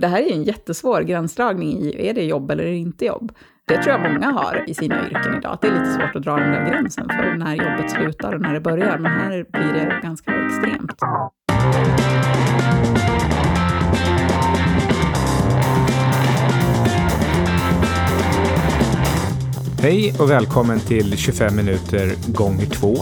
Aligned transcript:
Det 0.00 0.06
här 0.06 0.22
är 0.22 0.32
en 0.32 0.44
jättesvår 0.44 1.00
gränsdragning 1.00 1.78
i, 1.78 2.08
är 2.08 2.14
det 2.14 2.24
jobb 2.24 2.50
eller 2.50 2.64
är 2.64 2.70
det 2.70 2.76
inte 2.76 3.04
jobb? 3.04 3.32
Det 3.68 3.82
tror 3.82 3.88
jag 3.88 4.12
många 4.12 4.26
har 4.26 4.64
i 4.66 4.74
sina 4.74 5.06
yrken 5.06 5.34
idag, 5.38 5.52
att 5.52 5.60
det 5.60 5.68
är 5.68 5.72
lite 5.72 5.92
svårt 5.92 6.16
att 6.16 6.22
dra 6.22 6.36
den 6.36 6.52
där 6.52 6.70
gränsen 6.70 7.08
för 7.08 7.34
när 7.36 7.54
jobbet 7.54 7.90
slutar 7.90 8.34
och 8.34 8.40
när 8.40 8.54
det 8.54 8.60
börjar, 8.60 8.98
men 8.98 9.12
här 9.12 9.46
blir 9.52 9.72
det 9.72 10.00
ganska 10.02 10.32
extremt. 10.46 10.92
Hej 19.80 20.14
och 20.20 20.30
välkommen 20.30 20.80
till 20.80 21.16
25 21.16 21.56
minuter 21.56 22.32
gånger 22.32 22.66
2 22.66 22.96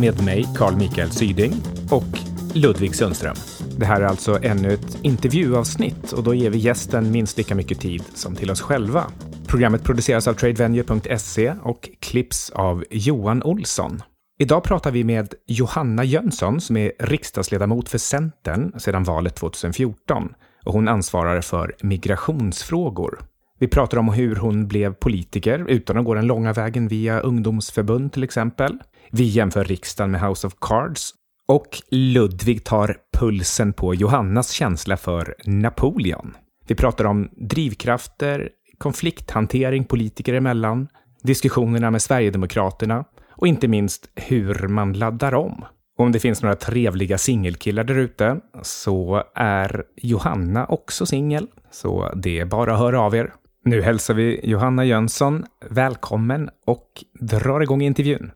med 0.00 0.24
mig, 0.24 0.46
Carl 0.56 0.76
Mikael 0.76 1.10
Syding 1.10 1.52
och 1.90 2.18
Ludvig 2.54 2.94
Sundström. 2.94 3.36
Det 3.80 3.86
här 3.86 4.00
är 4.00 4.06
alltså 4.06 4.38
ännu 4.42 4.72
ett 4.72 4.98
intervjuavsnitt 5.02 6.12
och 6.12 6.22
då 6.22 6.34
ger 6.34 6.50
vi 6.50 6.58
gästen 6.58 7.10
minst 7.10 7.38
lika 7.38 7.54
mycket 7.54 7.80
tid 7.80 8.04
som 8.14 8.36
till 8.36 8.50
oss 8.50 8.60
själva. 8.60 9.04
Programmet 9.46 9.84
produceras 9.84 10.28
av 10.28 10.34
tradevenue.se 10.34 11.54
och 11.62 11.90
klipps 12.00 12.50
av 12.50 12.84
Johan 12.90 13.42
Olsson. 13.42 14.02
Idag 14.38 14.64
pratar 14.64 14.90
vi 14.90 15.04
med 15.04 15.34
Johanna 15.46 16.04
Jönsson 16.04 16.60
som 16.60 16.76
är 16.76 16.92
riksdagsledamot 16.98 17.88
för 17.88 17.98
Centern 17.98 18.80
sedan 18.80 19.04
valet 19.04 19.36
2014 19.36 20.28
och 20.64 20.72
hon 20.72 20.88
ansvarar 20.88 21.40
för 21.40 21.76
migrationsfrågor. 21.82 23.18
Vi 23.58 23.68
pratar 23.68 23.98
om 23.98 24.08
hur 24.08 24.36
hon 24.36 24.68
blev 24.68 24.94
politiker 24.94 25.64
utan 25.68 25.96
att 25.98 26.04
gå 26.04 26.14
den 26.14 26.26
långa 26.26 26.52
vägen 26.52 26.88
via 26.88 27.20
ungdomsförbund 27.20 28.12
till 28.12 28.24
exempel. 28.24 28.78
Vi 29.10 29.24
jämför 29.24 29.64
riksdagen 29.64 30.10
med 30.10 30.20
House 30.20 30.46
of 30.46 30.54
Cards 30.60 31.14
och 31.50 31.82
Ludvig 31.90 32.64
tar 32.64 32.96
pulsen 33.18 33.72
på 33.72 33.94
Johannas 33.94 34.50
känsla 34.50 34.96
för 34.96 35.34
Napoleon. 35.44 36.36
Vi 36.66 36.74
pratar 36.74 37.04
om 37.04 37.28
drivkrafter, 37.36 38.48
konflikthantering 38.78 39.84
politiker 39.84 40.34
emellan, 40.34 40.88
diskussionerna 41.22 41.90
med 41.90 42.02
Sverigedemokraterna 42.02 43.04
och 43.30 43.46
inte 43.46 43.68
minst 43.68 44.10
hur 44.14 44.68
man 44.68 44.92
laddar 44.92 45.34
om. 45.34 45.64
Och 45.98 46.04
om 46.04 46.12
det 46.12 46.20
finns 46.20 46.42
några 46.42 46.56
trevliga 46.56 47.18
singelkillar 47.18 47.84
där 47.84 47.98
ute 47.98 48.40
så 48.62 49.24
är 49.34 49.84
Johanna 49.96 50.66
också 50.66 51.06
singel, 51.06 51.46
så 51.70 52.12
det 52.14 52.38
är 52.38 52.44
bara 52.44 52.72
att 52.72 52.78
höra 52.78 53.00
av 53.00 53.14
er. 53.14 53.32
Nu 53.64 53.82
hälsar 53.82 54.14
vi 54.14 54.40
Johanna 54.50 54.84
Jönsson 54.84 55.44
välkommen 55.70 56.50
och 56.66 57.04
drar 57.20 57.60
igång 57.60 57.82
intervjun. 57.82 58.30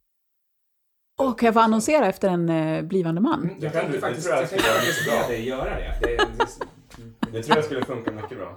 Och 1.19 1.39
kan 1.39 1.47
jag 1.47 1.55
få 1.55 1.61
annonsera 1.61 2.07
efter 2.07 2.29
en 2.29 2.49
eh, 2.49 2.83
blivande 2.83 3.21
man? 3.21 3.51
Jag 3.61 3.73
tänkte 3.73 4.01
faktiskt 4.01 4.29
jag 4.29 4.51
kan 4.51 5.29
dig 5.29 5.49
göra 5.49 5.65
det. 5.65 5.95
Det, 6.01 6.17
Det 7.33 7.43
tror 7.43 7.57
jag 7.57 7.65
skulle 7.65 7.85
funka 7.85 8.11
mycket 8.13 8.39
bra. 8.39 8.55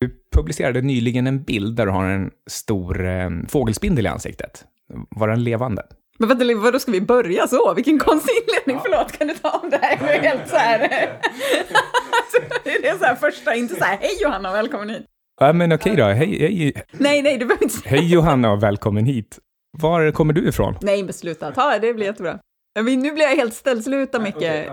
Du 0.00 0.10
publicerade 0.36 0.80
nyligen 0.80 1.26
en 1.26 1.42
bild 1.42 1.76
där 1.76 1.86
du 1.86 1.92
har 1.92 2.04
en 2.04 2.30
stor 2.50 3.06
eh, 3.06 3.30
fågelspindel 3.48 4.06
i 4.06 4.08
ansiktet. 4.08 4.64
Var 5.10 5.28
den 5.28 5.44
levande? 5.44 5.82
Men 6.18 6.28
vänta, 6.28 6.44
vadå 6.56 6.78
ska 6.78 6.92
vi 6.92 7.00
börja 7.00 7.46
så? 7.46 7.74
Vilken 7.74 7.98
konstig 7.98 8.32
inledning, 8.42 8.82
förlåt, 8.84 9.12
kan 9.12 9.26
du 9.26 9.34
ta 9.34 9.50
om 9.50 9.70
det 9.70 9.76
här? 9.76 9.98
Jag 10.00 10.14
är 10.14 10.22
helt 10.22 10.48
så 10.48 10.56
här... 10.56 10.80
Alltså, 10.80 12.58
det 12.64 12.88
är 12.88 12.98
så 12.98 13.04
här 13.04 13.14
första, 13.14 13.54
inte 13.54 13.74
så 13.74 13.84
här, 13.84 13.96
hej 14.00 14.10
Johanna, 14.22 14.52
välkommen 14.52 14.88
hit. 14.90 15.06
Ja, 15.40 15.52
men 15.52 15.72
okej 15.72 15.96
då. 15.96 16.04
Hej, 16.04 16.38
hej, 16.40 16.72
Nej, 16.92 17.22
nej, 17.22 17.38
du 17.38 17.44
behöver 17.46 17.64
inte 17.64 17.76
säga. 17.76 17.90
hej 17.90 18.12
Johanna 18.12 18.52
och 18.52 18.62
välkommen 18.62 19.04
hit. 19.06 19.38
Var 19.80 20.10
kommer 20.10 20.32
du 20.32 20.48
ifrån? 20.48 20.74
Nej, 20.82 21.02
men 21.02 21.12
sluta, 21.12 21.52
ta 21.52 21.70
det, 21.70 21.78
det 21.78 21.94
blir 21.94 22.06
jättebra. 22.06 22.38
Men 22.80 23.00
Nu 23.00 23.12
blir 23.12 23.24
jag 23.24 23.36
helt 23.36 23.54
ställd, 23.54 23.84
sluta 23.84 24.20
Micke. 24.20 24.42
Eh, 24.42 24.72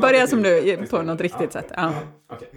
Börja 0.00 0.26
som 0.26 0.42
du, 0.42 0.76
på 0.90 1.02
något 1.02 1.20
riktigt 1.20 1.52
sätt. 1.52 1.72
Ja. 1.76 1.92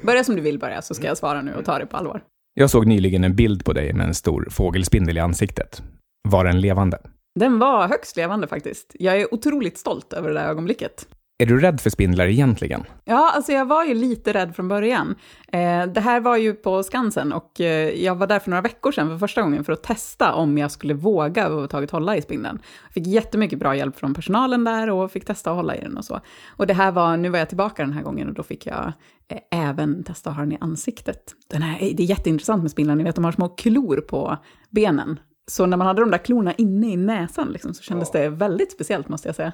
Börja 0.03 0.23
som 0.23 0.35
du 0.35 0.41
vill 0.41 0.59
börja, 0.59 0.81
så 0.81 0.93
ska 0.93 1.07
jag 1.07 1.17
svara 1.17 1.41
nu 1.41 1.53
och 1.53 1.65
ta 1.65 1.79
det 1.79 1.85
på 1.85 1.97
allvar. 1.97 2.21
Jag 2.53 2.69
såg 2.69 2.85
nyligen 2.87 3.23
en 3.23 3.35
bild 3.35 3.65
på 3.65 3.73
dig 3.73 3.93
med 3.93 4.07
en 4.07 4.13
stor 4.13 4.47
fågelspindel 4.51 5.17
i 5.17 5.19
ansiktet. 5.19 5.83
Var 6.29 6.45
den 6.45 6.61
levande? 6.61 6.97
Den 7.39 7.59
var 7.59 7.87
högst 7.87 8.17
levande 8.17 8.47
faktiskt. 8.47 8.95
Jag 8.99 9.21
är 9.21 9.33
otroligt 9.33 9.77
stolt 9.77 10.13
över 10.13 10.29
det 10.29 10.35
där 10.35 10.47
ögonblicket. 10.49 11.07
Är 11.41 11.45
du 11.45 11.59
rädd 11.59 11.81
för 11.81 11.89
spindlar 11.89 12.27
egentligen? 12.27 12.83
Ja, 13.05 13.31
alltså 13.35 13.51
jag 13.51 13.65
var 13.65 13.85
ju 13.85 13.93
lite 13.93 14.33
rädd 14.33 14.55
från 14.55 14.67
början. 14.67 15.15
Eh, 15.47 15.85
det 15.85 15.99
här 15.99 16.19
var 16.19 16.37
ju 16.37 16.53
på 16.53 16.83
Skansen 16.83 17.33
och 17.33 17.61
eh, 17.61 18.03
jag 18.03 18.15
var 18.15 18.27
där 18.27 18.39
för 18.39 18.49
några 18.49 18.61
veckor 18.61 18.91
sedan 18.91 19.09
för 19.09 19.17
första 19.17 19.41
gången 19.41 19.63
för 19.63 19.73
att 19.73 19.83
testa 19.83 20.33
om 20.33 20.57
jag 20.57 20.71
skulle 20.71 20.93
våga 20.93 21.45
överhuvudtaget 21.45 21.91
hålla 21.91 22.17
i 22.17 22.21
spindeln. 22.21 22.59
Jag 22.83 22.93
fick 22.93 23.07
jättemycket 23.07 23.59
bra 23.59 23.75
hjälp 23.75 23.97
från 23.97 24.13
personalen 24.13 24.63
där 24.63 24.89
och 24.89 25.11
fick 25.11 25.25
testa 25.25 25.51
att 25.51 25.55
hålla 25.55 25.75
i 25.75 25.81
den 25.81 25.97
och 25.97 26.05
så. 26.05 26.19
Och 26.47 26.67
det 26.67 26.73
här 26.73 26.91
var, 26.91 27.17
nu 27.17 27.29
var 27.29 27.39
jag 27.39 27.47
tillbaka 27.49 27.83
den 27.83 27.93
här 27.93 28.03
gången 28.03 28.27
och 28.27 28.33
då 28.33 28.43
fick 28.43 28.67
jag 28.67 28.91
eh, 29.27 29.69
även 29.69 30.03
testa 30.03 30.29
att 30.29 30.35
ha 30.35 30.43
den 30.43 30.51
i 30.51 30.57
ansiktet. 30.61 31.35
Den 31.49 31.61
här, 31.61 31.79
det 31.79 32.03
är 32.03 32.07
jätteintressant 32.07 32.61
med 32.61 32.71
spindlar, 32.71 32.95
ni 32.95 33.03
vet 33.03 33.15
de 33.15 33.25
har 33.25 33.31
små 33.31 33.49
klor 33.49 33.97
på 33.97 34.37
benen. 34.69 35.19
Så 35.47 35.65
när 35.65 35.77
man 35.77 35.87
hade 35.87 36.01
de 36.01 36.11
där 36.11 36.17
klorna 36.17 36.53
inne 36.53 36.91
i 36.91 36.97
näsan 36.97 37.47
liksom, 37.51 37.73
så 37.73 37.83
kändes 37.83 38.11
det 38.11 38.29
väldigt 38.29 38.71
speciellt 38.71 39.09
måste 39.09 39.27
jag 39.27 39.35
säga. 39.35 39.51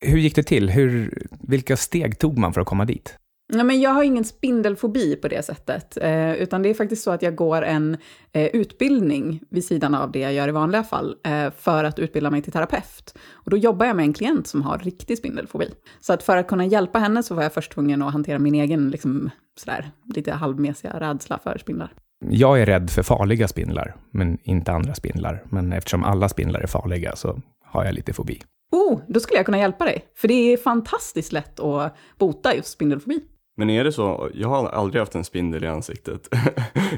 Hur 0.00 0.18
gick 0.18 0.34
det 0.34 0.42
till? 0.42 0.70
Hur, 0.70 1.22
vilka 1.40 1.76
steg 1.76 2.18
tog 2.18 2.38
man 2.38 2.52
för 2.52 2.60
att 2.60 2.66
komma 2.66 2.84
dit? 2.84 3.18
Ja, 3.52 3.64
men 3.64 3.80
jag 3.80 3.90
har 3.90 4.02
ingen 4.02 4.24
spindelfobi 4.24 5.16
på 5.16 5.28
det 5.28 5.44
sättet, 5.44 5.96
eh, 5.96 6.32
utan 6.32 6.62
det 6.62 6.68
är 6.68 6.74
faktiskt 6.74 7.02
så 7.02 7.10
att 7.10 7.22
jag 7.22 7.34
går 7.34 7.62
en 7.62 7.96
eh, 8.32 8.46
utbildning 8.46 9.40
vid 9.50 9.64
sidan 9.64 9.94
av 9.94 10.12
det 10.12 10.18
jag 10.18 10.32
gör 10.32 10.48
i 10.48 10.52
vanliga 10.52 10.84
fall, 10.84 11.16
eh, 11.26 11.50
för 11.58 11.84
att 11.84 11.98
utbilda 11.98 12.30
mig 12.30 12.42
till 12.42 12.52
terapeut. 12.52 13.18
Och 13.32 13.50
då 13.50 13.56
jobbar 13.56 13.86
jag 13.86 13.96
med 13.96 14.02
en 14.02 14.12
klient 14.12 14.46
som 14.46 14.62
har 14.62 14.78
riktig 14.78 15.18
spindelfobi. 15.18 15.70
Så 16.00 16.12
att 16.12 16.22
för 16.22 16.36
att 16.36 16.48
kunna 16.48 16.66
hjälpa 16.66 16.98
henne 16.98 17.22
så 17.22 17.34
var 17.34 17.42
jag 17.42 17.54
först 17.54 17.72
tvungen 17.72 18.02
att 18.02 18.12
hantera 18.12 18.38
min 18.38 18.54
egen, 18.54 18.90
liksom, 18.90 19.30
sådär, 19.58 19.90
lite 20.14 20.32
halvmesiga 20.32 21.00
rädsla 21.00 21.38
för 21.42 21.58
spindlar. 21.58 21.92
Jag 22.30 22.60
är 22.60 22.66
rädd 22.66 22.90
för 22.90 23.02
farliga 23.02 23.48
spindlar, 23.48 23.96
men 24.10 24.38
inte 24.42 24.72
andra 24.72 24.94
spindlar. 24.94 25.44
Men 25.50 25.72
eftersom 25.72 26.04
alla 26.04 26.28
spindlar 26.28 26.60
är 26.60 26.66
farliga 26.66 27.16
så 27.16 27.40
har 27.64 27.84
jag 27.84 27.94
lite 27.94 28.12
fobi. 28.12 28.42
Oh, 28.72 29.00
då 29.08 29.20
skulle 29.20 29.38
jag 29.38 29.46
kunna 29.46 29.58
hjälpa 29.58 29.84
dig, 29.84 30.04
för 30.16 30.28
det 30.28 30.52
är 30.52 30.56
fantastiskt 30.56 31.32
lätt 31.32 31.60
att 31.60 31.96
bota 32.18 32.54
just 32.54 32.68
spindelfobi. 32.68 33.20
Men 33.56 33.70
är 33.70 33.84
det 33.84 33.92
så, 33.92 34.30
jag 34.34 34.48
har 34.48 34.68
aldrig 34.68 35.00
haft 35.00 35.14
en 35.14 35.24
spindel 35.24 35.64
i 35.64 35.66
ansiktet. 35.66 36.28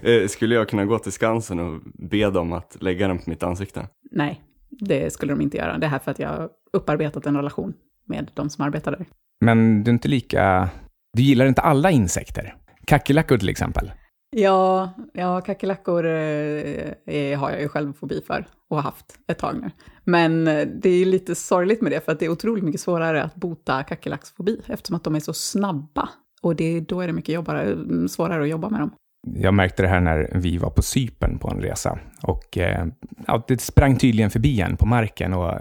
Eh, 0.03 0.27
Skulle 0.29 0.55
jag 0.55 0.69
kunna 0.69 0.85
gå 0.85 0.99
till 0.99 1.13
Skansen 1.13 1.59
och 1.59 1.81
be 2.11 2.31
dem 2.31 2.53
att 2.53 2.77
lägga 2.81 3.09
den 3.09 3.19
på 3.19 3.31
mitt 3.31 3.43
ansikte? 3.43 3.87
Nej, 4.11 4.43
det 4.71 5.13
skulle 5.13 5.33
de 5.33 5.41
inte 5.41 5.57
göra. 5.57 5.79
Det 5.79 5.87
är 5.87 5.91
här 5.91 5.99
för 5.99 6.11
att 6.11 6.19
jag 6.19 6.29
har 6.29 6.49
upparbetat 6.73 7.27
en 7.27 7.37
relation 7.37 7.75
med 8.07 8.31
de 8.35 8.51
som 8.51 8.65
arbetar 8.65 8.91
där. 8.93 9.07
Men 9.41 9.85
du 9.85 9.91
är 9.91 9.93
inte 9.93 10.09
lika... 10.09 10.69
Du 11.13 11.23
gillar 11.23 11.47
inte 11.47 11.61
alla 11.63 11.91
insekter. 11.91 12.55
Kackerlackor 12.87 13.39
till 13.39 13.49
exempel. 13.49 13.93
Ja, 14.37 14.91
ja 15.13 15.41
kackerlackor 15.41 16.07
eh, 16.07 16.13
är- 17.07 17.37
har 17.37 17.51
jag 17.51 17.61
ju 17.61 17.69
själv 17.69 17.93
fobi 17.93 18.23
för 18.27 18.47
och 18.71 18.77
har 18.77 18.83
haft 18.83 19.19
ett 19.27 19.39
tag 19.39 19.57
nu. 19.63 19.71
Men 20.05 20.49
eh, 20.49 20.67
det 20.83 20.89
är 20.89 20.99
ju 20.99 21.05
lite 21.05 21.35
sorgligt 21.35 21.81
med 21.83 21.93
det 21.93 22.05
för 22.05 22.13
att 22.13 22.19
det 22.21 22.27
är 22.27 22.31
otroligt 22.31 22.65
mycket 22.65 22.81
svårare 22.81 23.23
att 23.23 23.35
bota 23.35 23.83
kackerlacksfobi 23.83 24.61
eftersom 24.67 24.97
att 24.97 25.05
de 25.05 25.15
är 25.15 25.21
så 25.21 25.33
snabba. 25.33 26.09
Och 26.43 26.57
det, 26.57 26.81
då 26.81 27.01
är 27.01 27.07
det 27.07 27.13
mycket 27.13 27.35
jobbare, 27.35 27.77
svårare 28.09 28.43
att 28.43 28.49
jobba 28.49 28.69
med 28.69 28.81
dem. 28.81 28.91
Jag 29.35 29.55
märkte 29.55 29.83
det 29.83 29.89
här 29.89 30.01
när 30.01 30.31
vi 30.35 30.59
var 30.59 30.71
på 30.71 30.83
Cypern 30.83 31.39
på 31.39 31.49
en 31.51 31.61
resa. 31.61 31.99
Och 32.23 32.59
eh, 32.59 32.87
ja, 33.27 33.45
det 33.49 33.61
sprang 33.61 33.97
tydligen 33.97 34.31
förbi 34.31 34.61
en 34.61 34.77
på 34.77 34.87
marken 34.87 35.33
och 35.35 35.49
eh, 35.53 35.61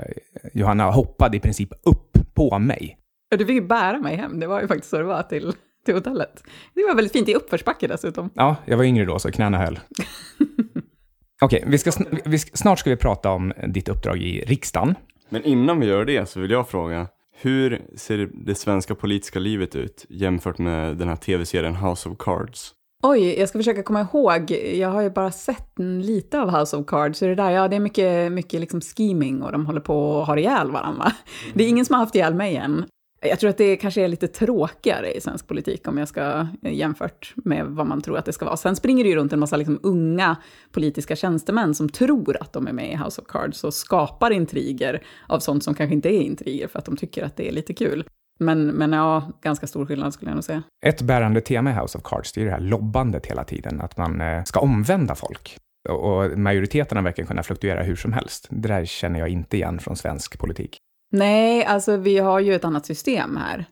Johanna 0.53 0.91
hoppade 0.91 1.37
i 1.37 1.39
princip 1.39 1.69
upp 1.83 2.17
på 2.33 2.59
mig. 2.59 2.97
Ja, 3.29 3.37
Du 3.37 3.45
fick 3.45 3.55
ju 3.61 3.67
bära 3.67 3.99
mig 3.99 4.15
hem, 4.15 4.39
det 4.39 4.47
var 4.47 4.61
ju 4.61 4.67
faktiskt 4.67 4.89
så 4.89 4.97
det 4.97 5.03
var 5.03 5.23
till, 5.23 5.53
till 5.87 5.95
hotellet. 5.95 6.43
Det 6.73 6.83
var 6.87 6.95
väldigt 6.95 7.13
fint 7.13 7.29
i 7.29 7.35
uppförsbacke 7.35 7.87
dessutom. 7.87 8.29
Ja, 8.33 8.55
jag 8.65 8.77
var 8.77 8.83
yngre 8.83 9.05
då, 9.05 9.19
så 9.19 9.31
knäna 9.31 9.57
höll. 9.57 9.79
Okej, 11.41 11.63
vi 11.67 11.77
ska, 11.77 11.89
sn- 11.89 12.19
vi 12.25 12.39
ska, 12.39 12.57
snart 12.57 12.79
ska 12.79 12.89
vi 12.89 12.95
prata 12.95 13.29
om 13.31 13.53
ditt 13.67 13.89
uppdrag 13.89 14.17
i 14.17 14.43
riksdagen. 14.47 14.95
Men 15.29 15.43
innan 15.43 15.79
vi 15.79 15.85
gör 15.85 16.05
det 16.05 16.29
så 16.29 16.39
vill 16.39 16.51
jag 16.51 16.69
fråga, 16.69 17.07
hur 17.41 17.81
ser 17.95 18.29
det 18.45 18.55
svenska 18.55 18.95
politiska 18.95 19.39
livet 19.39 19.75
ut 19.75 20.05
jämfört 20.09 20.57
med 20.57 20.97
den 20.97 21.07
här 21.09 21.15
tv-serien 21.15 21.75
House 21.75 22.09
of 22.09 22.17
Cards? 22.19 22.73
Oj, 23.03 23.39
jag 23.39 23.49
ska 23.49 23.59
försöka 23.59 23.83
komma 23.83 24.01
ihåg. 24.01 24.51
Jag 24.73 24.89
har 24.89 25.01
ju 25.01 25.09
bara 25.09 25.31
sett 25.31 25.79
lite 26.01 26.41
av 26.41 26.59
House 26.59 26.77
of 26.77 26.85
Cards. 26.85 27.19
Så 27.19 27.25
det 27.25 27.35
där, 27.35 27.51
ja, 27.51 27.67
det 27.67 27.75
är 27.75 27.79
mycket, 27.79 28.31
mycket 28.31 28.59
liksom 28.59 28.81
scheming 28.81 29.41
och 29.41 29.51
de 29.51 29.65
håller 29.65 29.81
på 29.81 30.09
och 30.09 30.25
har 30.25 30.37
ihjäl 30.37 30.71
varandra. 30.71 31.11
Det 31.53 31.63
är 31.63 31.69
ingen 31.69 31.85
som 31.85 31.93
har 31.93 31.99
haft 31.99 32.15
ihjäl 32.15 32.33
mig 32.33 32.55
än. 32.55 32.85
Jag 33.21 33.39
tror 33.39 33.49
att 33.49 33.57
det 33.57 33.75
kanske 33.75 34.01
är 34.03 34.07
lite 34.07 34.27
tråkigare 34.27 35.13
i 35.13 35.21
svensk 35.21 35.47
politik 35.47 35.87
om 35.87 35.97
jag 35.97 36.07
ska 36.07 36.47
eh, 36.63 36.73
jämfört 36.73 37.33
med 37.35 37.65
vad 37.65 37.87
man 37.87 38.01
tror 38.01 38.17
att 38.17 38.25
det 38.25 38.33
ska 38.33 38.45
vara. 38.45 38.57
Sen 38.57 38.75
springer 38.75 39.03
det 39.03 39.09
ju 39.09 39.15
runt 39.15 39.33
en 39.33 39.39
massa 39.39 39.57
liksom 39.57 39.79
unga 39.83 40.35
politiska 40.71 41.15
tjänstemän 41.15 41.75
som 41.75 41.89
tror 41.89 42.37
att 42.41 42.53
de 42.53 42.67
är 42.67 42.73
med 42.73 42.91
i 42.91 42.95
House 42.95 43.21
of 43.21 43.27
Cards 43.27 43.63
och 43.63 43.73
skapar 43.73 44.31
intriger 44.31 45.03
av 45.27 45.39
sånt 45.39 45.63
som 45.63 45.73
kanske 45.73 45.93
inte 45.93 46.09
är 46.09 46.21
intriger 46.21 46.67
för 46.67 46.79
att 46.79 46.85
de 46.85 46.97
tycker 46.97 47.23
att 47.23 47.35
det 47.35 47.47
är 47.47 47.51
lite 47.51 47.73
kul. 47.73 48.07
Men, 48.39 48.67
men 48.67 48.93
ja, 48.93 49.31
ganska 49.41 49.67
stor 49.67 49.85
skillnad 49.85 50.13
skulle 50.13 50.31
jag 50.31 50.35
nog 50.35 50.43
säga. 50.43 50.63
Ett 50.85 51.01
bärande 51.01 51.41
tema 51.41 51.71
i 51.71 51.73
House 51.73 51.97
of 51.97 52.03
Cards 52.03 52.33
det 52.33 52.41
är 52.41 52.45
det 52.45 52.51
här 52.51 52.59
lobbandet 52.59 53.25
hela 53.25 53.43
tiden, 53.43 53.81
att 53.81 53.97
man 53.97 54.21
eh, 54.21 54.43
ska 54.43 54.59
omvända 54.59 55.15
folk. 55.15 55.57
Och 55.89 56.05
och 56.05 56.37
majoriteterna 56.37 57.01
verkar 57.01 57.23
kunna 57.23 57.43
fluktuera 57.43 57.83
hur 57.83 57.95
som 57.95 58.13
helst. 58.13 58.47
Det 58.49 58.67
där 58.67 58.85
känner 58.85 59.19
jag 59.19 59.29
inte 59.29 59.57
igen 59.57 59.79
från 59.79 59.95
svensk 59.95 60.39
politik. 60.39 60.77
Nej, 61.11 61.65
alltså 61.65 61.97
vi 61.97 62.17
har 62.17 62.39
ju 62.39 62.55
ett 62.55 62.65
annat 62.65 62.85
system 62.85 63.37
här. 63.37 63.65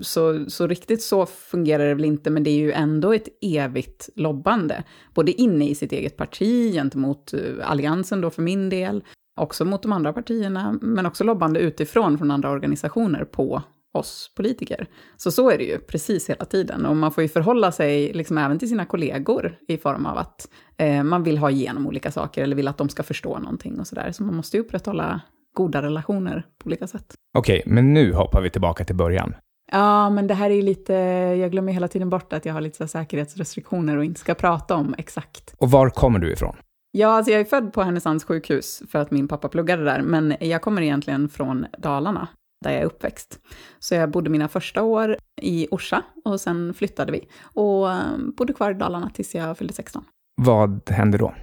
Så, 0.00 0.50
så 0.50 0.66
riktigt 0.66 1.02
så 1.02 1.26
fungerar 1.26 1.88
det 1.88 1.94
väl 1.94 2.04
inte, 2.04 2.30
men 2.30 2.42
det 2.42 2.50
är 2.50 2.58
ju 2.58 2.72
ändå 2.72 3.12
ett 3.12 3.28
evigt 3.40 4.08
lobbande. 4.14 4.84
Både 5.14 5.32
inne 5.32 5.68
i 5.68 5.74
sitt 5.74 5.92
eget 5.92 6.16
parti, 6.16 6.72
gentemot 6.72 7.34
eh, 7.34 7.70
alliansen 7.70 8.20
då 8.20 8.30
för 8.30 8.42
min 8.42 8.68
del, 8.68 9.04
också 9.40 9.64
mot 9.64 9.82
de 9.82 9.92
andra 9.92 10.12
partierna, 10.12 10.78
men 10.82 11.06
också 11.06 11.24
lobbande 11.24 11.60
utifrån 11.60 12.18
från 12.18 12.30
andra 12.30 12.50
organisationer 12.50 13.24
på 13.24 13.62
oss 13.96 14.32
politiker. 14.36 14.86
Så 15.16 15.30
så 15.30 15.50
är 15.50 15.58
det 15.58 15.64
ju 15.64 15.78
precis 15.78 16.30
hela 16.30 16.44
tiden. 16.44 16.86
Och 16.86 16.96
man 16.96 17.12
får 17.12 17.22
ju 17.22 17.28
förhålla 17.28 17.72
sig 17.72 18.12
liksom 18.12 18.38
även 18.38 18.58
till 18.58 18.68
sina 18.68 18.84
kollegor 18.84 19.58
i 19.68 19.76
form 19.76 20.06
av 20.06 20.18
att 20.18 20.48
eh, 20.76 21.04
man 21.04 21.22
vill 21.22 21.38
ha 21.38 21.50
igenom 21.50 21.86
olika 21.86 22.10
saker 22.10 22.42
eller 22.42 22.56
vill 22.56 22.68
att 22.68 22.78
de 22.78 22.88
ska 22.88 23.02
förstå 23.02 23.38
någonting 23.38 23.80
och 23.80 23.86
sådär. 23.86 24.12
Så 24.12 24.22
man 24.22 24.34
måste 24.34 24.56
ju 24.56 24.62
upprätthålla 24.62 25.20
goda 25.56 25.82
relationer 25.82 26.46
på 26.58 26.66
olika 26.66 26.86
sätt. 26.86 27.14
Okej, 27.38 27.62
men 27.66 27.94
nu 27.94 28.12
hoppar 28.12 28.40
vi 28.40 28.50
tillbaka 28.50 28.84
till 28.84 28.96
början. 28.96 29.34
Ja, 29.72 30.10
men 30.10 30.26
det 30.26 30.34
här 30.34 30.50
är 30.50 30.62
lite, 30.62 30.92
jag 31.40 31.50
glömmer 31.50 31.72
hela 31.72 31.88
tiden 31.88 32.10
bort 32.10 32.32
att 32.32 32.44
jag 32.44 32.54
har 32.54 32.60
lite 32.60 32.88
säkerhetsrestriktioner 32.88 33.96
och 33.96 34.04
inte 34.04 34.20
ska 34.20 34.34
prata 34.34 34.74
om 34.74 34.94
exakt. 34.98 35.54
Och 35.58 35.70
var 35.70 35.90
kommer 35.90 36.18
du 36.18 36.32
ifrån? 36.32 36.56
Ja, 36.90 37.08
alltså 37.08 37.32
jag 37.32 37.40
är 37.40 37.44
född 37.44 37.72
på 37.72 37.82
Härnösands 37.82 38.24
sjukhus 38.24 38.82
för 38.90 38.98
att 38.98 39.10
min 39.10 39.28
pappa 39.28 39.48
pluggade 39.48 39.84
där, 39.84 40.02
men 40.02 40.36
jag 40.40 40.62
kommer 40.62 40.82
egentligen 40.82 41.28
från 41.28 41.66
Dalarna, 41.78 42.28
där 42.64 42.70
jag 42.70 42.80
är 42.80 42.86
uppväxt. 42.86 43.38
Så 43.78 43.94
jag 43.94 44.10
bodde 44.10 44.30
mina 44.30 44.48
första 44.48 44.82
år 44.82 45.16
i 45.42 45.68
Orsa 45.70 46.02
och 46.24 46.40
sen 46.40 46.74
flyttade 46.74 47.12
vi 47.12 47.28
och 47.42 47.92
eh, 47.92 48.18
bodde 48.36 48.52
kvar 48.52 48.70
i 48.70 48.74
Dalarna 48.74 49.10
tills 49.10 49.34
jag 49.34 49.58
fyllde 49.58 49.72
16. 49.72 50.04
Vad 50.42 50.90
hände 50.90 51.18
då? 51.18 51.34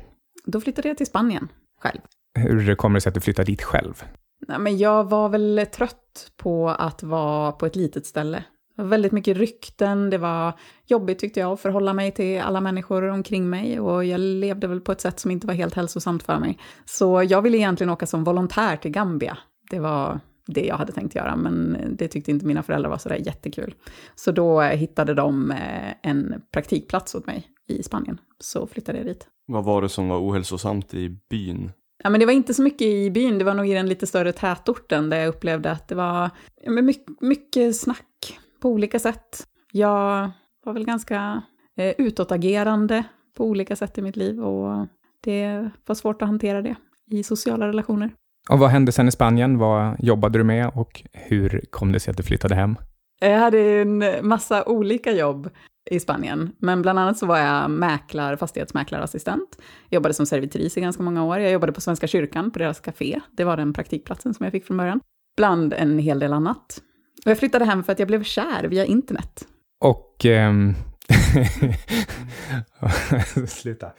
Då 0.46 0.62
flyttade 0.62 0.88
jag 0.88 0.98
till 0.98 1.08
Spanien 1.08 1.48
själv. 1.82 2.00
Hur 2.36 2.76
kommer 2.76 2.96
det 2.98 3.02
sig 3.02 3.10
att 3.10 3.14
du 3.14 3.22
flyttade 3.22 3.52
dit 3.52 3.64
själv? 3.64 4.04
Nej, 4.48 4.60
men 4.60 4.78
jag 4.78 5.10
var 5.10 5.30
väl 5.30 5.66
trött 5.74 6.32
på 6.38 6.70
att 6.70 7.04
vara 7.04 7.52
på 7.52 7.66
ett 7.66 7.76
litet 7.76 8.06
ställe. 8.06 8.44
Det 8.76 8.82
var 8.82 8.90
väldigt 8.90 9.12
mycket 9.12 9.38
rykten, 9.38 10.10
det 10.10 10.18
var 10.18 10.54
jobbigt 10.86 11.20
tyckte 11.20 11.40
jag 11.40 11.52
att 11.52 11.60
förhålla 11.60 11.94
mig 11.94 12.12
till 12.12 12.42
alla 12.42 12.62
människor 12.62 13.04
omkring 13.04 13.50
mig 13.50 13.80
och 13.80 14.06
jag 14.06 14.20
levde 14.20 14.68
väl 14.68 14.82
på 14.82 14.92
ett 14.92 15.02
sätt 15.02 15.20
som 15.20 15.32
inte 15.32 15.48
var 15.48 15.54
helt 15.54 15.74
hälsosamt 15.74 16.24
för 16.24 16.40
mig. 16.40 16.60
Så 16.86 17.24
jag 17.24 17.42
ville 17.42 17.58
egentligen 17.58 17.90
åka 17.90 18.06
som 18.06 18.24
volontär 18.24 18.78
till 18.78 18.92
Gambia. 18.92 19.38
Det 19.70 19.80
var 19.80 20.20
det 20.48 20.66
jag 20.66 20.78
hade 20.78 20.92
tänkt 20.92 21.16
göra, 21.16 21.36
men 21.36 21.78
det 21.98 22.08
tyckte 22.08 22.32
inte 22.32 22.46
mina 22.46 22.64
föräldrar 22.64 22.90
var 22.90 22.98
sådär 22.98 23.22
jättekul. 23.26 23.76
Så 24.16 24.32
då 24.32 24.62
hittade 24.62 25.14
de 25.14 25.52
eh, 25.52 25.94
en 26.02 26.42
praktikplats 26.54 27.16
åt 27.16 27.26
mig 27.26 27.48
i 27.68 27.84
Spanien, 27.84 28.18
så 28.40 28.68
flyttade 28.68 28.98
jag 28.98 29.08
dit. 29.08 29.28
Vad 29.46 29.64
var 29.64 29.82
det 29.82 29.90
som 29.90 30.08
var 30.08 30.20
ohälsosamt 30.20 30.94
i 30.94 31.18
byn? 31.30 31.72
Ja, 32.04 32.10
men 32.10 32.20
det 32.20 32.26
var 32.26 32.34
inte 32.34 32.54
så 32.54 32.62
mycket 32.64 32.88
i 32.88 33.12
byn, 33.12 33.38
det 33.38 33.46
var 33.46 33.54
nog 33.54 33.68
i 33.68 33.74
den 33.74 33.90
lite 33.90 34.08
större 34.08 34.32
tätorten 34.32 35.10
där 35.10 35.18
jag 35.18 35.28
upplevde 35.28 35.72
att 35.72 35.88
det 35.88 35.96
var 35.96 36.30
ja, 36.62 36.72
men 36.72 36.86
mycket, 36.86 37.22
mycket 37.22 37.76
snack 37.76 38.40
på 38.62 38.70
olika 38.70 39.00
sätt. 39.00 39.44
Jag 39.72 40.32
var 40.66 40.74
väl 40.74 40.86
ganska 40.86 41.42
eh, 41.78 41.94
utåtagerande 41.98 43.04
på 43.38 43.46
olika 43.46 43.76
sätt 43.76 43.98
i 43.98 44.02
mitt 44.02 44.16
liv 44.16 44.44
och 44.44 44.88
det 45.24 45.70
var 45.86 45.96
svårt 45.96 46.22
att 46.22 46.28
hantera 46.28 46.62
det 46.62 46.76
i 47.12 47.24
sociala 47.24 47.68
relationer. 47.68 48.12
Och 48.50 48.60
vad 48.60 48.70
hände 48.70 48.92
sen 48.92 49.08
i 49.08 49.12
Spanien? 49.12 49.58
Vad 49.58 49.96
jobbade 50.00 50.38
du 50.38 50.44
med 50.44 50.72
och 50.76 51.04
hur 51.14 51.62
kom 51.70 51.92
det 51.92 52.00
sig 52.00 52.12
att 52.12 52.18
du 52.18 52.24
flyttade 52.24 52.56
hem? 52.56 52.76
Jag 53.20 53.40
hade 53.40 53.60
en 53.60 54.28
massa 54.28 54.66
olika 54.66 55.12
jobb 55.12 55.50
i 55.92 56.00
Spanien. 56.00 56.56
Men 56.58 56.82
bland 56.82 57.00
annat 57.00 57.18
så 57.18 57.26
var 57.26 57.38
jag 57.38 57.72
mäklar, 57.72 58.36
fastighetsmäklarassistent. 58.36 59.58
Jag 59.90 59.98
jobbade 59.98 60.14
som 60.14 60.26
servitris 60.26 60.78
i 60.78 60.82
ganska 60.82 61.04
många 61.04 61.26
år. 61.26 61.40
Jag 61.40 61.52
jobbade 61.52 61.74
på 61.74 61.82
Svenska 61.82 62.08
kyrkan, 62.08 62.52
på 62.52 62.60
deras 62.60 62.80
café. 62.80 63.20
Det 63.32 63.44
var 63.44 63.58
den 63.58 63.74
praktikplatsen 63.74 64.34
som 64.34 64.44
jag 64.44 64.52
fick 64.52 64.66
från 64.66 64.78
början. 64.78 65.00
Bland 65.38 65.74
en 65.74 66.00
hel 66.00 66.20
del 66.20 66.34
annat. 66.34 66.82
Och 67.26 67.32
jag 67.32 67.40
flyttade 67.40 67.66
hem 67.66 67.84
för 67.84 67.92
att 67.92 68.00
jag 68.00 68.08
blev 68.08 68.24
kär 68.24 68.64
via 68.64 68.86
internet. 68.86 69.48
Och... 69.86 70.26
Ehm... 70.26 70.74
Sluta. 73.48 73.92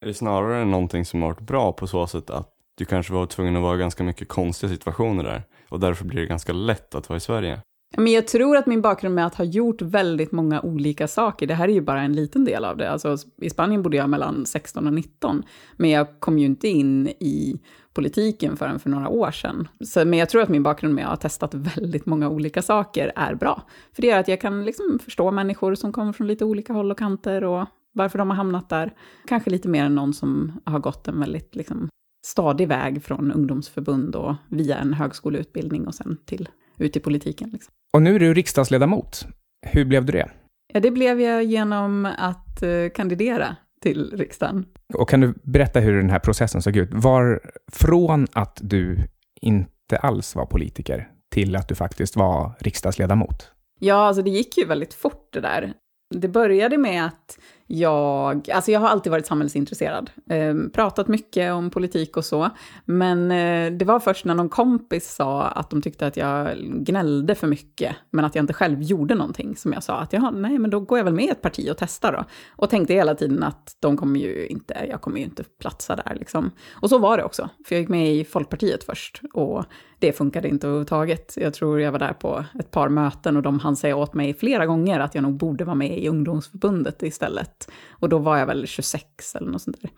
Är 0.00 0.06
det 0.06 0.14
snarare 0.14 0.64
någonting 0.64 1.04
som 1.04 1.22
har 1.22 1.28
varit 1.28 1.40
bra 1.40 1.72
på 1.72 1.86
så 1.86 2.06
sätt 2.06 2.30
att 2.30 2.52
du 2.76 2.84
kanske 2.84 3.12
var 3.12 3.26
tvungen 3.26 3.56
att 3.56 3.62
vara 3.62 3.76
i 3.76 3.78
ganska 3.78 4.04
mycket 4.04 4.28
konstiga 4.28 4.72
situationer 4.72 5.24
där 5.24 5.42
och 5.68 5.80
därför 5.80 6.04
blir 6.04 6.20
det 6.20 6.26
ganska 6.26 6.52
lätt 6.52 6.94
att 6.94 7.08
vara 7.08 7.16
i 7.16 7.20
Sverige? 7.20 7.60
Men 7.96 8.12
jag 8.12 8.26
tror 8.26 8.56
att 8.56 8.66
min 8.66 8.82
bakgrund 8.82 9.14
med 9.14 9.26
att 9.26 9.34
ha 9.34 9.44
gjort 9.44 9.82
väldigt 9.82 10.32
många 10.32 10.60
olika 10.60 11.08
saker, 11.08 11.46
det 11.46 11.54
här 11.54 11.68
är 11.68 11.72
ju 11.72 11.80
bara 11.80 12.02
en 12.02 12.12
liten 12.12 12.44
del 12.44 12.64
av 12.64 12.76
det. 12.76 12.90
Alltså, 12.90 13.16
I 13.36 13.50
Spanien 13.50 13.82
bodde 13.82 13.96
jag 13.96 14.10
mellan 14.10 14.46
16 14.46 14.86
och 14.86 14.92
19, 14.92 15.42
men 15.76 15.90
jag 15.90 16.20
kom 16.20 16.38
ju 16.38 16.46
inte 16.46 16.68
in 16.68 17.08
i 17.08 17.60
politiken 17.92 18.56
förrän 18.56 18.78
för 18.78 18.90
några 18.90 19.08
år 19.08 19.30
sedan. 19.30 19.68
Så, 19.84 20.04
men 20.04 20.18
jag 20.18 20.28
tror 20.28 20.42
att 20.42 20.48
min 20.48 20.62
bakgrund 20.62 20.94
med 20.94 21.04
att 21.04 21.10
ha 21.10 21.16
testat 21.16 21.54
väldigt 21.54 22.06
många 22.06 22.28
olika 22.28 22.62
saker 22.62 23.12
är 23.16 23.34
bra. 23.34 23.62
För 23.92 24.02
det 24.02 24.08
gör 24.08 24.18
att 24.18 24.28
jag 24.28 24.40
kan 24.40 24.64
liksom 24.64 24.98
förstå 24.98 25.30
människor 25.30 25.74
som 25.74 25.92
kommer 25.92 26.12
från 26.12 26.26
lite 26.26 26.44
olika 26.44 26.72
håll 26.72 26.90
och 26.90 26.98
kanter 26.98 27.44
och 27.44 27.66
varför 27.92 28.18
de 28.18 28.30
har 28.30 28.36
hamnat 28.36 28.68
där. 28.68 28.94
Kanske 29.26 29.50
lite 29.50 29.68
mer 29.68 29.84
än 29.84 29.94
någon 29.94 30.14
som 30.14 30.60
har 30.64 30.78
gått 30.78 31.08
en 31.08 31.20
väldigt 31.20 31.56
liksom, 31.56 31.88
stadig 32.26 32.68
väg 32.68 33.02
från 33.02 33.32
ungdomsförbund 33.32 34.16
och 34.16 34.34
via 34.48 34.78
en 34.78 34.92
högskoleutbildning 34.92 35.86
och 35.86 35.94
sen 35.94 36.16
till 36.24 36.48
ut 36.78 36.96
i 36.96 37.00
politiken. 37.00 37.50
Liksom. 37.52 37.72
Och 37.92 38.02
nu 38.02 38.14
är 38.14 38.18
du 38.18 38.34
riksdagsledamot. 38.34 39.26
Hur 39.66 39.84
blev 39.84 40.04
du 40.04 40.12
det? 40.12 40.30
Ja, 40.72 40.80
det 40.80 40.90
blev 40.90 41.20
jag 41.20 41.44
genom 41.44 42.06
att 42.18 42.62
uh, 42.62 42.88
kandidera 42.88 43.56
till 43.82 44.16
riksdagen. 44.16 44.66
Och 44.94 45.08
kan 45.08 45.20
du 45.20 45.34
berätta 45.42 45.80
hur 45.80 45.96
den 45.96 46.10
här 46.10 46.18
processen 46.18 46.62
såg 46.62 46.76
ut? 46.76 46.88
Var 46.92 47.40
från 47.72 48.26
att 48.32 48.58
du 48.62 48.98
inte 49.40 49.98
alls 50.00 50.34
var 50.34 50.46
politiker 50.46 51.08
till 51.30 51.56
att 51.56 51.68
du 51.68 51.74
faktiskt 51.74 52.16
var 52.16 52.52
riksdagsledamot? 52.60 53.52
Ja, 53.78 53.94
alltså 53.94 54.22
det 54.22 54.30
gick 54.30 54.58
ju 54.58 54.64
väldigt 54.64 54.94
fort 54.94 55.28
det 55.32 55.40
där. 55.40 55.72
Det 56.14 56.28
började 56.28 56.78
med 56.78 57.06
att 57.06 57.38
jag, 57.66 58.50
alltså 58.50 58.70
jag 58.70 58.80
har 58.80 58.88
alltid 58.88 59.10
varit 59.10 59.26
samhällsintresserad, 59.26 60.10
eh, 60.30 60.54
pratat 60.72 61.08
mycket 61.08 61.52
om 61.52 61.70
politik 61.70 62.16
och 62.16 62.24
så, 62.24 62.50
men 62.84 63.30
eh, 63.30 63.72
det 63.72 63.84
var 63.84 64.00
först 64.00 64.24
när 64.24 64.34
någon 64.34 64.48
kompis 64.48 65.14
sa 65.14 65.42
att 65.42 65.70
de 65.70 65.82
tyckte 65.82 66.06
att 66.06 66.16
jag 66.16 66.56
gnällde 66.58 67.34
för 67.34 67.46
mycket, 67.46 67.96
men 68.10 68.24
att 68.24 68.34
jag 68.34 68.42
inte 68.42 68.52
själv 68.52 68.82
gjorde 68.82 69.14
någonting, 69.14 69.56
som 69.56 69.72
jag 69.72 69.82
sa 69.82 69.96
att 69.96 70.12
jaha, 70.12 70.30
nej, 70.30 70.58
men 70.58 70.70
då 70.70 70.80
går 70.80 70.98
jag 70.98 71.04
väl 71.04 71.14
med 71.14 71.24
i 71.24 71.28
ett 71.28 71.42
parti 71.42 71.70
och 71.70 71.76
testar 71.78 72.12
då. 72.12 72.24
Och 72.56 72.70
tänkte 72.70 72.94
hela 72.94 73.14
tiden 73.14 73.42
att 73.42 73.76
de 73.80 73.96
kommer 73.96 74.20
ju 74.20 74.46
inte, 74.46 74.86
jag 74.90 75.00
kommer 75.00 75.18
ju 75.18 75.24
inte 75.24 75.44
platsa 75.60 75.96
där 75.96 76.16
liksom. 76.18 76.50
Och 76.72 76.88
så 76.90 76.98
var 76.98 77.16
det 77.16 77.24
också, 77.24 77.48
för 77.66 77.74
jag 77.74 77.80
gick 77.80 77.88
med 77.88 78.14
i 78.14 78.24
Folkpartiet 78.24 78.84
först, 78.84 79.22
och 79.32 79.64
det 79.98 80.12
funkade 80.12 80.48
inte 80.48 80.66
överhuvudtaget. 80.66 81.34
Jag 81.36 81.54
tror 81.54 81.80
jag 81.80 81.92
var 81.92 81.98
där 81.98 82.12
på 82.12 82.44
ett 82.58 82.70
par 82.70 82.88
möten 82.88 83.36
och 83.36 83.42
de 83.42 83.58
hann 83.58 83.76
säga 83.76 83.96
åt 83.96 84.14
mig 84.14 84.34
flera 84.34 84.66
gånger 84.66 85.00
att 85.00 85.14
jag 85.14 85.22
nog 85.22 85.36
borde 85.36 85.64
vara 85.64 85.74
med 85.74 85.98
i 85.98 86.08
ungdomsförbundet 86.08 87.02
istället. 87.02 87.55
Och 87.90 88.08
då 88.08 88.18
var 88.18 88.36
jag 88.38 88.46
väl 88.46 88.66
26 88.66 89.34
eller 89.34 89.50
något 89.50 89.62
sånt 89.62 89.82
där. 89.82 89.90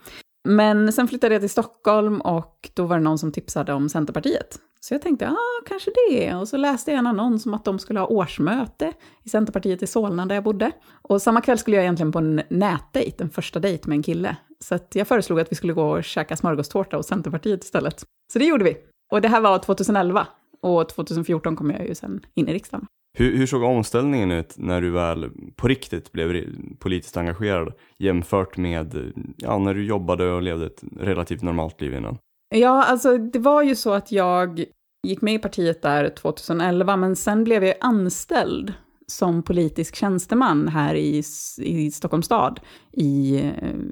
Men 0.48 0.92
sen 0.92 1.08
flyttade 1.08 1.34
jag 1.34 1.42
till 1.42 1.50
Stockholm 1.50 2.20
och 2.20 2.70
då 2.74 2.86
var 2.86 2.96
det 2.96 3.04
någon 3.04 3.18
som 3.18 3.32
tipsade 3.32 3.72
om 3.72 3.88
Centerpartiet. 3.88 4.58
Så 4.80 4.94
jag 4.94 5.02
tänkte, 5.02 5.24
ja, 5.24 5.30
ah, 5.30 5.66
kanske 5.68 5.90
det. 6.10 6.34
Och 6.34 6.48
så 6.48 6.56
läste 6.56 6.90
jag 6.90 6.98
en 6.98 7.06
annons 7.06 7.46
om 7.46 7.54
att 7.54 7.64
de 7.64 7.78
skulle 7.78 8.00
ha 8.00 8.06
årsmöte 8.06 8.92
i 9.24 9.28
Centerpartiet 9.28 9.82
i 9.82 9.86
Solna 9.86 10.26
där 10.26 10.34
jag 10.34 10.44
bodde. 10.44 10.72
Och 11.02 11.22
samma 11.22 11.40
kväll 11.40 11.58
skulle 11.58 11.76
jag 11.76 11.84
egentligen 11.84 12.12
på 12.12 12.18
en 12.18 12.42
nätdejt, 12.50 13.22
en 13.22 13.30
första 13.30 13.60
dejt 13.60 13.88
med 13.88 13.96
en 13.96 14.02
kille. 14.02 14.36
Så 14.60 14.78
jag 14.92 15.08
föreslog 15.08 15.40
att 15.40 15.52
vi 15.52 15.56
skulle 15.56 15.72
gå 15.72 15.90
och 15.90 16.04
käka 16.04 16.36
smörgåstårta 16.36 16.96
hos 16.96 17.06
Centerpartiet 17.06 17.64
istället. 17.64 18.04
Så 18.32 18.38
det 18.38 18.44
gjorde 18.44 18.64
vi. 18.64 18.76
Och 19.12 19.20
det 19.20 19.28
här 19.28 19.40
var 19.40 19.58
2011. 19.58 20.26
Och 20.60 20.88
2014 20.88 21.56
kom 21.56 21.70
jag 21.70 21.88
ju 21.88 21.94
sen 21.94 22.20
in 22.34 22.48
i 22.48 22.52
riksdagen. 22.52 22.86
Hur, 23.12 23.36
hur, 23.36 23.46
såg 23.46 23.62
omställningen 23.62 24.30
ut 24.30 24.54
när 24.56 24.80
du 24.80 24.90
väl 24.90 25.30
på 25.56 25.68
riktigt 25.68 26.12
blev 26.12 26.44
politiskt 26.78 27.16
engagerad 27.16 27.72
jämfört 27.98 28.56
med 28.56 29.12
ja, 29.36 29.58
när 29.58 29.74
du 29.74 29.84
jobbade 29.84 30.32
och 30.32 30.42
levde 30.42 30.66
ett 30.66 30.82
relativt 31.00 31.42
normalt 31.42 31.80
liv 31.80 31.94
innan? 31.94 32.18
Ja, 32.54 32.84
alltså 32.84 33.18
det 33.18 33.38
var 33.38 33.62
ju 33.62 33.76
så 33.76 33.92
att 33.92 34.12
jag 34.12 34.64
gick 35.06 35.20
med 35.20 35.34
i 35.34 35.38
partiet 35.38 35.82
där 35.82 36.08
2011, 36.08 36.96
men 36.96 37.16
sen 37.16 37.44
blev 37.44 37.64
jag 37.64 37.74
anställd 37.80 38.72
som 39.06 39.42
politisk 39.42 39.96
tjänsteman 39.96 40.68
här 40.68 40.94
i, 40.94 41.22
i 41.58 41.90
Stockholms 41.90 42.26
stad, 42.26 42.60
i, 42.92 43.42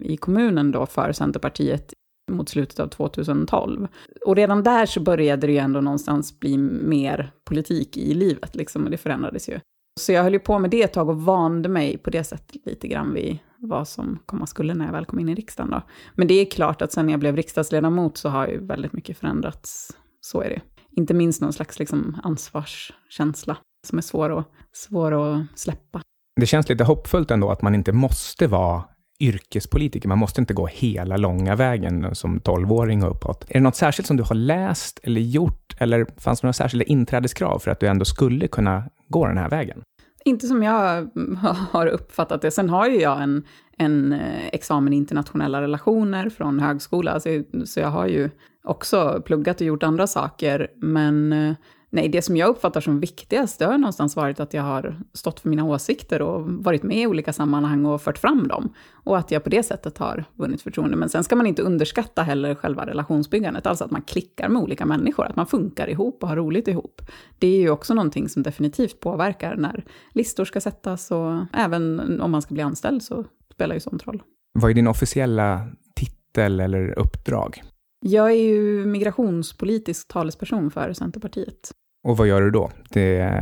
i 0.02 0.16
kommunen 0.16 0.70
då 0.70 0.87
för 0.87 1.12
Centerpartiet 1.12 1.92
mot 2.30 2.49
slutet 2.49 2.80
av 2.80 2.88
2012. 2.88 3.88
Och 4.26 4.37
redan 4.37 4.62
där 4.62 4.87
så 4.87 5.00
började 5.00 5.47
det 5.47 5.52
ju 5.52 5.59
ändå 5.59 5.80
någonstans 5.80 6.40
bli 6.40 6.59
mer 6.59 7.30
politik 7.45 7.97
i 7.97 8.14
livet, 8.14 8.56
liksom, 8.56 8.85
och 8.85 8.90
det 8.90 8.97
förändrades 8.97 9.49
ju. 9.49 9.61
Så 10.00 10.12
jag 10.12 10.23
höll 10.23 10.33
ju 10.33 10.38
på 10.38 10.59
med 10.59 10.71
det 10.71 10.83
ett 10.83 10.92
tag 10.92 11.09
och 11.09 11.23
vande 11.23 11.68
mig 11.68 11.99
på 11.99 12.11
det 12.11 12.25
sättet 12.25 12.66
lite 12.66 12.88
grann 12.88 13.14
vid 13.14 13.38
vad 13.59 13.88
som 13.88 14.18
komma 14.26 14.47
skulle 14.47 14.75
när 14.75 14.85
jag 14.85 14.92
väl 14.92 15.04
kom 15.04 15.18
in 15.18 15.28
i 15.28 15.35
riksdagen. 15.35 15.71
Då. 15.71 15.83
Men 16.14 16.28
det 16.28 16.35
är 16.35 16.45
klart 16.45 16.83
att 16.83 16.92
sen 16.92 17.09
jag 17.09 17.21
blev 17.21 17.37
riksdagsledamot 17.37 18.16
så 18.16 18.28
har 18.28 18.47
ju 18.47 18.66
väldigt 18.66 18.92
mycket 18.92 19.18
förändrats. 19.18 19.97
Så 20.21 20.42
är 20.42 20.49
det. 20.49 20.61
Inte 20.90 21.14
minst 21.14 21.40
någon 21.40 21.52
slags 21.52 21.78
liksom 21.78 22.21
ansvarskänsla 22.23 23.56
som 23.87 23.99
är 23.99 24.02
svår 24.02 24.38
att, 24.38 24.47
svår 24.73 25.12
att 25.12 25.47
släppa. 25.54 26.00
Det 26.40 26.47
känns 26.47 26.68
lite 26.68 26.85
hoppfullt 26.85 27.30
ändå 27.30 27.50
att 27.50 27.62
man 27.62 27.75
inte 27.75 27.92
måste 27.92 28.47
vara 28.47 28.85
yrkespolitiker. 29.20 30.08
Man 30.08 30.18
måste 30.18 30.40
inte 30.40 30.54
gå 30.54 30.66
hela 30.66 31.16
långa 31.16 31.56
vägen 31.56 32.14
som 32.14 32.40
tolvåring 32.40 33.04
och 33.04 33.11
uppåt. 33.11 33.44
Är 33.49 33.54
det 33.54 33.61
något 33.61 33.76
särskilt 33.76 34.06
som 34.06 34.16
du 34.16 34.23
har 34.23 34.35
läst 34.35 35.00
eller 35.02 35.20
gjort, 35.20 35.76
eller 35.78 36.06
fanns 36.20 36.40
det 36.40 36.46
några 36.46 36.52
särskilda 36.52 36.85
inträdeskrav 36.85 37.58
för 37.58 37.70
att 37.70 37.80
du 37.80 37.87
ändå 37.87 38.04
skulle 38.04 38.49
kunna 38.49 38.85
gå 39.08 39.26
den 39.26 39.38
här 39.38 39.50
vägen? 39.50 39.82
Inte 40.25 40.46
som 40.46 40.62
jag 40.62 41.11
har 41.70 41.87
uppfattat 41.87 42.42
det. 42.42 42.50
Sen 42.50 42.70
har 42.70 42.88
ju 42.88 43.00
jag 43.00 43.23
en, 43.23 43.44
en 43.78 44.12
eh, 44.12 44.46
examen 44.52 44.92
i 44.92 44.96
internationella 44.96 45.62
relationer 45.62 46.30
från 46.30 46.61
högskola, 46.61 47.20
så, 47.20 47.42
så 47.64 47.80
jag 47.80 47.88
har 47.88 48.06
ju 48.06 48.30
också 48.64 49.23
pluggat 49.26 49.61
och 49.61 49.66
gjort 49.66 49.82
andra 49.82 50.06
saker. 50.06 50.68
Men 50.76 51.32
eh, 51.32 51.54
nej, 51.90 52.09
det 52.09 52.23
som 52.23 52.37
jag 52.37 52.49
uppfattar 52.49 52.81
som 52.81 53.00
viktigast, 53.00 53.59
det 53.59 53.64
har 53.64 53.78
någonstans 53.78 54.16
varit 54.16 54.40
att 54.40 54.55
jag 54.55 54.62
har 54.62 54.97
stått 55.12 55.40
för 55.40 55.49
mina 55.49 55.64
åsikter 55.64 56.23
och 56.23 56.43
varit 56.47 56.83
med 56.83 56.97
i 56.97 57.07
olika 57.07 57.33
sammanhang 57.33 57.87
och 57.87 58.02
fört 58.02 58.19
fram 58.19 58.49
dem. 58.49 58.73
Och 58.93 59.19
att 59.19 59.31
jag 59.31 59.45
på 59.45 59.50
det 59.50 59.62
sättet 59.62 59.99
har 59.99 60.25
vunnit 60.35 60.62
förtroende. 60.62 60.97
Men 60.97 61.09
sen 61.09 61.25
ska 61.25 61.37
man 61.37 61.47
inte 61.47 61.62
underskatta 61.62 62.23
heller 62.23 62.55
själva 62.55 62.87
relationsbyggandet, 62.87 63.66
alltså 63.66 63.85
att 63.85 63.90
man 63.90 64.02
klickar 64.02 64.49
med 64.49 64.62
olika 64.62 64.87
människor, 64.87 65.26
att 65.26 65.37
man 65.37 65.47
funkar 65.47 65.90
ihop 65.90 66.23
och 66.23 66.28
har 66.28 66.37
roligt 66.37 66.69
ihop. 66.69 67.02
Det 67.38 67.47
är 67.47 67.61
ju 67.61 67.71
också 67.71 67.95
någonting 67.95 68.28
som 68.28 68.43
definitivt 68.43 69.00
påverkar 69.00 69.57
när 69.57 69.85
listor 70.12 70.45
ska 70.45 70.61
sättas 70.61 71.11
och 71.11 71.45
även 71.52 72.21
om 72.21 72.31
man 72.31 72.43
ska 72.43 72.55
bli 72.55 72.62
anställd 72.62 73.02
så 73.02 73.25
spelar 73.52 73.75
ju 73.75 73.81
sånt 73.81 74.07
roll. 74.07 74.23
Vad 74.52 74.71
är 74.71 74.75
din 74.75 74.87
officiella 74.87 75.69
titel 75.95 76.61
eller 76.61 76.99
uppdrag? 76.99 77.62
Jag 78.06 78.30
är 78.30 78.34
ju 78.34 78.86
migrationspolitisk 78.86 80.08
talesperson 80.08 80.70
för 80.70 80.92
Centerpartiet. 80.92 81.70
Och 82.08 82.16
vad 82.16 82.28
gör 82.28 82.40
du 82.40 82.50
då? 82.50 82.70
Det, 82.90 83.32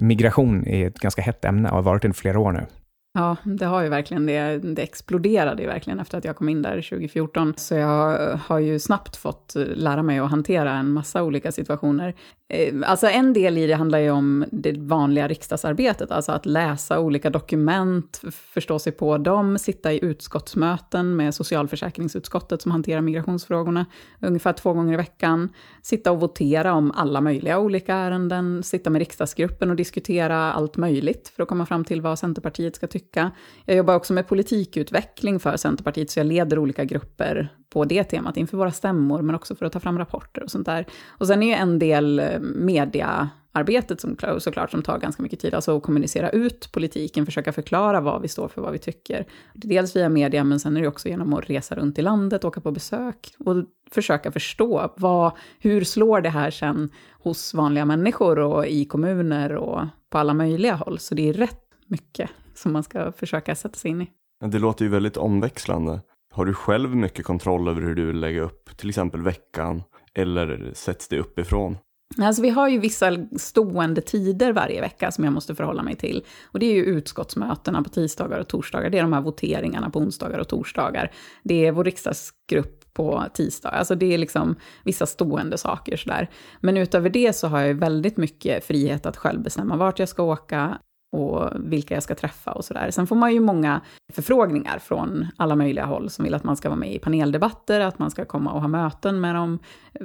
migration 0.00 0.66
är 0.66 0.86
ett 0.86 0.98
ganska 0.98 1.22
hett 1.22 1.44
ämne 1.44 1.68
och 1.68 1.74
har 1.74 1.82
varit 1.82 2.02
det 2.02 2.08
i 2.08 2.12
flera 2.12 2.38
år 2.38 2.52
nu. 2.52 2.66
Ja, 3.14 3.36
det 3.44 3.66
har 3.66 3.82
ju 3.82 3.88
verkligen 3.88 4.26
det. 4.26 4.58
Det 4.58 4.82
exploderade 4.82 5.62
ju 5.62 5.68
verkligen 5.68 6.00
efter 6.00 6.18
att 6.18 6.24
jag 6.24 6.36
kom 6.36 6.48
in 6.48 6.62
där 6.62 6.82
2014. 6.90 7.54
Så 7.56 7.74
jag 7.74 8.18
har 8.36 8.58
ju 8.58 8.78
snabbt 8.78 9.16
fått 9.16 9.52
lära 9.56 10.02
mig 10.02 10.18
att 10.18 10.30
hantera 10.30 10.72
en 10.72 10.92
massa 10.92 11.22
olika 11.22 11.52
situationer. 11.52 12.14
Eh, 12.52 12.74
alltså 12.84 13.06
en 13.06 13.32
del 13.32 13.58
i 13.58 13.66
det 13.66 13.74
handlar 13.74 13.98
ju 13.98 14.10
om 14.10 14.44
det 14.52 14.78
vanliga 14.78 15.28
riksdagsarbetet, 15.28 16.10
alltså 16.10 16.32
att 16.32 16.46
läsa 16.46 17.00
olika 17.00 17.30
dokument, 17.30 18.20
förstå 18.30 18.78
sig 18.78 18.92
på 18.92 19.18
dem, 19.18 19.58
sitta 19.58 19.92
i 19.92 20.04
utskottsmöten 20.04 21.16
med 21.16 21.34
socialförsäkringsutskottet 21.34 22.62
som 22.62 22.72
hanterar 22.72 23.00
migrationsfrågorna 23.00 23.86
ungefär 24.20 24.52
två 24.52 24.72
gånger 24.72 24.94
i 24.94 24.96
veckan, 24.96 25.48
sitta 25.82 26.12
och 26.12 26.20
votera 26.20 26.74
om 26.74 26.90
alla 26.90 27.20
möjliga 27.20 27.58
olika 27.58 27.94
ärenden, 27.94 28.62
sitta 28.62 28.90
med 28.90 28.98
riksdagsgruppen 28.98 29.70
och 29.70 29.76
diskutera 29.76 30.52
allt 30.52 30.76
möjligt 30.76 31.32
för 31.36 31.42
att 31.42 31.48
komma 31.48 31.66
fram 31.66 31.84
till 31.84 32.00
vad 32.00 32.18
Centerpartiet 32.18 32.76
ska 32.76 32.86
tycka. 32.86 33.30
Jag 33.64 33.76
jobbar 33.76 33.94
också 33.94 34.12
med 34.12 34.28
politikutveckling 34.28 35.40
för 35.40 35.56
Centerpartiet, 35.56 36.10
så 36.10 36.20
jag 36.20 36.26
leder 36.26 36.58
olika 36.58 36.84
grupper 36.84 37.50
på 37.70 37.84
det 37.84 38.04
temat 38.04 38.36
inför 38.36 38.56
våra 38.56 38.70
stämmor, 38.70 39.22
men 39.22 39.34
också 39.34 39.54
för 39.54 39.66
att 39.66 39.72
ta 39.72 39.80
fram 39.80 39.98
rapporter 39.98 40.42
och 40.42 40.50
sånt 40.50 40.66
där. 40.66 40.86
Och 41.08 41.26
sen 41.26 41.42
är 41.42 41.46
ju 41.46 41.52
en 41.52 41.78
del 41.78 42.18
eh, 42.18 42.40
mediaarbetet 42.40 44.00
som, 44.00 44.16
såklart 44.38 44.70
som 44.70 44.82
tar 44.82 44.98
ganska 44.98 45.22
mycket 45.22 45.40
tid, 45.40 45.54
alltså 45.54 45.76
att 45.76 45.82
kommunicera 45.82 46.30
ut 46.30 46.72
politiken, 46.72 47.26
försöka 47.26 47.52
förklara 47.52 48.00
vad 48.00 48.22
vi 48.22 48.28
står 48.28 48.48
för, 48.48 48.62
vad 48.62 48.72
vi 48.72 48.78
tycker. 48.78 49.26
Dels 49.54 49.96
via 49.96 50.08
media, 50.08 50.44
men 50.44 50.60
sen 50.60 50.76
är 50.76 50.80
det 50.80 50.88
också 50.88 51.08
genom 51.08 51.34
att 51.34 51.50
resa 51.50 51.74
runt 51.74 51.98
i 51.98 52.02
landet, 52.02 52.44
åka 52.44 52.60
på 52.60 52.70
besök 52.70 53.34
och 53.38 53.56
försöka 53.90 54.32
förstå 54.32 54.92
vad, 54.96 55.32
hur 55.58 55.84
slår 55.84 56.20
det 56.20 56.30
här 56.30 56.50
sen 56.50 56.90
hos 57.10 57.54
vanliga 57.54 57.84
människor 57.84 58.38
och 58.38 58.66
i 58.66 58.84
kommuner 58.84 59.56
och 59.56 59.82
på 60.10 60.18
alla 60.18 60.34
möjliga 60.34 60.74
håll. 60.74 60.98
Så 60.98 61.14
det 61.14 61.28
är 61.28 61.32
rätt 61.32 61.64
mycket 61.86 62.30
som 62.54 62.72
man 62.72 62.82
ska 62.82 63.12
försöka 63.12 63.54
sätta 63.54 63.74
sig 63.74 63.90
in 63.90 64.02
i. 64.02 64.10
Det 64.46 64.58
låter 64.58 64.84
ju 64.84 64.90
väldigt 64.90 65.16
omväxlande. 65.16 66.00
Har 66.34 66.44
du 66.44 66.54
själv 66.54 66.96
mycket 66.96 67.24
kontroll 67.24 67.68
över 67.68 67.82
hur 67.82 67.94
du 67.94 68.06
vill 68.06 68.20
lägga 68.20 68.42
upp 68.42 68.76
till 68.76 68.88
exempel 68.88 69.22
veckan 69.22 69.82
eller 70.14 70.70
sätts 70.74 71.08
det 71.08 71.18
uppifrån? 71.18 71.76
Alltså 72.18 72.42
vi 72.42 72.50
har 72.50 72.68
ju 72.68 72.78
vissa 72.78 73.26
stående 73.38 74.00
tider 74.00 74.52
varje 74.52 74.80
vecka 74.80 75.10
som 75.10 75.24
jag 75.24 75.32
måste 75.32 75.54
förhålla 75.54 75.82
mig 75.82 75.96
till. 75.96 76.24
Och 76.44 76.58
det 76.58 76.66
är 76.66 76.74
ju 76.74 76.84
utskottsmötena 76.84 77.82
på 77.82 77.90
tisdagar 77.90 78.38
och 78.38 78.48
torsdagar. 78.48 78.90
Det 78.90 78.98
är 78.98 79.02
de 79.02 79.12
här 79.12 79.20
voteringarna 79.20 79.90
på 79.90 79.98
onsdagar 79.98 80.38
och 80.38 80.48
torsdagar. 80.48 81.12
Det 81.42 81.66
är 81.66 81.72
vår 81.72 81.84
riksdagsgrupp 81.84 82.80
på 82.92 83.24
tisdag. 83.34 83.68
Alltså 83.68 83.94
det 83.94 84.14
är 84.14 84.18
liksom 84.18 84.56
vissa 84.84 85.06
stående 85.06 85.58
saker 85.58 85.96
sådär. 85.96 86.30
Men 86.60 86.76
utöver 86.76 87.10
det 87.10 87.32
så 87.36 87.48
har 87.48 87.60
jag 87.60 87.74
väldigt 87.74 88.16
mycket 88.16 88.64
frihet 88.64 89.06
att 89.06 89.16
själv 89.16 89.42
bestämma 89.42 89.76
vart 89.76 89.98
jag 89.98 90.08
ska 90.08 90.22
åka, 90.22 90.78
och 91.10 91.50
vilka 91.54 91.94
jag 91.94 92.02
ska 92.02 92.14
träffa 92.14 92.52
och 92.52 92.64
sådär. 92.64 92.90
Sen 92.90 93.06
får 93.06 93.16
man 93.16 93.32
ju 93.32 93.40
många 93.40 93.80
förfrågningar 94.12 94.78
från 94.78 95.26
alla 95.36 95.56
möjliga 95.56 95.84
håll 95.84 96.10
som 96.10 96.24
vill 96.24 96.34
att 96.34 96.44
man 96.44 96.56
ska 96.56 96.68
vara 96.68 96.78
med 96.78 96.94
i 96.94 96.98
paneldebatter, 96.98 97.80
att 97.80 97.98
man 97.98 98.10
ska 98.10 98.24
komma 98.24 98.52
och 98.52 98.60
ha 98.60 98.68
möten 98.68 99.20
med 99.20 99.34
dem. 99.34 99.58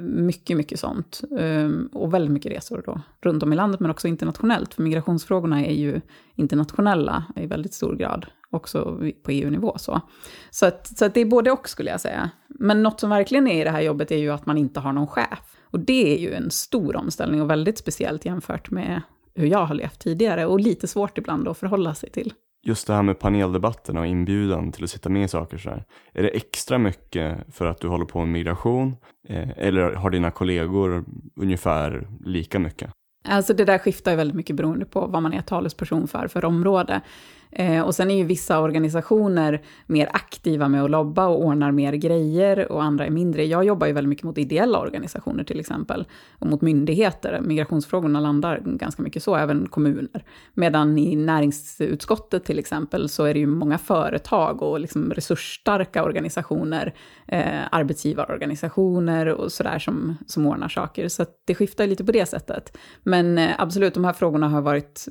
Mycket, 0.06 0.56
mycket 0.56 0.80
sånt. 0.80 1.22
Ehm, 1.38 1.88
och 1.92 2.14
väldigt 2.14 2.32
mycket 2.32 2.52
resor 2.52 2.82
då, 2.86 3.00
runt 3.20 3.42
om 3.42 3.52
i 3.52 3.56
landet, 3.56 3.80
men 3.80 3.90
också 3.90 4.08
internationellt. 4.08 4.74
För 4.74 4.82
migrationsfrågorna 4.82 5.64
är 5.64 5.74
ju 5.74 6.00
internationella 6.34 7.24
i 7.36 7.46
väldigt 7.46 7.74
stor 7.74 7.96
grad, 7.96 8.26
också 8.50 9.00
på 9.22 9.30
EU-nivå. 9.30 9.74
Så, 9.78 10.00
så, 10.50 10.66
att, 10.66 10.98
så 10.98 11.04
att 11.04 11.14
det 11.14 11.20
är 11.20 11.26
både 11.26 11.50
och 11.50 11.68
skulle 11.68 11.90
jag 11.90 12.00
säga. 12.00 12.30
Men 12.48 12.82
något 12.82 13.00
som 13.00 13.10
verkligen 13.10 13.46
är 13.46 13.60
i 13.60 13.64
det 13.64 13.70
här 13.70 13.80
jobbet 13.80 14.10
är 14.10 14.18
ju 14.18 14.30
att 14.30 14.46
man 14.46 14.58
inte 14.58 14.80
har 14.80 14.92
någon 14.92 15.06
chef. 15.06 15.56
Och 15.62 15.80
det 15.80 16.14
är 16.16 16.20
ju 16.20 16.32
en 16.32 16.50
stor 16.50 16.96
omställning 16.96 17.42
och 17.42 17.50
väldigt 17.50 17.78
speciellt 17.78 18.24
jämfört 18.24 18.70
med 18.70 19.02
hur 19.36 19.46
jag 19.46 19.66
har 19.66 19.74
levt 19.74 19.98
tidigare 19.98 20.46
och 20.46 20.60
lite 20.60 20.88
svårt 20.88 21.18
ibland 21.18 21.48
att 21.48 21.58
förhålla 21.58 21.94
sig 21.94 22.10
till. 22.10 22.32
Just 22.66 22.86
det 22.86 22.94
här 22.94 23.02
med 23.02 23.18
paneldebatterna 23.18 24.00
och 24.00 24.06
inbjudan 24.06 24.72
till 24.72 24.84
att 24.84 24.90
sitta 24.90 25.08
med 25.08 25.24
i 25.24 25.28
saker 25.28 25.58
så 25.58 25.70
här. 25.70 25.84
Är 26.12 26.22
det 26.22 26.28
extra 26.28 26.78
mycket 26.78 27.54
för 27.54 27.66
att 27.66 27.80
du 27.80 27.88
håller 27.88 28.04
på 28.04 28.18
med 28.18 28.28
migration 28.28 28.96
eh, 29.28 29.48
eller 29.56 29.92
har 29.92 30.10
dina 30.10 30.30
kollegor 30.30 31.04
ungefär 31.36 32.08
lika 32.24 32.58
mycket? 32.58 32.90
Alltså 33.28 33.54
det 33.54 33.64
där 33.64 33.78
skiftar 33.78 34.10
ju 34.10 34.16
väldigt 34.16 34.36
mycket 34.36 34.56
beroende 34.56 34.84
på 34.84 35.06
vad 35.06 35.22
man 35.22 35.32
är 35.32 35.42
talesperson 35.42 36.08
för, 36.08 36.28
för 36.28 36.44
område. 36.44 37.00
Eh, 37.58 37.80
och 37.80 37.94
sen 37.94 38.10
är 38.10 38.16
ju 38.16 38.24
vissa 38.24 38.60
organisationer 38.60 39.62
mer 39.86 40.08
aktiva 40.12 40.68
med 40.68 40.84
att 40.84 40.90
lobba 40.90 41.26
och 41.26 41.44
ordnar 41.44 41.72
mer 41.72 41.92
grejer 41.92 42.72
och 42.72 42.82
andra 42.82 43.06
är 43.06 43.10
mindre. 43.10 43.44
Jag 43.44 43.64
jobbar 43.64 43.86
ju 43.86 43.92
väldigt 43.92 44.08
mycket 44.08 44.24
mot 44.24 44.38
ideella 44.38 44.78
organisationer 44.78 45.44
till 45.44 45.60
exempel 45.60 46.06
och 46.38 46.46
mot 46.46 46.60
myndigheter. 46.60 47.40
Migrationsfrågorna 47.40 48.20
landar 48.20 48.60
ganska 48.64 49.02
mycket 49.02 49.22
så, 49.22 49.36
även 49.36 49.68
kommuner. 49.68 50.24
Medan 50.54 50.98
i 50.98 51.16
näringsutskottet 51.16 52.44
till 52.44 52.58
exempel 52.58 53.08
så 53.08 53.24
är 53.24 53.34
det 53.34 53.40
ju 53.40 53.46
många 53.46 53.78
företag 53.78 54.62
och 54.62 54.80
liksom 54.80 55.12
resursstarka 55.12 56.04
organisationer, 56.04 56.94
eh, 57.26 57.60
arbetsgivarorganisationer 57.70 59.26
och 59.28 59.52
sådär 59.52 59.78
som, 59.78 60.16
som 60.26 60.46
ordnar 60.46 60.68
saker. 60.68 61.08
Så 61.08 61.24
det 61.44 61.54
skiftar 61.54 61.86
lite 61.86 62.04
på 62.04 62.12
det 62.12 62.26
sättet. 62.26 62.78
Men 63.02 63.38
eh, 63.38 63.50
absolut, 63.58 63.94
de 63.94 64.04
här 64.04 64.12
frågorna 64.12 64.48
har 64.48 64.62
varit 64.62 65.06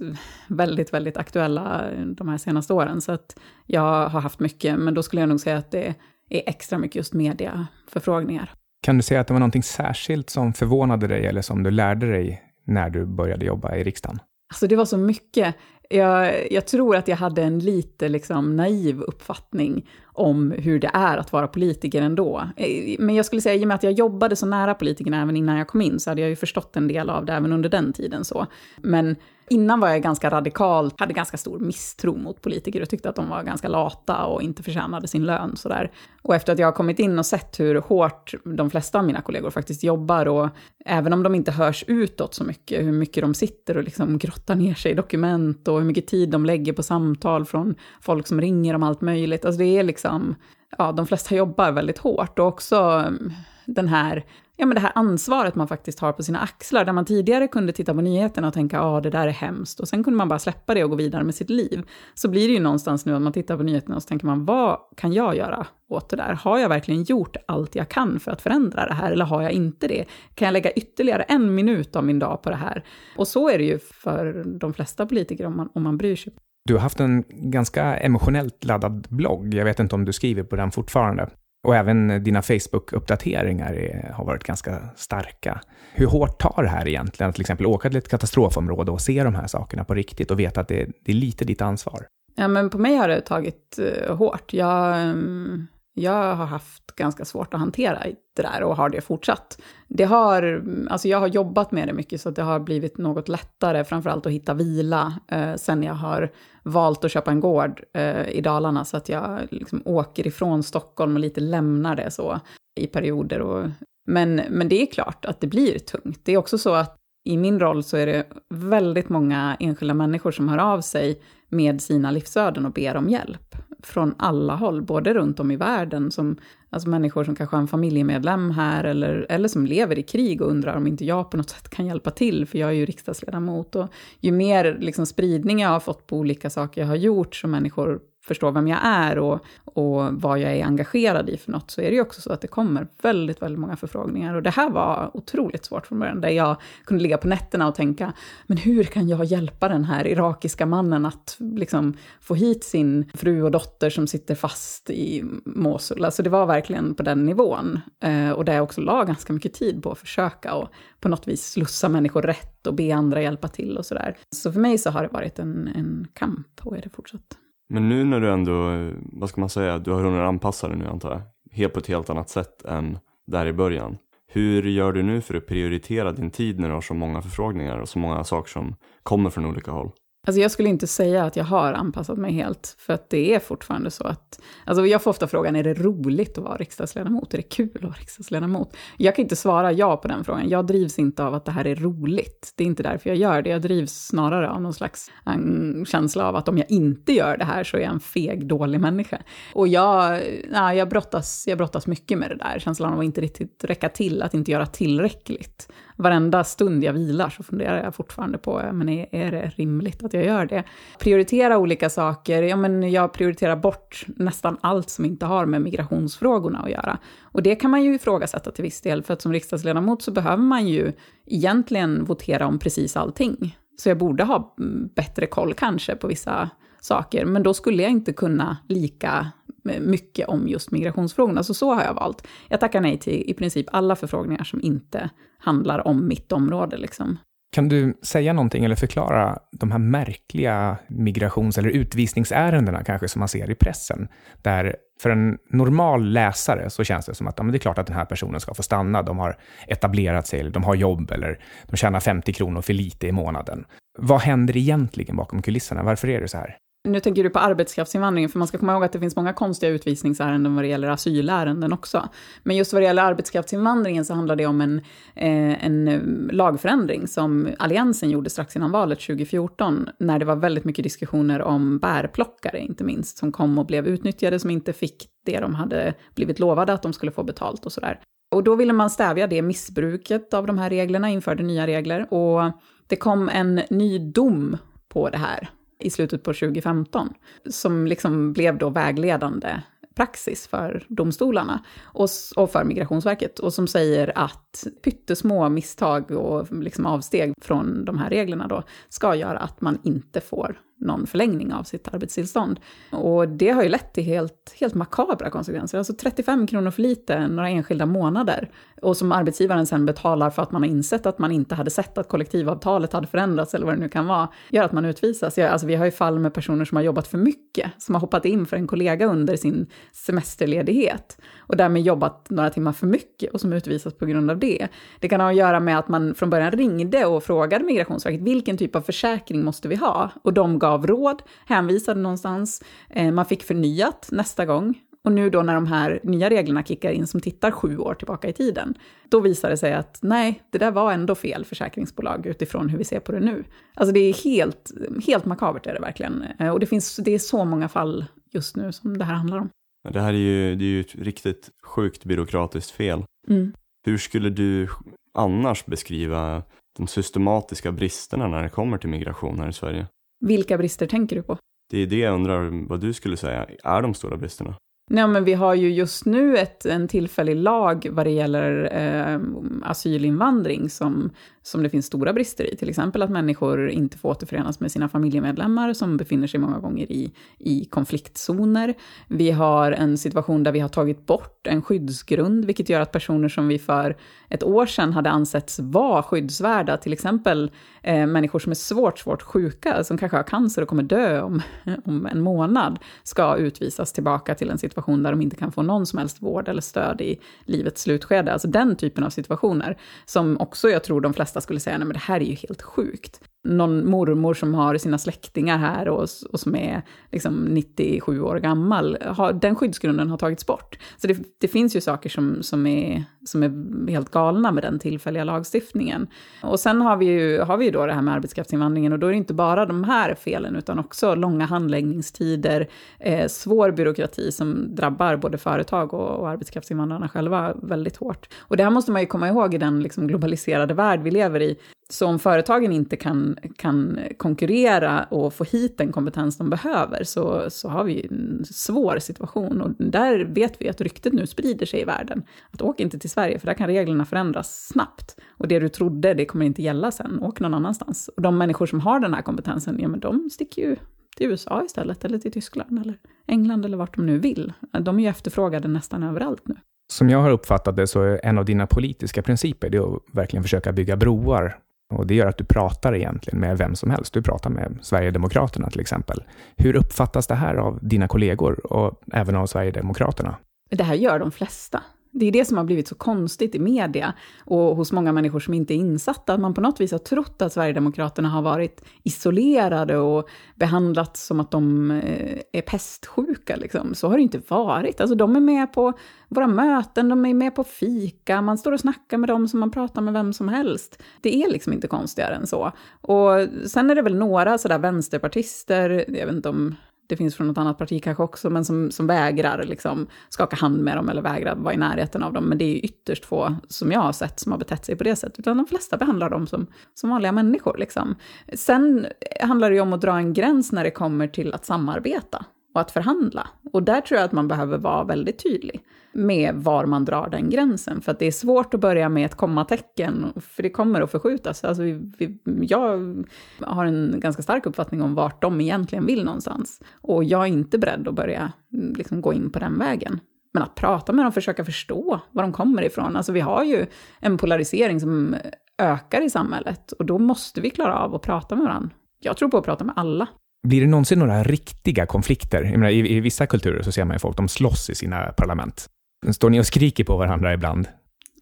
väldigt, 0.48 0.94
väldigt 0.94 1.18
aktuella 1.18 1.84
de 2.06 2.28
här 2.28 2.35
senaste 2.38 2.74
åren. 2.74 3.02
Så 3.02 3.12
att 3.12 3.40
jag 3.66 4.10
har 4.10 4.22
haft 4.22 4.40
mycket, 4.40 4.80
men 4.80 4.94
då 4.94 5.04
skulle 5.04 5.22
jag 5.22 5.30
nog 5.30 5.40
säga 5.40 5.58
att 5.58 5.72
det 5.72 5.96
är 6.30 6.42
extra 6.46 6.78
mycket 6.78 6.96
just 6.96 7.14
mediaförfrågningar. 7.14 8.52
Kan 8.82 8.98
du 8.98 9.04
säga 9.04 9.22
att 9.22 9.28
det 9.28 9.34
var 9.34 9.40
någonting 9.40 9.64
särskilt 9.64 10.30
som 10.30 10.54
förvånade 10.54 11.08
dig 11.08 11.26
eller 11.26 11.42
som 11.42 11.64
du 11.64 11.72
lärde 11.72 12.12
dig 12.12 12.42
när 12.66 12.90
du 12.90 13.06
började 13.06 13.46
jobba 13.46 13.76
i 13.76 13.84
riksdagen? 13.84 14.20
Alltså 14.54 14.68
det 14.68 14.76
var 14.76 14.86
så 14.86 14.98
mycket. 14.98 15.56
Jag, 15.90 16.52
jag, 16.52 16.68
tror 16.68 16.96
att 16.96 17.08
jag 17.08 17.18
hade 17.18 17.44
en 17.44 17.60
lite 17.60 18.10
liksom 18.10 18.56
naiv 18.56 19.02
uppfattning 19.02 19.90
om 20.06 20.52
hur 20.52 20.80
det 20.80 20.92
är 20.94 21.18
att 21.18 21.32
vara 21.32 21.48
politiker 21.48 22.02
ändå. 22.02 22.50
Eh, 22.58 22.96
men 23.00 23.16
jag 23.16 23.26
skulle 23.26 23.42
säga, 23.42 23.56
i 23.56 23.64
och 23.64 23.68
med 23.68 23.76
att 23.76 23.84
jag 23.84 23.94
jobbade 23.94 24.36
så 24.36 24.46
nära 24.46 24.74
politikerna 24.74 25.22
även 25.22 25.38
innan 25.38 25.58
jag 25.58 25.68
kom 25.68 25.82
in, 25.82 26.00
så 26.00 26.12
hade 26.12 26.22
jag 26.22 26.30
ju 26.30 26.36
förstått 26.36 26.76
en 26.76 26.88
del 26.88 27.10
av 27.10 27.26
det 27.26 27.34
även 27.34 27.54
under 27.54 27.70
den 27.70 27.94
tiden. 27.94 28.26
så. 28.26 28.48
Men 28.78 29.16
Innan 29.50 29.80
var 29.80 29.90
jag 29.90 30.02
ganska 30.02 30.30
radikal, 30.30 30.92
hade 30.98 31.14
ganska 31.14 31.38
stor 31.38 31.60
misstro 31.60 32.18
mot 32.18 32.42
politiker 32.42 32.82
och 32.82 32.90
tyckte 32.90 33.10
att 33.10 33.16
de 33.16 33.30
var 33.30 33.44
ganska 33.44 33.68
lata 33.68 34.26
och 34.26 34.42
inte 34.42 34.64
förtjänade 34.64 35.08
sin 35.08 35.26
lön. 35.26 35.58
Sådär. 35.58 35.92
Och 36.22 36.36
efter 36.36 36.54
att 36.54 36.60
jag 36.60 36.68
har 36.68 36.72
kommit 36.72 37.00
in 37.00 37.20
och 37.20 37.26
sett 37.26 37.60
hur 37.60 37.76
hårt 37.76 38.34
de 38.44 38.70
flesta 38.70 39.00
av 39.00 39.06
mina 39.06 39.22
kollegor 39.22 39.50
faktiskt 39.50 39.84
jobbar 39.84 40.26
och 40.26 40.50
även 40.86 41.14
om 41.14 41.24
de 41.24 41.36
inte 41.36 41.52
hörs 41.52 41.84
utåt 41.88 42.34
så 42.34 42.44
mycket, 42.44 42.86
hur 42.86 42.92
mycket 42.92 43.24
de 43.24 43.34
sitter 43.34 43.78
och 43.78 43.84
liksom 43.84 44.18
grottar 44.18 44.56
ner 44.56 44.74
sig 44.74 44.92
i 44.92 44.96
dokument 44.96 45.68
och 45.68 45.80
hur 45.80 45.86
mycket 45.86 46.08
tid 46.08 46.30
de 46.30 46.46
lägger 46.46 46.74
på 46.74 46.84
samtal 46.84 47.46
från 47.46 47.76
folk 48.02 48.28
som 48.28 48.42
ringer 48.42 48.74
om 48.74 48.84
allt 48.84 49.02
möjligt. 49.02 49.46
Alltså 49.46 49.60
det 49.60 49.78
är 49.78 49.84
liksom, 49.84 50.36
ja, 50.78 50.92
de 50.92 51.08
flesta 51.08 51.36
jobbar 51.36 51.72
väldigt 51.72 51.98
hårt 51.98 52.40
och 52.40 52.48
också 52.48 52.76
mm, 52.76 53.34
den 53.66 53.88
här 53.88 54.26
ja, 54.56 54.66
men 54.66 54.76
det 54.76 54.82
här 54.82 54.92
ansvaret 54.96 55.56
man 55.56 55.68
faktiskt 55.68 56.00
har 56.00 56.12
på 56.12 56.24
sina 56.24 56.40
axlar, 56.40 56.86
där 56.86 56.94
man 56.94 57.06
tidigare 57.06 57.48
kunde 57.48 57.74
titta 57.74 57.94
på 57.94 58.02
nyheterna 58.02 58.48
och 58.48 58.54
tänka 58.54 58.80
att 58.80 58.86
ah, 58.86 59.02
det 59.02 59.10
där 59.10 59.28
är 59.28 59.32
hemskt, 59.32 59.80
och 59.80 59.88
sen 59.88 60.04
kunde 60.04 60.18
man 60.18 60.28
bara 60.28 60.40
släppa 60.40 60.74
det 60.74 60.84
och 60.84 60.90
gå 60.90 60.96
vidare 60.96 61.24
med 61.24 61.36
sitt 61.36 61.50
liv. 61.50 61.84
Så 62.14 62.30
blir 62.30 62.48
det 62.48 62.54
ju 62.54 62.60
någonstans 62.60 63.06
nu 63.06 63.16
att 63.16 63.22
man 63.22 63.34
tittar 63.34 63.58
på 63.58 63.64
nyheterna 63.64 63.96
och 63.96 64.04
så 64.04 64.08
tänker 64.08 64.26
man, 64.26 64.46
vad 64.46 64.78
kan 64.98 65.14
jag 65.14 65.36
göra 65.36 65.68
åt 65.90 66.10
det 66.10 66.16
där? 66.16 66.34
Har 66.34 66.60
jag 66.60 66.70
verkligen 66.70 67.04
gjort 67.04 67.38
allt 67.48 67.76
jag 67.76 67.90
kan 67.90 68.20
för 68.20 68.32
att 68.32 68.42
förändra 68.42 68.86
det 68.88 68.94
här, 68.94 69.12
eller 69.12 69.26
har 69.26 69.42
jag 69.42 69.52
inte 69.52 69.88
det? 69.88 70.06
Kan 70.36 70.46
jag 70.46 70.54
lägga 70.54 70.72
ytterligare 70.72 71.24
en 71.24 71.56
minut 71.56 71.96
av 71.96 72.06
min 72.06 72.20
dag 72.20 72.42
på 72.42 72.50
det 72.50 72.56
här? 72.56 72.84
Och 73.18 73.28
så 73.28 73.50
är 73.50 73.58
det 73.58 73.64
ju 73.64 73.80
för 73.80 74.44
de 74.60 74.74
flesta 74.74 75.06
politiker 75.06 75.46
om 75.46 75.58
man, 75.58 75.70
om 75.74 75.84
man 75.84 75.98
bryr 75.98 76.16
sig. 76.16 76.34
Du 76.66 76.74
har 76.74 76.82
haft 76.82 77.00
en 77.00 77.24
ganska 77.30 77.98
emotionellt 77.98 78.64
laddad 78.64 79.08
blogg. 79.10 79.54
Jag 79.54 79.66
vet 79.66 79.80
inte 79.80 79.96
om 79.96 80.06
du 80.06 80.14
skriver 80.14 80.44
på 80.44 80.56
den 80.56 80.72
fortfarande. 80.72 81.30
Och 81.66 81.76
även 81.76 82.24
dina 82.24 82.42
Facebook-uppdateringar 82.42 84.12
har 84.14 84.26
varit 84.26 84.44
ganska 84.44 84.90
starka. 84.96 85.62
Hur 85.94 86.06
hårt 86.08 86.40
tar 86.40 86.64
det 86.64 86.70
här 86.70 86.88
egentligen 86.88 87.30
att 87.30 87.36
till 87.36 87.42
exempel 87.42 87.66
åka 87.66 87.90
till 87.90 87.98
ett 87.98 88.10
katastrofområde 88.10 88.92
och 88.92 89.02
se 89.02 89.24
de 89.24 89.36
här 89.36 89.48
sakerna 89.48 89.84
på 89.84 89.94
riktigt 89.94 90.32
och 90.32 90.40
veta 90.40 90.62
att 90.62 90.68
det, 90.68 90.88
det 91.06 91.12
är 91.12 91.16
lite 91.16 91.46
ditt 91.46 91.62
ansvar? 91.62 92.06
Ja, 92.36 92.48
men 92.48 92.70
på 92.70 92.78
mig 92.78 92.96
har 92.96 93.08
det 93.08 93.22
tagit 93.22 93.80
uh, 93.80 94.16
hårt. 94.16 94.54
Jag, 94.54 95.10
um, 95.10 95.68
jag 95.98 96.36
har 96.36 96.46
haft 96.46 96.96
ganska 96.96 97.26
svårt 97.26 97.54
att 97.54 97.60
hantera 97.60 98.04
det 98.36 98.42
där 98.42 98.64
och 98.64 98.76
har 98.76 98.90
det 98.90 99.02
fortsatt. 99.02 99.62
Det 99.88 100.04
har, 100.04 100.64
alltså 100.90 101.08
jag 101.08 101.20
har 101.20 101.28
jobbat 101.28 101.72
med 101.72 101.88
det 101.88 101.94
mycket 101.94 102.22
så 102.22 102.30
att 102.30 102.36
det 102.36 102.42
har 102.42 102.60
blivit 102.60 102.98
något 102.98 103.30
lättare, 103.30 103.84
framförallt 103.84 104.26
att 104.26 104.32
hitta 104.32 104.54
vila, 104.54 105.20
eh, 105.28 105.56
sen 105.56 105.84
jag 105.84 105.94
har 105.94 106.32
valt 106.64 107.06
att 107.06 107.12
köpa 107.12 107.32
en 107.32 107.40
gård 107.40 107.84
eh, 107.94 108.30
i 108.30 108.42
Dalarna 108.42 108.86
så 108.86 108.98
att 108.98 109.10
jag 109.10 109.40
liksom 109.52 109.82
åker 109.86 110.28
ifrån 110.28 110.64
Stockholm 110.64 111.14
och 111.14 111.20
lite 111.20 111.42
lämnar 111.42 111.96
det 111.96 112.12
så 112.12 112.40
i 112.80 112.88
perioder. 112.88 113.42
Och, 113.42 113.70
men, 114.08 114.42
men 114.50 114.70
det 114.70 114.82
är 114.82 114.86
klart 114.86 115.26
att 115.26 115.42
det 115.42 115.48
blir 115.48 115.80
tungt. 115.80 116.20
Det 116.24 116.32
är 116.32 116.38
också 116.38 116.58
så 116.58 116.74
att 116.74 116.96
i 117.26 117.38
min 117.38 117.60
roll 117.60 117.84
så 117.84 117.98
är 117.98 118.06
det 118.06 118.26
väldigt 118.50 119.10
många 119.10 119.58
enskilda 119.60 119.94
människor 119.94 120.32
som 120.32 120.50
hör 120.50 120.58
av 120.58 120.82
sig 120.82 121.22
med 121.50 121.82
sina 121.82 122.12
livsöden 122.12 122.66
och 122.66 122.72
ber 122.72 122.96
om 122.96 123.10
hjälp. 123.10 123.56
Från 123.86 124.16
alla 124.18 124.56
håll, 124.56 124.82
både 124.82 125.14
runt 125.14 125.40
om 125.40 125.52
i 125.52 125.56
världen, 125.56 126.12
som, 126.12 126.38
alltså 126.70 126.90
människor 126.90 127.24
som 127.24 127.36
kanske 127.36 127.56
har 127.56 127.62
en 127.62 127.68
familjemedlem 127.68 128.52
här, 128.52 128.84
eller, 128.84 129.26
eller 129.30 129.48
som 129.48 129.66
lever 129.66 130.00
i 130.00 130.04
krig 130.04 130.42
och 130.42 130.50
undrar 130.50 130.76
om 130.76 130.88
inte 130.88 131.06
jag 131.06 131.32
på 131.32 131.38
något 131.38 131.50
sätt 131.50 131.70
kan 131.70 131.86
hjälpa 131.86 132.12
till, 132.12 132.46
för 132.46 132.58
jag 132.58 132.70
är 132.70 132.74
ju 132.74 132.86
riksdagsledamot. 132.86 133.76
Och 133.76 133.88
ju 134.20 134.32
mer 134.32 134.78
liksom, 134.80 135.06
spridning 135.06 135.60
jag 135.60 135.70
har 135.70 135.80
fått 135.80 136.08
på 136.08 136.18
olika 136.18 136.50
saker 136.50 136.82
jag 136.82 136.88
har 136.88 136.96
gjort, 136.96 137.36
så 137.36 137.48
människor 137.48 138.00
förstår 138.28 138.52
vem 138.52 138.68
jag 138.68 138.80
är 138.84 139.18
och, 139.20 139.46
och 139.64 140.14
vad 140.14 140.40
jag 140.40 140.52
är 140.52 140.66
engagerad 140.66 141.30
i 141.30 141.38
för 141.38 141.52
något, 141.52 141.72
så 141.72 141.82
är 141.82 141.90
det 141.90 141.96
ju 141.96 142.02
också 142.02 142.22
så 142.22 142.34
att 142.34 142.42
det 142.42 142.48
kommer 142.48 142.88
väldigt, 143.02 143.42
väldigt 143.42 143.60
många 143.60 143.76
förfrågningar. 143.76 144.36
Och 144.36 144.44
det 144.44 144.50
här 144.50 144.70
var 144.70 145.12
otroligt 145.14 145.66
svårt 145.66 145.88
från 145.88 146.00
början, 146.00 146.22
där 146.22 146.30
jag 146.30 146.58
kunde 146.86 147.04
ligga 147.04 147.18
på 147.18 147.28
nätterna 147.28 147.68
och 147.68 147.76
tänka, 147.76 148.14
men 148.48 148.58
hur 148.58 148.84
kan 148.84 149.08
jag 149.08 149.26
hjälpa 149.26 149.68
den 149.68 149.86
här 149.86 150.08
irakiska 150.08 150.66
mannen 150.66 151.06
att 151.06 151.38
liksom 151.40 151.94
få 152.22 152.36
hit 152.36 152.64
sin 152.64 153.12
fru 153.14 153.44
och 153.44 153.52
dotter 153.52 153.90
som 153.90 154.08
sitter 154.08 154.36
fast 154.36 154.90
i 154.90 155.24
Mosul? 155.46 156.06
Alltså 156.06 156.24
det 156.24 156.30
var 156.30 156.46
verkligen 156.46 156.96
på 156.96 157.04
den 157.04 157.26
nivån. 157.26 157.80
Eh, 158.04 158.32
och 158.32 158.46
där 158.46 158.54
jag 158.54 158.64
också 158.64 158.82
la 158.82 159.04
ganska 159.04 159.34
mycket 159.34 159.54
tid 159.54 159.84
på 159.84 159.92
att 159.92 160.00
försöka 160.00 160.54
och 160.54 160.70
på 161.00 161.10
något 161.10 161.28
vis 161.28 161.52
slussa 161.52 161.90
människor 161.90 162.22
rätt 162.22 162.68
och 162.68 162.74
be 162.74 162.96
andra 162.96 163.22
hjälpa 163.22 163.48
till 163.48 163.78
och 163.78 163.86
sådär. 163.86 164.18
Så 164.36 164.52
för 164.52 164.60
mig 164.60 164.78
så 164.78 164.90
har 164.90 165.04
det 165.04 165.10
varit 165.10 165.40
en, 165.40 165.68
en 165.68 166.08
kamp 166.14 166.48
och 166.62 166.78
är 166.78 166.82
det 166.82 166.90
fortsatt. 166.90 167.38
Men 167.70 167.90
nu 167.90 168.04
när 168.04 168.20
du 168.20 168.32
ändå, 168.32 168.90
vad 169.02 169.30
ska 169.30 169.42
man 169.42 169.50
säga, 169.50 169.78
du 169.78 169.92
har 169.92 170.02
hunnit 170.02 170.20
anpassa 170.20 170.68
dig 170.68 170.78
nu 170.78 170.88
antar 170.88 171.12
jag, 171.12 171.22
helt 171.52 171.74
på 171.74 171.80
ett 171.80 171.88
helt 171.88 172.10
annat 172.10 172.30
sätt 172.30 172.66
än 172.66 173.00
där 173.28 173.46
i 173.46 173.54
början. 173.54 173.98
Hur 174.28 174.64
gör 174.64 174.92
du 174.92 175.04
nu 175.04 175.22
för 175.22 175.36
att 175.36 175.48
prioritera 175.48 176.12
din 176.12 176.32
tid 176.32 176.60
när 176.60 176.68
du 176.68 176.74
har 176.74 176.82
så 176.82 176.94
många 176.94 177.22
förfrågningar 177.22 177.78
och 177.78 177.90
så 177.90 178.00
många 178.00 178.24
saker 178.24 178.50
som 178.50 178.76
kommer 179.04 179.30
från 179.30 179.46
olika 179.46 179.72
håll? 179.72 179.92
Alltså 180.28 180.42
jag 180.42 180.52
skulle 180.52 180.70
inte 180.70 180.88
säga 180.88 181.24
att 181.24 181.36
jag 181.36 181.44
har 181.44 181.74
anpassat 181.74 182.18
mig 182.18 182.34
helt, 182.34 182.76
för 182.80 182.94
att 182.94 183.10
det 183.10 183.34
är 183.36 183.40
fortfarande 183.40 183.92
så 183.92 184.04
att... 184.04 184.40
Alltså 184.66 184.86
jag 184.86 185.02
får 185.02 185.12
ofta 185.12 185.28
frågan, 185.28 185.56
är 185.56 185.64
det 185.64 185.74
roligt 185.74 186.38
att 186.38 186.44
vara 186.44 186.58
riksdagsledamot? 186.58 187.34
Är 187.34 187.38
det 187.38 187.44
kul 187.44 187.72
att 187.76 187.84
vara 187.84 187.94
riksdagsledamot? 187.94 188.78
Jag 188.98 189.16
kan 189.16 189.24
inte 189.24 189.36
svara 189.36 189.72
ja 189.72 189.98
på 189.98 190.08
den 190.08 190.24
frågan. 190.24 190.50
Jag 190.50 190.66
drivs 190.66 191.00
inte 191.00 191.24
av 191.24 191.34
att 191.34 191.46
det 191.46 191.52
här 191.52 191.68
är 191.68 191.76
roligt. 191.76 192.54
Det 192.56 192.64
är 192.64 192.66
inte 192.66 192.84
därför 192.84 193.10
jag 193.10 193.18
gör 193.18 193.42
det. 193.42 193.50
Jag 193.50 193.62
drivs 193.62 194.08
snarare 194.08 194.50
av 194.50 194.62
någon 194.62 194.74
slags 194.74 195.12
en 195.26 195.86
känsla 195.88 196.28
av 196.28 196.36
att 196.36 196.48
om 196.48 196.58
jag 196.58 196.72
inte 196.72 197.14
gör 197.14 197.38
det 197.38 197.46
här 197.46 197.64
så 197.64 197.78
är 197.78 197.82
jag 197.82 197.94
en 197.94 198.00
feg, 198.00 198.48
dålig 198.48 198.80
människa. 198.80 199.22
Och 199.54 199.68
jag, 199.68 200.22
ja, 200.52 200.74
jag, 200.74 200.90
brottas, 200.90 201.44
jag 201.48 201.58
brottas 201.58 201.88
mycket 201.88 202.18
med 202.18 202.30
det 202.30 202.36
där, 202.36 202.60
känslan 202.60 202.94
av 202.94 203.00
att 203.00 203.06
inte 203.06 203.22
riktigt 203.22 203.64
räcka 203.64 203.90
till, 203.90 204.22
att 204.22 204.34
inte 204.34 204.52
göra 204.52 204.66
tillräckligt 204.66 205.68
varenda 205.96 206.44
stund 206.44 206.84
jag 206.84 206.94
vilar 206.94 207.30
så 207.30 207.44
funderar 207.44 207.84
jag 207.84 207.96
fortfarande 207.96 208.38
på, 208.38 208.62
men 208.74 208.90
är, 208.90 209.08
är 209.12 209.32
det 209.32 209.52
rimligt 209.56 210.04
att 210.04 210.14
jag 210.14 210.26
gör 210.26 210.46
det? 210.46 210.64
Prioritera 211.00 211.58
olika 211.58 211.90
saker, 211.90 212.44
ja 212.44 212.56
men 212.56 212.92
jag 212.92 213.14
prioriterar 213.14 213.56
bort 213.56 214.06
nästan 214.08 214.58
allt 214.62 214.90
som 214.90 215.06
inte 215.06 215.26
har 215.26 215.46
med 215.46 215.62
migrationsfrågorna 215.62 216.60
att 216.60 216.72
göra. 216.72 216.98
Och 217.22 217.44
det 217.44 217.56
kan 217.56 217.72
man 217.72 217.84
ju 217.84 217.96
ifrågasätta 217.96 218.52
till 218.52 218.64
viss 218.64 218.82
del, 218.82 219.04
för 219.04 219.14
att 219.14 219.22
som 219.22 219.34
riksdagsledamot 219.34 220.02
så 220.02 220.12
behöver 220.12 220.44
man 220.44 220.68
ju 220.68 220.94
egentligen 221.26 222.06
votera 222.06 222.48
om 222.48 222.60
precis 222.60 222.98
allting. 222.98 223.58
Så 223.78 223.90
jag 223.90 223.98
borde 223.98 224.24
ha 224.24 224.56
mm, 224.60 224.90
bättre 224.96 225.28
koll 225.28 225.54
kanske 225.54 225.96
på 225.96 226.08
vissa 226.08 226.50
saker, 226.82 227.26
men 227.26 227.44
då 227.44 227.54
skulle 227.54 227.84
jag 227.84 227.92
inte 227.92 228.14
kunna 228.14 228.58
lika 228.68 229.32
mycket 229.66 230.28
om 230.28 230.48
just 230.48 230.72
migrationsfrågorna, 230.72 231.44
så 231.44 231.54
så 231.54 231.74
har 231.74 231.84
jag 231.84 231.94
valt. 231.94 232.28
Jag 232.50 232.60
tackar 232.60 232.82
nej 232.82 233.00
till 233.00 233.30
i 233.30 233.34
princip 233.34 233.66
alla 233.72 233.96
förfrågningar 233.96 234.44
som 234.44 234.62
inte 234.62 235.10
handlar 235.40 235.88
om 235.88 236.08
mitt 236.08 236.32
område. 236.32 236.78
Liksom. 236.78 237.18
Kan 237.56 237.70
du 237.70 237.98
säga 238.04 238.34
någonting 238.34 238.66
eller 238.66 238.76
förklara 238.76 239.38
de 239.52 239.72
här 239.72 239.80
märkliga 239.80 240.78
migrations 240.88 241.58
eller 241.58 241.70
utvisningsärendena 241.70 242.84
kanske 242.84 243.08
som 243.08 243.20
man 243.20 243.28
ser 243.28 243.52
i 243.52 243.56
pressen? 243.56 244.08
Där 244.42 244.76
för 245.02 245.10
en 245.10 245.38
normal 245.50 246.06
läsare 246.06 246.70
så 246.70 246.84
känns 246.84 247.06
det 247.06 247.16
som 247.16 247.28
att 247.28 247.34
ja, 247.38 247.44
men 247.44 247.52
det 247.52 247.58
är 247.58 247.60
klart 247.60 247.78
att 247.78 247.88
den 247.88 247.96
här 247.96 248.06
personen 248.06 248.40
ska 248.40 248.54
få 248.54 248.64
stanna. 248.64 249.02
De 249.02 249.20
har 249.20 249.38
etablerat 249.68 250.28
sig, 250.28 250.40
eller 250.40 250.52
de 250.52 250.64
har 250.64 250.76
jobb, 250.76 251.12
eller 251.12 251.40
de 251.68 251.78
tjänar 251.78 252.00
50 252.00 252.34
kronor 252.34 252.62
för 252.62 252.74
lite 252.74 253.08
i 253.08 253.12
månaden. 253.12 253.66
Vad 253.98 254.22
händer 254.22 254.58
egentligen 254.58 255.16
bakom 255.16 255.42
kulisserna? 255.42 255.84
Varför 255.84 256.08
är 256.08 256.22
det 256.22 256.28
så 256.28 256.38
här? 256.38 256.58
Nu 256.86 257.00
tänker 257.00 257.24
du 257.24 257.30
på 257.30 257.40
arbetskraftsinvandringen, 257.40 258.30
för 258.30 258.40
man 258.40 258.48
ska 258.48 258.58
komma 258.58 258.74
ihåg 258.74 258.84
att 258.84 258.92
det 258.92 259.00
finns 259.00 259.16
många 259.16 259.34
konstiga 259.34 259.72
utvisningsärenden 259.72 260.56
vad 260.56 260.64
det 260.64 260.68
gäller 260.68 260.88
asylärenden 260.88 261.74
också. 261.74 262.10
Men 262.44 262.56
just 262.56 262.74
vad 262.74 262.82
det 262.82 262.86
gäller 262.86 263.04
arbetskraftsinvandringen 263.04 264.06
så 264.06 264.14
handlar 264.14 264.36
det 264.36 264.46
om 264.46 264.62
en, 264.62 264.78
eh, 265.16 265.66
en 265.66 265.88
eh, 265.88 266.02
lagförändring 266.32 267.08
som 267.08 267.50
Alliansen 267.60 268.10
gjorde 268.10 268.30
strax 268.30 268.56
innan 268.56 268.72
valet 268.72 269.00
2014, 269.00 269.90
när 270.00 270.20
det 270.20 270.26
var 270.26 270.36
väldigt 270.36 270.66
mycket 270.66 270.84
diskussioner 270.84 271.42
om 271.42 271.80
bärplockare, 271.80 272.60
inte 272.60 272.84
minst, 272.84 273.18
som 273.18 273.32
kom 273.32 273.58
och 273.58 273.66
blev 273.66 273.88
utnyttjade, 273.88 274.40
som 274.40 274.50
inte 274.50 274.74
fick 274.74 275.08
det 275.26 275.40
de 275.40 275.56
hade 275.56 275.94
blivit 276.16 276.40
lovade 276.40 276.74
att 276.74 276.82
de 276.82 276.94
skulle 276.94 277.12
få 277.12 277.24
betalt 277.24 277.66
och 277.66 277.72
sådär. 277.72 278.00
Och 278.32 278.44
då 278.44 278.56
ville 278.56 278.74
man 278.74 278.90
stävja 278.90 279.28
det 279.28 279.42
missbruket 279.42 280.34
av 280.34 280.48
de 280.48 280.58
här 280.58 280.70
reglerna, 280.70 281.10
införde 281.10 281.44
nya 281.44 281.68
regler, 281.68 282.14
och 282.14 282.52
det 282.88 282.96
kom 282.96 283.30
en 283.30 283.62
ny 283.70 284.00
dom 284.00 284.58
på 284.90 285.10
det 285.10 285.18
här 285.18 285.50
i 285.80 285.90
slutet 285.90 286.24
på 286.24 286.34
2015, 286.34 287.14
som 287.50 287.88
liksom 287.88 288.34
blev 288.34 288.58
då 288.58 288.70
vägledande 288.70 289.62
praxis 289.96 290.48
för 290.48 290.86
domstolarna 290.88 291.64
och, 291.84 292.10
och 292.36 292.52
för 292.52 292.64
Migrationsverket 292.64 293.40
och 293.40 293.54
som 293.54 293.68
säger 293.68 294.18
att 294.18 294.68
pyttesmå 294.84 295.50
misstag 295.50 296.12
och 296.12 296.64
liksom 296.64 296.86
avsteg 296.86 297.34
från 297.42 297.86
de 297.86 297.98
här 297.98 298.10
reglerna 298.10 298.48
då 298.48 298.64
ska 298.90 299.16
göra 299.16 299.40
att 299.40 299.62
man 299.62 299.80
inte 299.84 300.22
får 300.22 300.60
någon 300.78 301.08
förlängning 301.08 301.54
av 301.54 301.64
sitt 301.64 301.94
arbetstillstånd. 301.94 302.60
Och 302.92 303.30
det 303.30 303.50
har 303.50 303.64
ju 303.64 303.70
lett 303.70 303.94
till 303.94 304.04
helt, 304.04 304.56
helt 304.60 304.74
makabra 304.74 305.30
konsekvenser. 305.30 305.78
Alltså 305.78 305.94
35 305.94 306.48
kronor 306.48 306.72
för 306.72 306.82
lite 306.82 307.28
några 307.28 307.50
enskilda 307.50 307.86
månader. 307.86 308.50
Och 308.82 308.98
som 308.98 309.12
arbetsgivaren 309.12 309.66
sen 309.66 309.86
betalar 309.86 310.30
för 310.30 310.42
att 310.42 310.52
man 310.52 310.62
har 310.62 310.70
insett 310.70 311.06
att 311.06 311.20
man 311.20 311.32
inte 311.32 311.56
hade 311.56 311.72
sett 311.72 311.98
att 311.98 312.10
kollektivavtalet 312.10 312.94
hade 312.94 313.08
förändrats 313.08 313.54
eller 313.54 313.66
vad 313.66 313.76
det 313.76 313.80
nu 313.80 313.90
kan 313.90 314.08
vara, 314.08 314.30
gör 314.50 314.64
att 314.64 314.72
man 314.72 314.86
utvisas. 314.86 315.38
Alltså 315.38 315.68
vi 315.68 315.76
har 315.76 315.86
ju 315.86 315.92
fall 315.92 316.20
med 316.20 316.34
personer 316.34 316.66
som 316.66 316.76
har 316.76 316.84
jobbat 316.84 317.08
för 317.08 317.18
mycket, 317.18 317.72
som 317.78 317.96
har 317.96 318.00
hoppat 318.00 318.26
in 318.26 318.46
för 318.46 318.58
en 318.58 318.68
kollega 318.68 319.06
under 319.06 319.36
sin 319.36 319.68
semesterledighet 319.94 321.18
och 321.38 321.58
därmed 321.58 321.82
jobbat 321.82 322.30
några 322.30 322.50
timmar 322.50 322.72
för 322.72 322.88
mycket 322.88 323.34
och 323.34 323.42
som 323.42 323.54
utvisas 323.54 323.94
på 323.94 324.06
grund 324.06 324.32
av 324.32 324.40
det. 324.40 324.68
Det 325.00 325.10
kan 325.10 325.22
ha 325.22 325.30
att 325.30 325.36
göra 325.36 325.60
med 325.60 325.80
att 325.80 325.88
man 325.88 326.16
från 326.16 326.30
början 326.30 326.52
ringde 326.52 327.06
och 327.06 327.24
frågade 327.24 327.66
Migrationsverket 327.66 328.22
vilken 328.22 328.58
typ 328.58 328.76
av 328.76 328.82
försäkring 328.82 329.46
måste 329.46 329.68
vi 329.68 329.76
ha? 329.76 330.12
Och 330.24 330.34
de 330.34 330.60
gav 330.66 330.88
råd, 330.88 331.22
hänvisade 331.46 332.02
någonstans, 332.02 332.64
eh, 332.90 333.12
man 333.12 333.26
fick 333.26 333.44
förnyat 333.44 334.10
nästa 334.12 334.46
gång. 334.46 334.82
Och 335.04 335.12
nu 335.12 335.30
då 335.30 335.42
när 335.42 335.56
de 335.56 335.68
här 335.68 336.00
nya 336.04 336.30
reglerna 336.30 336.64
kickar 336.64 336.92
in 336.92 337.08
som 337.08 337.22
tittar 337.22 337.52
sju 337.52 337.78
år 337.78 337.94
tillbaka 337.94 338.28
i 338.28 338.34
tiden, 338.34 338.74
då 339.10 339.20
visar 339.20 339.50
det 339.50 339.58
sig 339.58 339.74
att 339.74 340.00
nej, 340.02 340.42
det 340.52 340.58
där 340.58 340.72
var 340.72 340.92
ändå 340.92 341.16
fel 341.16 341.46
försäkringsbolag 341.46 342.26
utifrån 342.26 342.70
hur 342.70 342.78
vi 342.78 342.84
ser 342.84 343.00
på 343.00 343.12
det 343.12 343.20
nu. 343.20 343.44
Alltså 343.74 343.94
det 343.94 344.00
är 344.00 344.14
helt, 344.14 344.72
helt 345.08 345.26
makabert 345.26 345.68
är 345.68 345.74
det 345.74 345.80
verkligen. 345.80 346.24
Eh, 346.40 346.50
och 346.50 346.60
det, 346.60 346.66
finns, 346.66 346.96
det 346.96 347.12
är 347.12 347.20
så 347.20 347.46
många 347.46 347.70
fall 347.70 348.06
just 348.32 348.56
nu 348.56 348.72
som 348.72 348.98
det 348.98 349.06
här 349.06 349.14
handlar 349.14 349.38
om. 349.38 349.50
Det 349.94 350.02
här 350.02 350.14
är 350.14 350.18
ju, 350.18 350.56
det 350.56 350.66
är 350.66 350.68
ju 350.68 350.82
ett 350.82 350.96
riktigt 350.96 351.50
sjukt 351.64 352.06
byråkratiskt 352.06 352.72
fel. 352.72 353.04
Mm. 353.28 353.54
Hur 353.86 353.98
skulle 353.98 354.30
du 354.30 354.68
annars 355.14 355.66
beskriva 355.66 356.44
de 356.78 356.88
systematiska 356.88 357.72
bristerna 357.72 358.28
när 358.28 358.44
det 358.44 358.50
kommer 358.50 358.78
till 358.78 358.90
migration 358.90 359.40
här 359.40 359.50
i 359.50 359.54
Sverige? 359.54 359.88
Vilka 360.26 360.58
brister 360.58 360.88
tänker 360.88 361.16
du 361.16 361.24
på? 361.24 361.38
Det 361.70 361.78
är 361.78 361.88
det 361.88 362.00
jag 362.00 362.14
undrar 362.14 362.68
vad 362.70 362.80
du 362.80 362.94
skulle 362.94 363.18
säga 363.18 363.48
är 363.64 363.82
de 363.82 363.94
stora 363.94 364.18
bristerna. 364.18 364.56
Nej, 364.92 365.08
men 365.08 365.24
vi 365.24 365.34
har 365.34 365.54
ju 365.54 365.74
just 365.74 366.06
nu 366.06 366.38
ett, 366.38 366.66
en 366.66 366.88
tillfällig 366.88 367.36
lag 367.36 367.88
vad 367.92 368.06
det 368.06 368.12
gäller 368.12 368.70
eh, 368.74 369.20
asylinvandring 369.64 370.70
som, 370.70 371.12
som 371.46 371.64
det 371.64 371.70
finns 371.70 371.86
stora 371.86 372.14
brister 372.14 372.54
i. 372.54 372.56
Till 372.56 372.70
exempel 372.70 373.02
att 373.02 373.10
människor 373.10 373.70
inte 373.70 373.98
får 373.98 374.10
återförenas 374.10 374.60
med 374.60 374.72
sina 374.72 374.90
familjemedlemmar 374.90 375.74
som 375.74 375.98
befinner 375.98 376.28
sig 376.28 376.40
många 376.40 376.60
gånger 376.60 376.92
i, 376.92 377.14
i 377.38 377.66
konfliktzoner. 377.66 378.74
Vi 379.08 379.32
har 379.32 379.72
en 379.72 379.98
situation 379.98 380.44
där 380.44 380.52
vi 380.52 380.60
har 380.60 380.70
tagit 380.70 381.06
bort 381.06 381.48
en 381.48 381.62
skyddsgrund, 381.62 382.46
vilket 382.46 382.70
gör 382.70 382.82
att 382.82 382.92
personer 382.92 383.30
som 383.30 383.48
vi 383.48 383.60
för 383.60 383.98
ett 384.30 384.44
år 384.44 384.66
sedan 384.66 384.94
hade 384.94 385.10
ansetts 385.10 385.60
vara 385.60 386.04
skyddsvärda, 386.04 386.78
till 386.78 386.94
exempel 386.94 387.52
eh, 387.82 388.08
människor 388.08 388.40
som 388.40 388.52
är 388.52 388.56
svårt, 388.56 389.00
svårt 389.00 389.22
sjuka, 389.22 389.84
som 389.84 389.98
kanske 389.98 390.18
har 390.18 390.24
cancer 390.24 390.62
och 390.62 390.68
kommer 390.68 390.84
dö 390.84 391.22
om, 391.22 391.42
om 391.86 392.06
en 392.06 392.22
månad, 392.22 392.80
ska 393.04 393.38
utvisas 393.38 393.94
tillbaka 393.94 394.36
till 394.36 394.50
en 394.50 394.58
situation 394.58 395.04
där 395.04 395.12
de 395.12 395.22
inte 395.22 395.36
kan 395.36 395.52
få 395.52 395.62
någon 395.62 395.86
som 395.86 396.00
helst 396.00 396.22
vård 396.22 396.48
eller 396.48 396.62
stöd 396.62 397.02
i 397.02 397.20
livets 397.44 397.82
slutskede. 397.82 398.34
Alltså 398.34 398.48
den 398.48 398.76
typen 398.76 399.04
av 399.04 399.10
situationer, 399.10 399.78
som 400.06 400.38
också 400.40 400.70
jag 400.70 400.84
tror 400.84 401.02
de 401.02 401.14
flesta 401.14 401.35
skulle 401.44 401.60
säga, 401.60 401.78
nej 401.78 401.88
men 401.88 401.94
det 401.94 402.00
här 402.00 402.20
är 402.22 402.26
ju 402.26 402.36
helt 402.36 402.62
sjukt 402.62 403.22
någon 403.46 403.90
mormor 403.90 404.34
som 404.34 404.54
har 404.54 404.78
sina 404.78 404.98
släktingar 404.98 405.58
här 405.58 405.88
och, 405.88 406.08
och 406.32 406.40
som 406.40 406.56
är 406.56 406.82
liksom 407.12 407.46
97 407.46 408.22
år 408.22 408.40
gammal, 408.40 408.98
har, 409.06 409.34
den 409.34 409.56
skyddsgrunden 409.56 410.10
har 410.10 410.18
tagits 410.18 410.46
bort. 410.46 410.80
Så 410.98 411.08
det, 411.08 411.18
det, 411.38 411.48
finns 411.48 411.76
ju 411.76 411.82
saker 411.82 412.10
som, 412.10 412.44
som, 412.44 412.68
är, 412.68 413.04
som 413.26 413.44
är 413.44 413.90
helt 413.92 414.12
galna 414.12 414.52
med 414.52 414.64
den 414.64 414.80
tillfälliga 414.80 415.24
lagstiftningen. 415.24 416.08
Och 416.44 416.60
sen 416.60 416.82
har 416.82 416.98
vi 416.98 417.06
ju, 417.06 417.40
har 417.40 417.58
vi 417.58 417.66
ju 417.66 417.72
då 417.72 417.86
det 417.86 417.94
här 417.94 418.02
med 418.02 418.14
arbetskraftsinvandringen 418.14 418.94
och 418.94 419.00
då 419.00 419.08
är 419.08 419.12
det 419.12 419.18
inte 419.18 419.34
bara 419.34 419.66
de 419.66 419.84
här 419.84 420.16
felen 420.16 420.56
utan 420.56 420.80
också 420.80 421.16
långa 421.16 421.46
handläggningstider, 421.46 422.68
eh, 423.00 423.28
svår 423.28 423.72
byråkrati 423.72 424.32
som 424.32 424.76
drabbar 424.76 425.16
både 425.16 425.38
företag 425.38 425.94
och, 425.94 426.20
och 426.20 426.30
arbetskraftsinvandrarna 426.30 427.10
själva 427.10 427.54
väldigt 427.54 427.98
hårt. 427.98 428.30
Och 428.40 428.58
det 428.58 428.64
här 428.64 428.72
måste 428.72 428.92
man 428.92 429.02
ju 429.02 429.08
komma 429.08 429.28
ihåg 429.28 429.54
i 429.54 429.58
den 429.58 429.80
liksom 429.80 430.08
globaliserade 430.08 430.74
värld 430.74 431.02
vi 431.02 431.12
lever 431.12 431.42
i, 431.42 431.58
så 431.90 432.08
om 432.08 432.20
företagen 432.20 432.72
inte 432.72 432.96
kan, 432.96 433.38
kan 433.58 434.00
konkurrera 434.18 435.04
och 435.04 435.34
få 435.34 435.44
hit 435.44 435.78
den 435.78 435.92
kompetens 435.92 436.38
de 436.38 436.50
behöver 436.50 437.04
så, 437.04 437.50
så 437.50 437.70
har 437.70 437.84
vi 437.84 438.08
en 438.12 438.46
svår 438.46 439.00
situation. 439.00 439.62
Och 439.62 439.72
där 439.78 440.26
vet 440.26 440.62
vi 440.62 440.70
att 440.70 440.82
ryktet 440.82 441.14
nu 441.14 441.28
sprider 441.28 441.66
sig 441.66 441.82
i 441.82 441.84
världen. 441.84 442.24
Att 442.52 442.62
åk 442.62 442.80
inte 442.80 443.00
till 443.00 443.10
Sverige, 443.10 443.40
för 443.40 443.48
där 443.48 443.54
kan 443.54 443.68
reglerna 443.68 444.06
förändras 444.06 444.68
snabbt. 444.68 445.16
Och 445.38 445.48
det 445.48 445.60
du 445.60 445.70
trodde, 445.70 446.14
det 446.14 446.26
kommer 446.26 446.46
inte 446.46 446.62
gälla 446.62 446.92
sen. 446.92 447.20
Åk 447.20 447.40
någon 447.40 447.54
annanstans. 447.54 448.10
Och 448.16 448.22
de 448.22 448.38
människor 448.38 448.66
som 448.66 448.80
har 448.80 449.00
den 449.00 449.14
här 449.14 449.22
kompetensen, 449.22 449.80
ja 449.80 449.88
men 449.88 450.00
de 450.00 450.30
sticker 450.30 450.62
ju 450.62 450.76
till 451.18 451.28
USA 451.28 451.64
istället, 451.66 452.06
eller 452.06 452.20
till 452.20 452.32
Tyskland, 452.32 452.80
eller 452.80 452.98
England, 453.28 453.66
eller 453.66 453.78
vart 453.78 453.96
de 453.96 454.06
nu 454.06 454.20
vill. 454.20 454.54
De 454.82 455.00
är 455.00 455.04
ju 455.04 455.10
efterfrågade 455.10 455.68
nästan 455.68 456.04
överallt 456.04 456.48
nu. 456.48 456.56
Som 456.88 457.10
jag 457.10 457.22
har 457.22 457.30
uppfattat 457.30 457.76
det 457.76 457.88
så 457.88 458.02
är 458.02 458.20
en 458.24 458.38
av 458.38 458.46
dina 458.46 458.68
politiska 458.68 459.22
principer 459.22 459.70
det 459.70 459.80
att 459.80 460.02
verkligen 460.12 460.44
försöka 460.44 460.72
bygga 460.72 460.98
broar 460.98 461.60
och 461.94 462.08
det 462.08 462.16
gör 462.16 462.28
att 462.28 462.38
du 462.38 462.44
pratar 462.44 462.96
egentligen 462.96 463.40
med 463.40 463.58
vem 463.58 463.76
som 463.76 463.92
helst. 463.92 464.14
Du 464.14 464.22
pratar 464.22 464.50
med 464.50 464.78
Sverigedemokraterna 464.82 465.70
till 465.70 465.80
exempel. 465.80 466.24
Hur 466.58 466.76
uppfattas 466.76 467.28
det 467.28 467.36
här 467.36 467.56
av 467.56 467.80
dina 467.82 468.08
kollegor 468.08 468.74
och 468.74 469.02
även 469.14 469.36
av 469.36 469.46
Sverigedemokraterna? 469.46 470.36
Det 470.70 470.84
här 470.84 470.96
gör 470.96 471.20
de 471.20 471.32
flesta. 471.32 471.84
Det 472.18 472.26
är 472.26 472.32
det 472.32 472.46
som 472.46 472.58
har 472.58 472.64
blivit 472.64 472.88
så 472.88 472.96
konstigt 472.96 473.56
i 473.56 473.60
media 473.60 474.14
och 474.46 474.76
hos 474.76 474.92
många 474.92 475.12
människor 475.12 475.40
som 475.40 475.54
inte 475.54 475.74
är 475.74 475.76
insatta, 475.76 476.34
att 476.34 476.40
man 476.40 476.54
på 476.54 476.62
något 476.62 476.82
vis 476.82 476.92
har 476.92 477.00
trott 477.00 477.42
att 477.42 477.54
Sverigedemokraterna 477.54 478.30
har 478.30 478.42
varit 478.42 478.86
isolerade 479.04 479.98
och 479.98 480.30
behandlats 480.56 481.26
som 481.26 481.40
att 481.40 481.52
de 481.52 481.92
eh, 481.92 482.40
är 482.52 482.62
pestsjuka. 482.62 483.56
Liksom. 483.56 483.96
Så 483.96 484.08
har 484.08 484.18
det 484.18 484.24
inte 484.24 484.42
varit. 484.48 485.02
Alltså, 485.02 485.16
de 485.16 485.36
är 485.36 485.40
med 485.40 485.74
på 485.74 485.94
våra 486.30 486.48
möten, 486.48 487.10
de 487.10 487.26
är 487.26 487.34
med 487.34 487.56
på 487.56 487.64
fika, 487.64 488.42
man 488.42 488.58
står 488.58 488.72
och 488.72 488.80
snackar 488.80 489.18
med 489.18 489.30
dem 489.30 489.48
som 489.48 489.60
man 489.60 489.72
pratar 489.72 490.02
med 490.02 490.14
vem 490.14 490.34
som 490.34 490.48
helst. 490.48 491.04
Det 491.22 491.44
är 491.44 491.50
liksom 491.50 491.74
inte 491.74 491.88
konstigare 491.88 492.36
än 492.36 492.48
så. 492.48 492.72
Och 493.02 493.48
sen 493.66 493.90
är 493.90 493.96
det 493.96 494.02
väl 494.02 494.16
några 494.16 494.58
sådär 494.58 494.80
vänsterpartister, 494.80 496.06
jag 496.08 496.26
vet 496.26 496.36
inte 496.36 496.50
om 496.50 496.76
det 497.08 497.18
finns 497.18 497.36
från 497.36 497.48
något 497.48 497.58
annat 497.58 497.78
parti 497.78 498.04
kanske 498.04 498.24
också, 498.24 498.50
men 498.50 498.66
som, 498.66 498.92
som 498.92 499.08
vägrar 499.08 499.64
liksom 499.64 500.08
skaka 500.30 500.56
hand 500.56 500.78
med 500.78 500.98
dem 500.98 501.10
eller 501.10 501.22
vägrar 501.22 501.56
vara 501.56 501.74
i 501.74 501.78
närheten 501.78 502.24
av 502.24 502.34
dem. 502.34 502.44
Men 502.44 502.58
det 502.58 502.66
är 502.66 502.70
ju 502.70 502.80
ytterst 502.80 503.26
få 503.26 503.56
som 503.68 503.92
jag 503.92 504.00
har 504.00 504.12
sett 504.12 504.40
som 504.40 504.52
har 504.52 504.60
betett 504.60 504.86
sig 504.86 504.96
på 504.96 505.04
det 505.04 505.16
sättet, 505.16 505.40
utan 505.40 505.58
de 505.58 505.66
flesta 505.66 505.98
behandlar 505.98 506.30
dem 506.30 506.48
som, 506.48 506.68
som 506.94 507.10
vanliga 507.10 507.32
människor. 507.32 507.78
Liksom. 507.78 508.16
Sen 508.54 509.06
handlar 509.42 509.70
det 509.70 509.76
ju 509.76 509.82
om 509.82 509.94
att 509.94 510.02
dra 510.02 510.18
en 510.18 510.34
gräns 510.34 510.72
när 510.72 510.84
det 510.84 510.92
kommer 510.92 511.28
till 511.28 511.54
att 511.54 511.66
samarbeta 511.66 512.46
och 512.76 512.82
att 512.82 512.92
förhandla. 512.92 513.48
Och 513.74 513.84
där 513.84 514.02
tror 514.02 514.18
jag 514.20 514.26
att 514.26 514.32
man 514.32 514.48
behöver 514.48 514.78
vara 514.78 515.04
väldigt 515.04 515.44
tydlig 515.44 515.84
med 516.12 516.56
var 516.56 516.86
man 516.86 517.06
drar 517.06 517.30
den 517.30 517.50
gränsen. 517.50 518.02
För 518.02 518.12
att 518.12 518.20
det 518.20 518.26
är 518.26 518.32
svårt 518.32 518.74
att 518.74 518.80
börja 518.80 519.10
med 519.10 519.26
ett 519.26 519.36
kommatecken, 519.36 520.34
för 520.36 520.64
det 520.64 520.70
kommer 520.70 521.02
att 521.02 521.12
förskjutas. 521.12 521.64
Alltså 521.64 521.84
vi, 521.84 522.12
vi, 522.18 522.40
jag 522.44 523.24
har 523.60 523.86
en 523.86 524.20
ganska 524.20 524.44
stark 524.44 524.66
uppfattning 524.66 525.02
om 525.02 525.16
vart 525.16 525.42
de 525.42 525.62
egentligen 525.62 526.06
vill 526.06 526.24
någonstans. 526.24 526.82
Och 527.02 527.24
jag 527.24 527.42
är 527.42 527.46
inte 527.46 527.78
beredd 527.78 528.08
att 528.08 528.16
börja 528.16 528.52
mm, 528.74 528.94
liksom, 528.94 529.22
gå 529.22 529.34
in 529.34 529.52
på 529.52 529.60
den 529.60 529.80
vägen. 529.80 530.20
Men 530.54 530.64
att 530.64 530.76
prata 530.76 531.14
med 531.14 531.26
dem, 531.26 531.32
försöka 531.32 531.66
förstå 531.66 532.20
var 532.32 532.44
de 532.44 532.54
kommer 532.54 532.84
ifrån. 532.84 533.16
Alltså 533.16 533.32
vi 533.32 533.40
har 533.40 533.64
ju 533.64 533.86
en 534.20 534.38
polarisering 534.38 535.00
som 535.00 535.36
ökar 535.78 536.22
i 536.22 536.30
samhället 536.30 536.92
och 536.92 537.06
då 537.06 537.18
måste 537.18 537.62
vi 537.62 537.70
klara 537.70 538.00
av 538.00 538.16
att 538.16 538.22
prata 538.22 538.56
med 538.56 538.66
varandra. 538.66 538.90
Jag 539.20 539.38
tror 539.38 539.50
på 539.50 539.58
att 539.58 539.66
prata 539.66 539.84
med 539.84 539.94
alla. 539.98 540.28
Blir 540.66 540.82
det 540.82 540.88
någonsin 540.88 541.20
några 541.20 541.44
riktiga 541.44 542.06
konflikter? 542.06 542.64
Menar, 542.64 542.90
i, 542.90 543.16
i, 543.16 543.20
vissa 543.20 543.48
kulturer 543.48 543.82
så 543.82 543.92
ser 543.92 544.06
man 544.06 544.16
ju 544.16 544.20
folk, 544.20 544.38
de 544.38 544.48
slåss 544.48 544.90
i 544.90 544.96
sina 544.96 545.26
parlament. 545.26 545.90
Står 546.32 546.50
ni 546.50 546.60
och 546.60 546.66
skriker 546.66 547.04
på 547.04 547.18
varandra 547.18 547.54
ibland? 547.54 547.88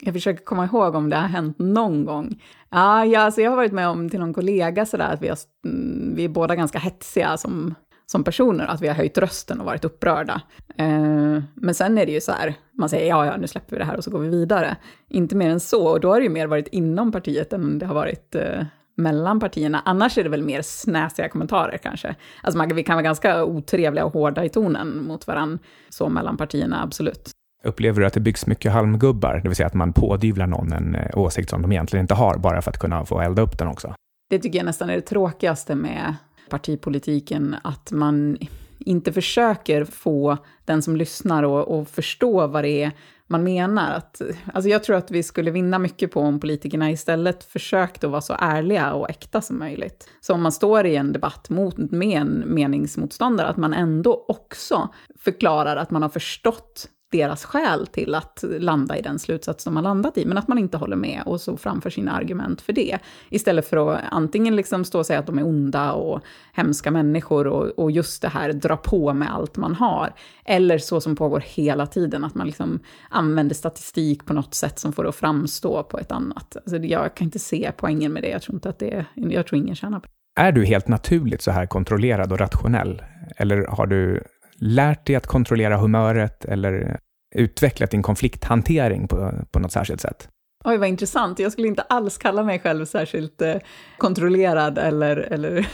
Jag 0.02 0.14
försöker 0.14 0.44
komma 0.44 0.66
ihåg 0.66 0.96
om 0.96 1.10
det 1.10 1.16
har 1.16 1.28
hänt 1.28 1.60
någon 1.60 2.06
gång. 2.06 2.42
Ja, 2.70 3.06
ja 3.06 3.20
alltså 3.20 3.42
jag 3.42 3.52
har 3.52 3.56
varit 3.56 3.72
med 3.72 3.88
om 3.88 4.10
till 4.10 4.20
någon 4.20 4.34
kollega 4.34 4.86
sådär 4.86 5.14
att 5.14 5.22
vi, 5.22 5.28
har, 5.28 5.38
mm, 5.66 6.16
vi 6.16 6.24
är 6.24 6.30
båda 6.30 6.56
ganska 6.56 6.80
hetsiga 6.80 7.38
som, 7.38 7.76
som 8.06 8.24
personer, 8.24 8.66
att 8.66 8.82
vi 8.82 8.88
har 8.88 8.96
höjt 8.96 9.18
rösten 9.18 9.60
och 9.60 9.66
varit 9.66 9.86
upprörda. 9.86 10.42
Eh, 10.78 11.44
men 11.54 11.76
sen 11.76 11.98
är 11.98 12.06
det 12.06 12.12
ju 12.12 12.22
så 12.22 12.32
här, 12.32 12.56
man 12.72 12.90
säger 12.90 13.10
ja, 13.10 13.26
ja, 13.26 13.38
nu 13.38 13.48
släpper 13.48 13.72
vi 13.72 13.80
det 13.80 13.86
här 13.86 13.98
och 13.98 14.04
så 14.04 14.12
går 14.12 14.20
vi 14.20 14.30
vidare. 14.30 14.78
Inte 15.10 15.36
mer 15.36 15.50
än 15.50 15.60
så, 15.60 15.88
och 15.88 16.00
då 16.00 16.10
har 16.10 16.20
det 16.20 16.24
ju 16.24 16.30
mer 16.30 16.48
varit 16.48 16.68
inom 16.68 17.12
partiet 17.12 17.54
än 17.54 17.80
det 17.80 17.86
har 17.86 17.96
varit 17.96 18.36
eh, 18.36 18.64
mellan 18.96 19.40
partierna. 19.40 19.82
Annars 19.86 20.18
är 20.18 20.24
det 20.24 20.30
väl 20.30 20.44
mer 20.44 20.62
snäsiga 20.62 21.30
kommentarer 21.30 21.78
kanske. 21.78 22.16
Alltså 22.42 22.58
man, 22.58 22.76
vi 22.76 22.84
kan 22.84 22.96
vara 22.96 23.04
ganska 23.04 23.44
otrevliga 23.44 24.06
och 24.06 24.14
hårda 24.14 24.46
i 24.46 24.50
tonen 24.50 25.04
mot 25.04 25.28
varandra, 25.28 25.60
så 25.90 26.10
mellan 26.10 26.38
partierna, 26.38 26.84
absolut. 26.84 27.30
Upplever 27.64 28.02
du 28.02 28.08
att 28.08 28.14
det 28.14 28.20
byggs 28.20 28.48
mycket 28.48 28.72
halmgubbar, 28.72 29.40
det 29.44 29.50
vill 29.50 29.56
säga 29.56 29.68
att 29.68 29.74
man 29.74 29.94
pådyvlar 29.94 30.48
någon 30.48 30.74
en 30.74 30.96
eh, 30.96 31.18
åsikt 31.18 31.50
som 31.50 31.62
de 31.62 31.72
egentligen 31.72 32.04
inte 32.04 32.14
har, 32.14 32.38
bara 32.38 32.62
för 32.62 32.72
att 32.72 32.80
kunna 32.80 33.06
få 33.06 33.22
elda 33.22 33.42
upp 33.42 33.58
den 33.58 33.68
också? 33.68 33.96
Det 34.30 34.40
tycker 34.40 34.60
jag 34.60 34.66
nästan 34.66 34.90
är 34.90 34.96
det 34.96 35.02
tråkigaste 35.02 35.76
med 35.76 36.16
partipolitiken, 36.50 37.56
att 37.64 37.92
man 37.92 38.38
inte 38.80 39.14
försöker 39.14 39.86
få 39.86 40.38
den 40.66 40.82
som 40.82 40.96
lyssnar 40.96 41.64
att 41.82 41.90
förstå 41.90 42.48
vad 42.48 42.64
det 42.64 42.84
är 42.84 42.92
man 43.28 43.44
menar. 43.44 43.92
Att, 43.92 44.22
alltså 44.54 44.70
jag 44.70 44.84
tror 44.84 44.96
att 44.96 45.12
vi 45.12 45.24
skulle 45.24 45.52
vinna 45.52 45.80
mycket 45.80 46.12
på 46.12 46.20
om 46.20 46.40
politikerna 46.40 46.92
istället 46.92 47.44
försökte 47.44 48.08
vara 48.08 48.22
så 48.22 48.36
ärliga 48.40 48.94
och 48.94 49.10
äkta 49.10 49.42
som 49.42 49.60
möjligt. 49.60 50.10
Så 50.22 50.34
om 50.34 50.42
man 50.42 50.52
står 50.52 50.86
i 50.86 50.96
en 50.96 51.14
debatt 51.14 51.50
mot, 51.50 51.78
med 51.78 52.22
en 52.22 52.44
meningsmotståndare, 52.46 53.48
att 53.48 53.58
man 53.58 53.74
ändå 53.74 54.26
också 54.28 54.90
förklarar 55.20 55.76
att 55.76 55.92
man 55.92 56.02
har 56.02 56.10
förstått 56.10 56.90
deras 57.14 57.46
skäl 57.46 57.88
till 57.88 58.16
att 58.16 58.44
landa 58.60 58.98
i 58.98 59.02
den 59.02 59.20
slutsats 59.20 59.64
de 59.64 59.76
har 59.76 59.84
landat 59.84 60.18
i, 60.18 60.26
men 60.26 60.38
att 60.38 60.48
man 60.48 60.58
inte 60.58 60.78
håller 60.78 60.96
med 60.96 61.24
och 61.26 61.42
så 61.42 61.58
framför 61.58 61.90
sina 61.90 62.12
argument 62.12 62.62
för 62.62 62.74
det. 62.74 63.00
Istället 63.30 63.68
för 63.68 63.78
att 63.78 64.02
antingen 64.12 64.56
liksom 64.56 64.86
stå 64.86 65.00
och 65.00 65.06
säga 65.06 65.20
att 65.20 65.26
de 65.26 65.40
är 65.40 65.48
onda 65.48 65.92
och 65.92 66.22
hemska 66.54 66.92
människor 66.92 67.48
och, 67.48 67.80
och 67.80 67.92
just 67.92 68.22
det 68.22 68.28
här 68.28 68.54
dra 68.54 68.78
på 68.78 69.14
med 69.14 69.34
allt 69.34 69.58
man 69.58 69.76
har. 69.76 70.14
Eller 70.46 70.78
så 70.78 71.02
som 71.02 71.16
pågår 71.16 71.44
hela 71.46 71.88
tiden, 71.88 72.24
att 72.24 72.36
man 72.36 72.48
liksom 72.48 72.80
använder 73.10 73.56
statistik 73.56 74.26
på 74.26 74.34
något 74.34 74.54
sätt 74.54 74.80
som 74.80 74.94
får 74.94 75.04
det 75.04 75.10
att 75.10 75.16
framstå 75.16 75.84
på 75.84 76.00
ett 76.00 76.12
annat. 76.12 76.58
Alltså 76.58 76.78
jag 76.78 77.16
kan 77.16 77.26
inte 77.26 77.40
se 77.40 77.72
poängen 77.78 78.14
med 78.14 78.24
det, 78.24 78.30
jag 78.30 78.42
tror 78.42 78.56
inte 78.56 78.70
att 78.70 78.80
det, 78.80 79.06
jag 79.16 79.48
tror 79.48 79.62
ingen 79.62 79.76
tjänar 79.76 80.00
på 80.00 80.06
det. 80.06 80.42
Är 80.42 80.52
du 80.52 80.66
helt 80.66 80.88
naturligt 80.88 81.42
så 81.42 81.52
här 81.52 81.66
kontrollerad 81.66 82.32
och 82.32 82.40
rationell? 82.40 83.04
Eller 83.38 83.68
har 83.68 83.88
du 83.88 84.24
lärt 84.64 85.08
dig 85.08 85.16
att 85.16 85.28
kontrollera 85.28 85.78
humöret 85.78 86.46
eller 86.46 87.00
utvecklat 87.36 87.92
din 87.92 88.02
konflikthantering 88.02 89.08
på, 89.08 89.32
på 89.52 89.60
något 89.60 89.72
särskilt 89.72 90.02
sätt? 90.02 90.30
Oj, 90.66 90.78
vad 90.78 90.90
intressant. 90.90 91.40
Jag 91.40 91.52
skulle 91.52 91.68
inte 91.68 91.82
alls 91.82 92.18
kalla 92.18 92.44
mig 92.44 92.60
själv 92.60 92.86
särskilt 92.86 93.42
eh, 93.42 93.56
kontrollerad 93.98 94.78
eller... 94.78 95.18
eller 95.18 95.68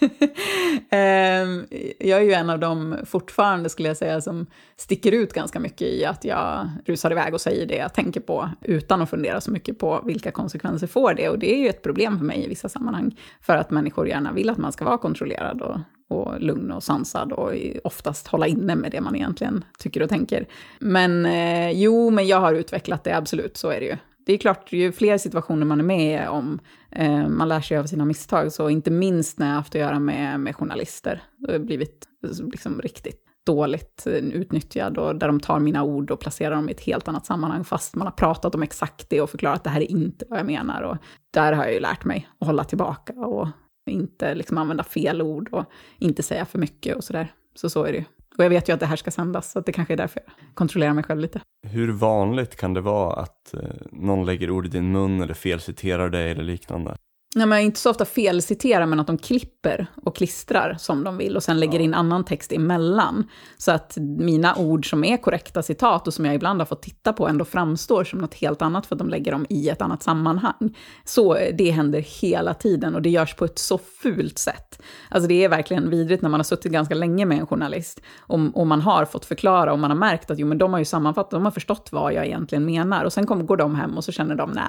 Ehm, 0.90 1.66
jag 1.98 2.18
är 2.18 2.24
ju 2.24 2.32
en 2.32 2.50
av 2.50 2.58
dem 2.58 2.96
fortfarande, 3.04 3.68
skulle 3.68 3.88
jag 3.88 3.96
säga, 3.96 4.20
som 4.20 4.46
sticker 4.76 5.12
ut 5.12 5.32
ganska 5.32 5.60
mycket 5.60 5.88
i 5.88 6.04
att 6.04 6.24
jag 6.24 6.70
rusar 6.86 7.10
iväg 7.10 7.34
och 7.34 7.40
säger 7.40 7.66
det 7.66 7.76
jag 7.76 7.94
tänker 7.94 8.20
på 8.20 8.50
utan 8.62 9.02
att 9.02 9.10
fundera 9.10 9.40
så 9.40 9.50
mycket 9.50 9.78
på 9.78 10.02
vilka 10.06 10.30
konsekvenser 10.30 10.86
får 10.86 11.14
det. 11.14 11.28
Och 11.28 11.38
det 11.38 11.54
är 11.54 11.58
ju 11.58 11.68
ett 11.68 11.82
problem 11.82 12.18
för 12.18 12.24
mig 12.24 12.44
i 12.44 12.48
vissa 12.48 12.68
sammanhang, 12.68 13.16
för 13.40 13.56
att 13.56 13.70
människor 13.70 14.08
gärna 14.08 14.32
vill 14.32 14.50
att 14.50 14.58
man 14.58 14.72
ska 14.72 14.84
vara 14.84 14.98
kontrollerad 14.98 15.62
och 15.62 15.78
och 16.10 16.40
lugn 16.40 16.72
och 16.72 16.82
sansad 16.82 17.32
och 17.32 17.52
oftast 17.84 18.28
hålla 18.28 18.46
inne 18.46 18.76
med 18.76 18.92
det 18.92 19.00
man 19.00 19.16
egentligen 19.16 19.64
tycker 19.78 20.02
och 20.02 20.08
tänker. 20.08 20.46
Men 20.78 21.26
eh, 21.26 21.70
jo, 21.70 22.10
men 22.10 22.26
jag 22.26 22.40
har 22.40 22.54
utvecklat 22.54 23.04
det, 23.04 23.16
absolut, 23.16 23.56
så 23.56 23.70
är 23.70 23.80
det 23.80 23.86
ju 23.86 23.96
det 24.30 24.34
är 24.34 24.38
klart, 24.38 24.72
ju 24.72 24.92
fler 24.92 25.18
situationer 25.18 25.66
man 25.66 25.80
är 25.80 25.84
med 25.84 26.28
om, 26.28 26.58
eh, 26.90 27.28
man 27.28 27.48
lär 27.48 27.60
sig 27.60 27.76
av 27.76 27.86
sina 27.86 28.04
misstag, 28.04 28.52
så 28.52 28.70
inte 28.70 28.90
minst 28.90 29.38
när 29.38 29.46
jag 29.46 29.52
har 29.52 29.58
haft 29.58 29.74
att 29.74 29.80
göra 29.80 29.98
med, 29.98 30.40
med 30.40 30.56
journalister, 30.56 31.22
det 31.38 31.52
har 31.52 31.58
blivit 31.58 32.08
liksom 32.52 32.80
riktigt 32.80 33.24
dåligt 33.46 34.06
eh, 34.06 34.12
utnyttjad 34.12 34.98
och 34.98 35.16
där 35.16 35.26
de 35.26 35.40
tar 35.40 35.60
mina 35.60 35.82
ord 35.82 36.10
och 36.10 36.20
placerar 36.20 36.54
dem 36.54 36.68
i 36.68 36.72
ett 36.72 36.80
helt 36.80 37.08
annat 37.08 37.26
sammanhang 37.26 37.64
fast 37.64 37.96
man 37.96 38.06
har 38.06 38.12
pratat 38.12 38.54
om 38.54 38.62
exakt 38.62 39.10
det 39.10 39.20
och 39.20 39.30
förklarat 39.30 39.56
att 39.56 39.64
det 39.64 39.70
här 39.70 39.80
är 39.80 39.90
inte 39.90 40.24
vad 40.28 40.38
jag 40.38 40.46
menar. 40.46 40.82
Och 40.82 40.96
där 41.30 41.52
har 41.52 41.64
jag 41.64 41.74
ju 41.74 41.80
lärt 41.80 42.04
mig 42.04 42.28
att 42.38 42.46
hålla 42.46 42.64
tillbaka 42.64 43.12
och 43.12 43.48
inte 43.86 44.34
liksom 44.34 44.58
använda 44.58 44.84
fel 44.84 45.22
ord 45.22 45.48
och 45.52 45.64
inte 45.98 46.22
säga 46.22 46.44
för 46.44 46.58
mycket 46.58 46.96
och 46.96 47.04
sådär. 47.04 47.32
Så 47.54 47.70
så 47.70 47.84
är 47.84 47.92
det 47.92 47.98
ju. 47.98 48.04
Och 48.40 48.44
jag 48.44 48.50
vet 48.50 48.68
ju 48.68 48.72
att 48.72 48.80
det 48.80 48.86
här 48.86 48.96
ska 48.96 49.10
sändas, 49.10 49.52
så 49.52 49.60
det 49.60 49.72
kanske 49.72 49.94
är 49.94 49.96
därför 49.96 50.20
jag 50.26 50.54
kontrollerar 50.54 50.94
mig 50.94 51.04
själv 51.04 51.20
lite. 51.20 51.40
Hur 51.66 51.92
vanligt 51.92 52.56
kan 52.56 52.74
det 52.74 52.80
vara 52.80 53.20
att 53.22 53.54
eh, 53.54 53.60
någon 53.92 54.26
lägger 54.26 54.50
ord 54.50 54.66
i 54.66 54.68
din 54.68 54.92
mun 54.92 55.20
eller 55.20 55.34
felciterar 55.34 56.08
dig 56.08 56.30
eller 56.30 56.42
liknande? 56.42 56.96
Nej, 57.34 57.46
men 57.46 57.60
inte 57.60 57.80
så 57.80 57.90
ofta 57.90 58.04
felciterar, 58.04 58.86
men 58.86 59.00
att 59.00 59.06
de 59.06 59.18
klipper 59.18 59.86
och 60.04 60.16
klistrar 60.16 60.76
som 60.78 61.04
de 61.04 61.16
vill 61.16 61.36
och 61.36 61.42
sen 61.42 61.60
lägger 61.60 61.80
in 61.80 61.94
annan 61.94 62.24
text 62.24 62.52
emellan. 62.52 63.28
Så 63.56 63.72
att 63.72 63.96
mina 64.18 64.56
ord 64.56 64.90
som 64.90 65.04
är 65.04 65.16
korrekta 65.16 65.62
citat 65.62 66.06
och 66.06 66.14
som 66.14 66.24
jag 66.24 66.34
ibland 66.34 66.60
har 66.60 66.66
fått 66.66 66.82
titta 66.82 67.12
på 67.12 67.28
ändå 67.28 67.44
framstår 67.44 68.04
som 68.04 68.18
något 68.18 68.34
helt 68.34 68.62
annat 68.62 68.86
för 68.86 68.94
att 68.94 68.98
de 68.98 69.08
lägger 69.08 69.32
dem 69.32 69.46
i 69.48 69.68
ett 69.68 69.82
annat 69.82 70.02
sammanhang. 70.02 70.76
Så 71.04 71.38
det 71.54 71.70
händer 71.70 72.00
hela 72.20 72.54
tiden 72.54 72.94
och 72.94 73.02
det 73.02 73.10
görs 73.10 73.34
på 73.34 73.44
ett 73.44 73.58
så 73.58 73.78
fult 73.78 74.38
sätt. 74.38 74.82
Alltså 75.10 75.28
det 75.28 75.44
är 75.44 75.48
verkligen 75.48 75.90
vidrigt 75.90 76.22
när 76.22 76.30
man 76.30 76.40
har 76.40 76.44
suttit 76.44 76.72
ganska 76.72 76.94
länge 76.94 77.26
med 77.26 77.38
en 77.38 77.46
journalist 77.46 78.00
och, 78.18 78.40
och 78.54 78.66
man 78.66 78.80
har 78.80 79.04
fått 79.04 79.24
förklara 79.24 79.72
och 79.72 79.78
man 79.78 79.90
har 79.90 79.98
märkt 79.98 80.30
att 80.30 80.38
jo, 80.38 80.46
men 80.46 80.58
de 80.58 80.72
har 80.72 80.78
ju 80.78 80.84
sammanfattat, 80.84 81.30
de 81.30 81.44
har 81.44 81.52
förstått 81.52 81.88
vad 81.92 82.12
jag 82.12 82.26
egentligen 82.26 82.64
menar 82.64 83.04
och 83.04 83.12
sen 83.12 83.26
kommer, 83.26 83.44
går 83.44 83.56
de 83.56 83.74
hem 83.74 83.96
och 83.96 84.04
så 84.04 84.12
känner 84.12 84.34
de, 84.34 84.50
nej, 84.50 84.64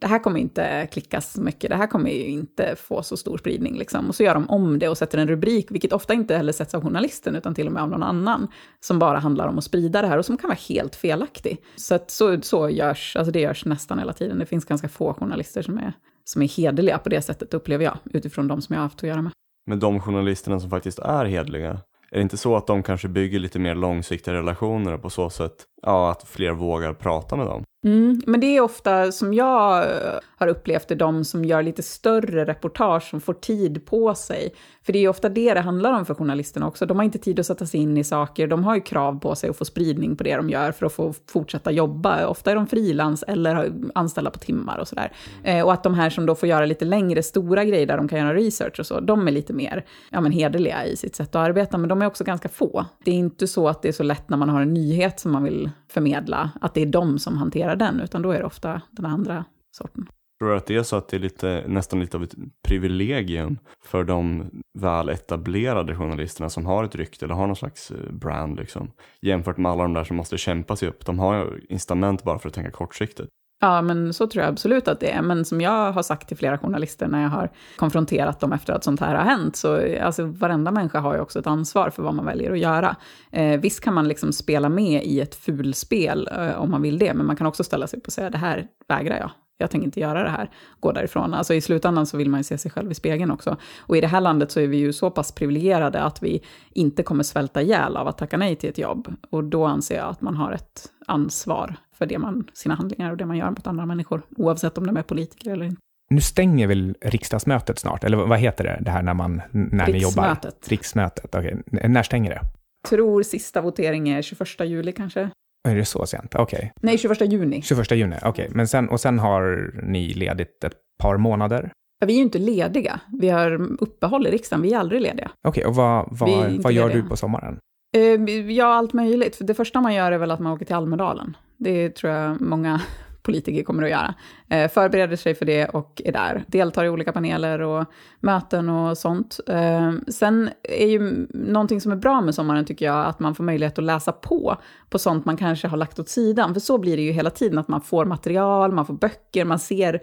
det 0.00 0.06
här 0.06 0.18
kommer 0.18 0.40
inte 0.40 0.88
klickas 0.92 1.32
så 1.32 1.40
mycket, 1.40 1.70
det 1.70 1.76
här 1.76 1.86
kommer 1.86 2.10
ju 2.10 2.26
inte 2.26 2.76
få 2.76 3.02
så 3.02 3.16
stor 3.16 3.38
spridning. 3.38 3.78
Liksom. 3.78 4.08
Och 4.08 4.14
så 4.14 4.22
gör 4.22 4.34
de 4.34 4.50
om 4.50 4.78
det 4.78 4.88
och 4.88 4.98
sätter 4.98 5.18
en 5.18 5.28
rubrik, 5.28 5.70
vilket 5.70 5.92
ofta 5.92 6.14
inte 6.14 6.36
heller 6.36 6.52
sätts 6.52 6.74
av 6.74 6.82
journalisten, 6.82 7.36
utan 7.36 7.54
till 7.54 7.66
och 7.66 7.72
med 7.72 7.82
av 7.82 7.90
någon 7.90 8.02
annan, 8.02 8.48
som 8.80 8.98
bara 8.98 9.18
handlar 9.18 9.48
om 9.48 9.58
att 9.58 9.64
sprida 9.64 10.02
det 10.02 10.08
här 10.08 10.18
och 10.18 10.24
som 10.24 10.36
kan 10.36 10.48
vara 10.48 10.58
helt 10.68 10.96
felaktig. 10.96 11.62
Så, 11.76 11.94
att 11.94 12.10
så, 12.10 12.40
så 12.40 12.70
görs, 12.70 13.16
alltså 13.16 13.32
det 13.32 13.40
görs 13.40 13.64
nästan 13.64 13.98
hela 13.98 14.12
tiden. 14.12 14.38
Det 14.38 14.46
finns 14.46 14.64
ganska 14.64 14.88
få 14.88 15.14
journalister 15.14 15.62
som 15.62 15.78
är, 15.78 15.92
som 16.24 16.42
är 16.42 16.48
hederliga 16.48 16.98
på 16.98 17.08
det 17.08 17.22
sättet, 17.22 17.54
upplever 17.54 17.84
jag, 17.84 17.98
utifrån 18.04 18.48
de 18.48 18.62
som 18.62 18.72
jag 18.72 18.80
har 18.80 18.86
haft 18.86 18.98
att 18.98 19.08
göra 19.08 19.22
med. 19.22 19.32
Men 19.66 19.80
de 19.80 20.00
journalisterna 20.00 20.60
som 20.60 20.70
faktiskt 20.70 20.98
är 20.98 21.24
hederliga, 21.24 21.70
är 22.10 22.16
det 22.16 22.22
inte 22.22 22.36
så 22.36 22.56
att 22.56 22.66
de 22.66 22.82
kanske 22.82 23.08
bygger 23.08 23.38
lite 23.38 23.58
mer 23.58 23.74
långsiktiga 23.74 24.34
relationer 24.34 24.92
och 24.92 25.02
på 25.02 25.10
så 25.10 25.30
sätt, 25.30 25.64
ja, 25.82 26.10
att 26.10 26.28
fler 26.28 26.52
vågar 26.52 26.92
prata 26.92 27.36
med 27.36 27.46
dem? 27.46 27.64
Mm, 27.86 28.20
men 28.26 28.40
det 28.40 28.46
är 28.46 28.60
ofta, 28.60 29.12
som 29.12 29.34
jag 29.34 29.82
eh, 29.82 30.18
har 30.36 30.46
upplevt 30.46 30.88
det, 30.88 30.94
de 30.94 31.24
som 31.24 31.44
gör 31.44 31.62
lite 31.62 31.82
större 31.82 32.44
reportage, 32.44 33.02
som 33.02 33.20
får 33.20 33.34
tid 33.34 33.86
på 33.86 34.14
sig. 34.14 34.54
För 34.82 34.92
det 34.92 34.98
är 34.98 35.08
ofta 35.08 35.28
det 35.28 35.54
det 35.54 35.60
handlar 35.60 35.92
om 35.92 36.06
för 36.06 36.14
journalisterna 36.14 36.66
också. 36.68 36.86
De 36.86 36.96
har 36.96 37.04
inte 37.04 37.18
tid 37.18 37.40
att 37.40 37.46
sätta 37.46 37.66
sig 37.66 37.80
in 37.80 37.96
i 37.96 38.04
saker, 38.04 38.46
de 38.46 38.64
har 38.64 38.74
ju 38.74 38.80
krav 38.80 39.20
på 39.20 39.34
sig 39.34 39.50
att 39.50 39.56
få 39.56 39.64
spridning 39.64 40.16
på 40.16 40.24
det 40.24 40.36
de 40.36 40.50
gör 40.50 40.72
för 40.72 40.86
att 40.86 40.92
få 40.92 41.14
fortsätta 41.30 41.70
jobba. 41.70 42.26
Ofta 42.26 42.50
är 42.50 42.54
de 42.54 42.66
frilans 42.66 43.24
eller 43.28 43.72
anställda 43.94 44.30
på 44.30 44.38
timmar 44.38 44.78
och 44.78 44.88
sådär. 44.88 45.12
Eh, 45.44 45.64
och 45.64 45.72
att 45.72 45.82
de 45.82 45.94
här 45.94 46.10
som 46.10 46.26
då 46.26 46.34
får 46.34 46.48
göra 46.48 46.66
lite 46.66 46.84
längre, 46.84 47.22
stora 47.22 47.64
grejer 47.64 47.86
där 47.86 47.96
de 47.96 48.08
kan 48.08 48.18
göra 48.18 48.34
research 48.34 48.80
och 48.80 48.86
så, 48.86 49.00
de 49.00 49.28
är 49.28 49.32
lite 49.32 49.52
mer 49.52 49.84
ja, 50.10 50.20
men 50.20 50.32
hederliga 50.32 50.86
i 50.86 50.96
sitt 50.96 51.16
sätt 51.16 51.28
att 51.28 51.48
arbeta, 51.48 51.78
men 51.78 51.88
de 51.88 52.02
är 52.02 52.06
också 52.06 52.24
ganska 52.24 52.48
få. 52.48 52.84
Det 53.04 53.10
är 53.10 53.14
inte 53.14 53.46
så 53.46 53.68
att 53.68 53.82
det 53.82 53.88
är 53.88 53.92
så 53.92 54.02
lätt 54.02 54.28
när 54.28 54.36
man 54.36 54.48
har 54.48 54.60
en 54.60 54.74
nyhet 54.74 55.20
som 55.20 55.32
man 55.32 55.44
vill 55.44 55.65
förmedla, 55.88 56.50
att 56.60 56.74
det 56.74 56.82
är 56.82 56.86
de 56.86 57.18
som 57.18 57.36
hanterar 57.36 57.76
den, 57.76 58.00
utan 58.00 58.22
då 58.22 58.30
är 58.30 58.38
det 58.38 58.44
ofta 58.44 58.80
den 58.90 59.06
andra 59.06 59.44
sorten. 59.76 60.06
Tror 60.38 60.50
du 60.50 60.56
att 60.56 60.66
det 60.66 60.76
är 60.76 60.82
så 60.82 60.96
att 60.96 61.08
det 61.08 61.16
är 61.16 61.20
lite, 61.20 61.64
nästan 61.66 62.00
lite 62.00 62.16
av 62.16 62.22
ett 62.22 62.34
privilegium 62.68 63.58
för 63.84 64.04
de 64.04 64.50
väl 64.78 65.08
etablerade 65.08 65.96
journalisterna 65.96 66.48
som 66.48 66.66
har 66.66 66.84
ett 66.84 66.94
rykte 66.94 67.24
eller 67.24 67.34
har 67.34 67.46
någon 67.46 67.56
slags 67.56 67.90
eh, 67.90 68.12
brand 68.12 68.56
liksom, 68.56 68.90
jämfört 69.22 69.56
med 69.56 69.72
alla 69.72 69.82
de 69.82 69.94
där 69.94 70.04
som 70.04 70.16
måste 70.16 70.38
kämpa 70.38 70.76
sig 70.76 70.88
upp? 70.88 71.06
De 71.06 71.18
har 71.18 71.34
ju 71.36 71.66
incitament 71.68 72.24
bara 72.24 72.38
för 72.38 72.48
att 72.48 72.54
tänka 72.54 72.70
kortsiktigt. 72.70 73.28
Ja, 73.60 73.82
men 73.82 74.14
så 74.14 74.26
tror 74.26 74.44
jag 74.44 74.52
absolut 74.52 74.88
att 74.88 75.00
det 75.00 75.10
är. 75.10 75.22
Men 75.22 75.44
som 75.44 75.60
jag 75.60 75.92
har 75.92 76.02
sagt 76.02 76.28
till 76.28 76.36
flera 76.36 76.58
journalister 76.58 77.08
när 77.08 77.22
jag 77.22 77.28
har 77.28 77.50
konfronterat 77.76 78.40
dem 78.40 78.52
efter 78.52 78.72
att 78.72 78.84
sånt 78.84 79.00
här 79.00 79.14
har 79.14 79.24
hänt, 79.24 79.56
så 79.56 79.98
alltså, 80.02 80.24
varenda 80.24 80.70
människa 80.70 81.00
har 81.00 81.14
ju 81.14 81.20
också 81.20 81.38
ett 81.38 81.46
ansvar 81.46 81.90
för 81.90 82.02
vad 82.02 82.14
man 82.14 82.26
väljer 82.26 82.52
att 82.52 82.58
göra. 82.58 82.96
Eh, 83.32 83.60
visst 83.60 83.80
kan 83.80 83.94
man 83.94 84.08
liksom 84.08 84.32
spela 84.32 84.68
med 84.68 85.04
i 85.04 85.20
ett 85.20 85.34
fulspel 85.34 86.28
eh, 86.32 86.62
om 86.62 86.70
man 86.70 86.82
vill 86.82 86.98
det, 86.98 87.14
men 87.14 87.26
man 87.26 87.36
kan 87.36 87.46
också 87.46 87.64
ställa 87.64 87.86
sig 87.86 87.98
upp 87.98 88.06
och 88.06 88.12
säga 88.12 88.30
det 88.30 88.38
här 88.38 88.66
vägrar 88.88 89.18
jag 89.18 89.30
jag 89.58 89.70
tänker 89.70 89.84
inte 89.84 90.00
göra 90.00 90.22
det 90.22 90.30
här, 90.30 90.50
gå 90.80 90.92
därifrån. 90.92 91.34
Alltså 91.34 91.54
i 91.54 91.60
slutändan 91.60 92.06
så 92.06 92.16
vill 92.16 92.30
man 92.30 92.40
ju 92.40 92.44
se 92.44 92.58
sig 92.58 92.70
själv 92.70 92.90
i 92.90 92.94
spegeln 92.94 93.30
också. 93.30 93.56
Och 93.78 93.96
i 93.96 94.00
det 94.00 94.06
här 94.06 94.20
landet 94.20 94.50
så 94.50 94.60
är 94.60 94.66
vi 94.66 94.76
ju 94.76 94.92
så 94.92 95.10
pass 95.10 95.32
privilegierade 95.32 96.02
att 96.02 96.22
vi 96.22 96.42
inte 96.70 97.02
kommer 97.02 97.22
svälta 97.22 97.62
ihjäl 97.62 97.96
av 97.96 98.08
att 98.08 98.18
tacka 98.18 98.36
nej 98.36 98.56
till 98.56 98.70
ett 98.70 98.78
jobb. 98.78 99.14
Och 99.30 99.44
då 99.44 99.64
anser 99.64 99.96
jag 99.96 100.08
att 100.08 100.20
man 100.20 100.36
har 100.36 100.52
ett 100.52 100.88
ansvar 101.06 101.76
för 101.92 102.06
det 102.06 102.18
man, 102.18 102.48
sina 102.52 102.74
handlingar 102.74 103.10
och 103.10 103.16
det 103.16 103.26
man 103.26 103.36
gör 103.36 103.50
mot 103.50 103.66
andra 103.66 103.86
människor, 103.86 104.22
oavsett 104.36 104.78
om 104.78 104.86
de 104.86 104.96
är 104.96 105.02
politiker 105.02 105.50
eller 105.50 105.64
inte. 105.64 105.80
Nu 106.10 106.20
stänger 106.20 106.66
väl 106.66 106.94
riksdagsmötet 107.00 107.78
snart, 107.78 108.04
eller 108.04 108.16
vad 108.16 108.38
heter 108.38 108.64
det, 108.64 108.78
det 108.80 108.90
här 108.90 109.02
när, 109.02 109.14
man, 109.14 109.42
när 109.50 109.86
ni 109.86 109.98
jobbar? 109.98 110.38
Riksmötet. 110.68 111.34
Okay. 111.34 111.54
När 111.66 112.02
stänger 112.02 112.30
det? 112.30 112.40
tror 112.88 113.22
sista 113.22 113.60
votering 113.60 114.08
är 114.08 114.22
21 114.22 114.60
juli 114.60 114.92
kanske. 114.92 115.30
Är 115.68 115.76
det 115.76 115.84
så 115.84 116.06
sent? 116.06 116.34
Okej. 116.34 116.56
Okay. 116.56 116.70
Nej, 116.82 116.98
21 116.98 117.20
juni. 117.32 117.62
21 117.62 117.90
juni, 117.90 118.16
okej. 118.16 118.28
Okay. 118.30 118.48
Men 118.50 118.68
sen, 118.68 118.88
och 118.88 119.00
sen 119.00 119.18
har 119.18 119.72
ni 119.82 120.14
ledigt 120.14 120.64
ett 120.64 120.72
par 120.98 121.16
månader? 121.16 121.72
Ja, 121.98 122.06
vi 122.06 122.12
är 122.12 122.16
ju 122.16 122.22
inte 122.22 122.38
lediga. 122.38 123.00
Vi 123.20 123.28
har 123.28 123.52
uppehåll 123.82 124.26
i 124.26 124.30
riksdagen, 124.30 124.62
vi 124.62 124.72
är 124.72 124.78
aldrig 124.78 125.02
lediga. 125.02 125.30
Okej, 125.48 125.50
okay, 125.50 125.64
och 125.64 125.74
vad, 125.74 126.08
vad, 126.10 126.62
vad 126.62 126.72
gör 126.72 126.90
du 126.90 127.02
på 127.02 127.16
sommaren? 127.16 127.58
Ehm, 127.96 128.50
ja, 128.50 128.74
allt 128.74 128.92
möjligt. 128.92 129.38
Det 129.40 129.54
första 129.54 129.80
man 129.80 129.94
gör 129.94 130.12
är 130.12 130.18
väl 130.18 130.30
att 130.30 130.40
man 130.40 130.52
åker 130.52 130.64
till 130.64 130.74
Almedalen. 130.74 131.36
Det 131.56 131.90
tror 131.90 132.12
jag 132.12 132.40
många 132.40 132.80
politiker 133.26 133.62
kommer 133.62 133.82
att 133.82 133.90
göra. 133.90 134.14
Eh, 134.48 134.70
förbereder 134.70 135.16
sig 135.16 135.34
för 135.34 135.46
det 135.46 135.66
och 135.66 136.02
är 136.04 136.12
där. 136.12 136.44
Deltar 136.46 136.84
i 136.84 136.88
olika 136.88 137.12
paneler 137.12 137.60
och 137.60 137.84
möten 138.20 138.68
och 138.68 138.98
sånt. 138.98 139.40
Eh, 139.48 139.92
sen 140.08 140.50
är 140.62 140.86
ju 140.86 141.26
någonting 141.30 141.80
som 141.80 141.92
är 141.92 141.96
bra 141.96 142.20
med 142.20 142.34
sommaren 142.34 142.64
tycker 142.64 142.86
jag 142.86 143.06
att 143.06 143.20
man 143.20 143.34
får 143.34 143.44
möjlighet 143.44 143.78
att 143.78 143.84
läsa 143.84 144.12
på 144.12 144.56
på 144.90 144.98
sånt 144.98 145.24
man 145.24 145.36
kanske 145.36 145.68
har 145.68 145.76
lagt 145.76 145.98
åt 145.98 146.08
sidan. 146.08 146.54
För 146.54 146.60
så 146.60 146.78
blir 146.78 146.96
det 146.96 147.02
ju 147.02 147.12
hela 147.12 147.30
tiden, 147.30 147.58
att 147.58 147.68
man 147.68 147.80
får 147.80 148.04
material, 148.04 148.72
man 148.72 148.86
får 148.86 148.94
böcker, 148.94 149.44
man 149.44 149.58
ser 149.58 150.02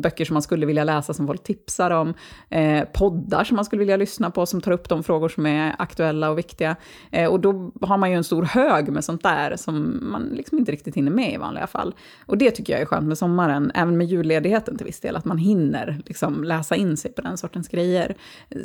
böcker 0.00 0.24
som 0.24 0.34
man 0.34 0.42
skulle 0.42 0.66
vilja 0.66 0.84
läsa 0.84 1.14
som 1.14 1.26
folk 1.26 1.42
tipsar 1.42 1.90
om, 1.90 2.14
eh, 2.50 2.84
poddar 2.92 3.44
som 3.44 3.56
man 3.56 3.64
skulle 3.64 3.80
vilja 3.80 3.96
lyssna 3.96 4.30
på 4.30 4.46
som 4.46 4.60
tar 4.60 4.72
upp 4.72 4.88
de 4.88 5.02
frågor 5.02 5.28
som 5.28 5.46
är 5.46 5.74
aktuella 5.78 6.30
och 6.30 6.38
viktiga. 6.38 6.76
Eh, 7.10 7.28
och 7.30 7.40
då 7.40 7.72
har 7.80 7.98
man 7.98 8.10
ju 8.10 8.16
en 8.16 8.24
stor 8.24 8.42
hög 8.42 8.88
med 8.88 9.04
sånt 9.04 9.22
där 9.22 9.56
som 9.56 9.98
man 10.02 10.22
liksom 10.22 10.58
inte 10.58 10.72
riktigt 10.72 10.94
hinner 10.94 11.12
med 11.12 11.32
i 11.32 11.36
vanliga 11.36 11.66
fall. 11.66 11.94
Och 12.26 12.38
det 12.38 12.50
tycker 12.54 12.72
jag 12.72 12.82
är 12.82 12.86
skönt 12.86 13.08
med 13.08 13.18
sommaren, 13.18 13.72
även 13.74 13.96
med 13.96 14.06
julledigheten 14.06 14.76
till 14.76 14.86
viss 14.86 15.00
del, 15.00 15.16
att 15.16 15.24
man 15.24 15.38
hinner 15.38 16.02
liksom 16.06 16.44
läsa 16.44 16.76
in 16.76 16.96
sig 16.96 17.12
på 17.12 17.22
den 17.22 17.38
sortens 17.38 17.68
grejer. 17.68 18.14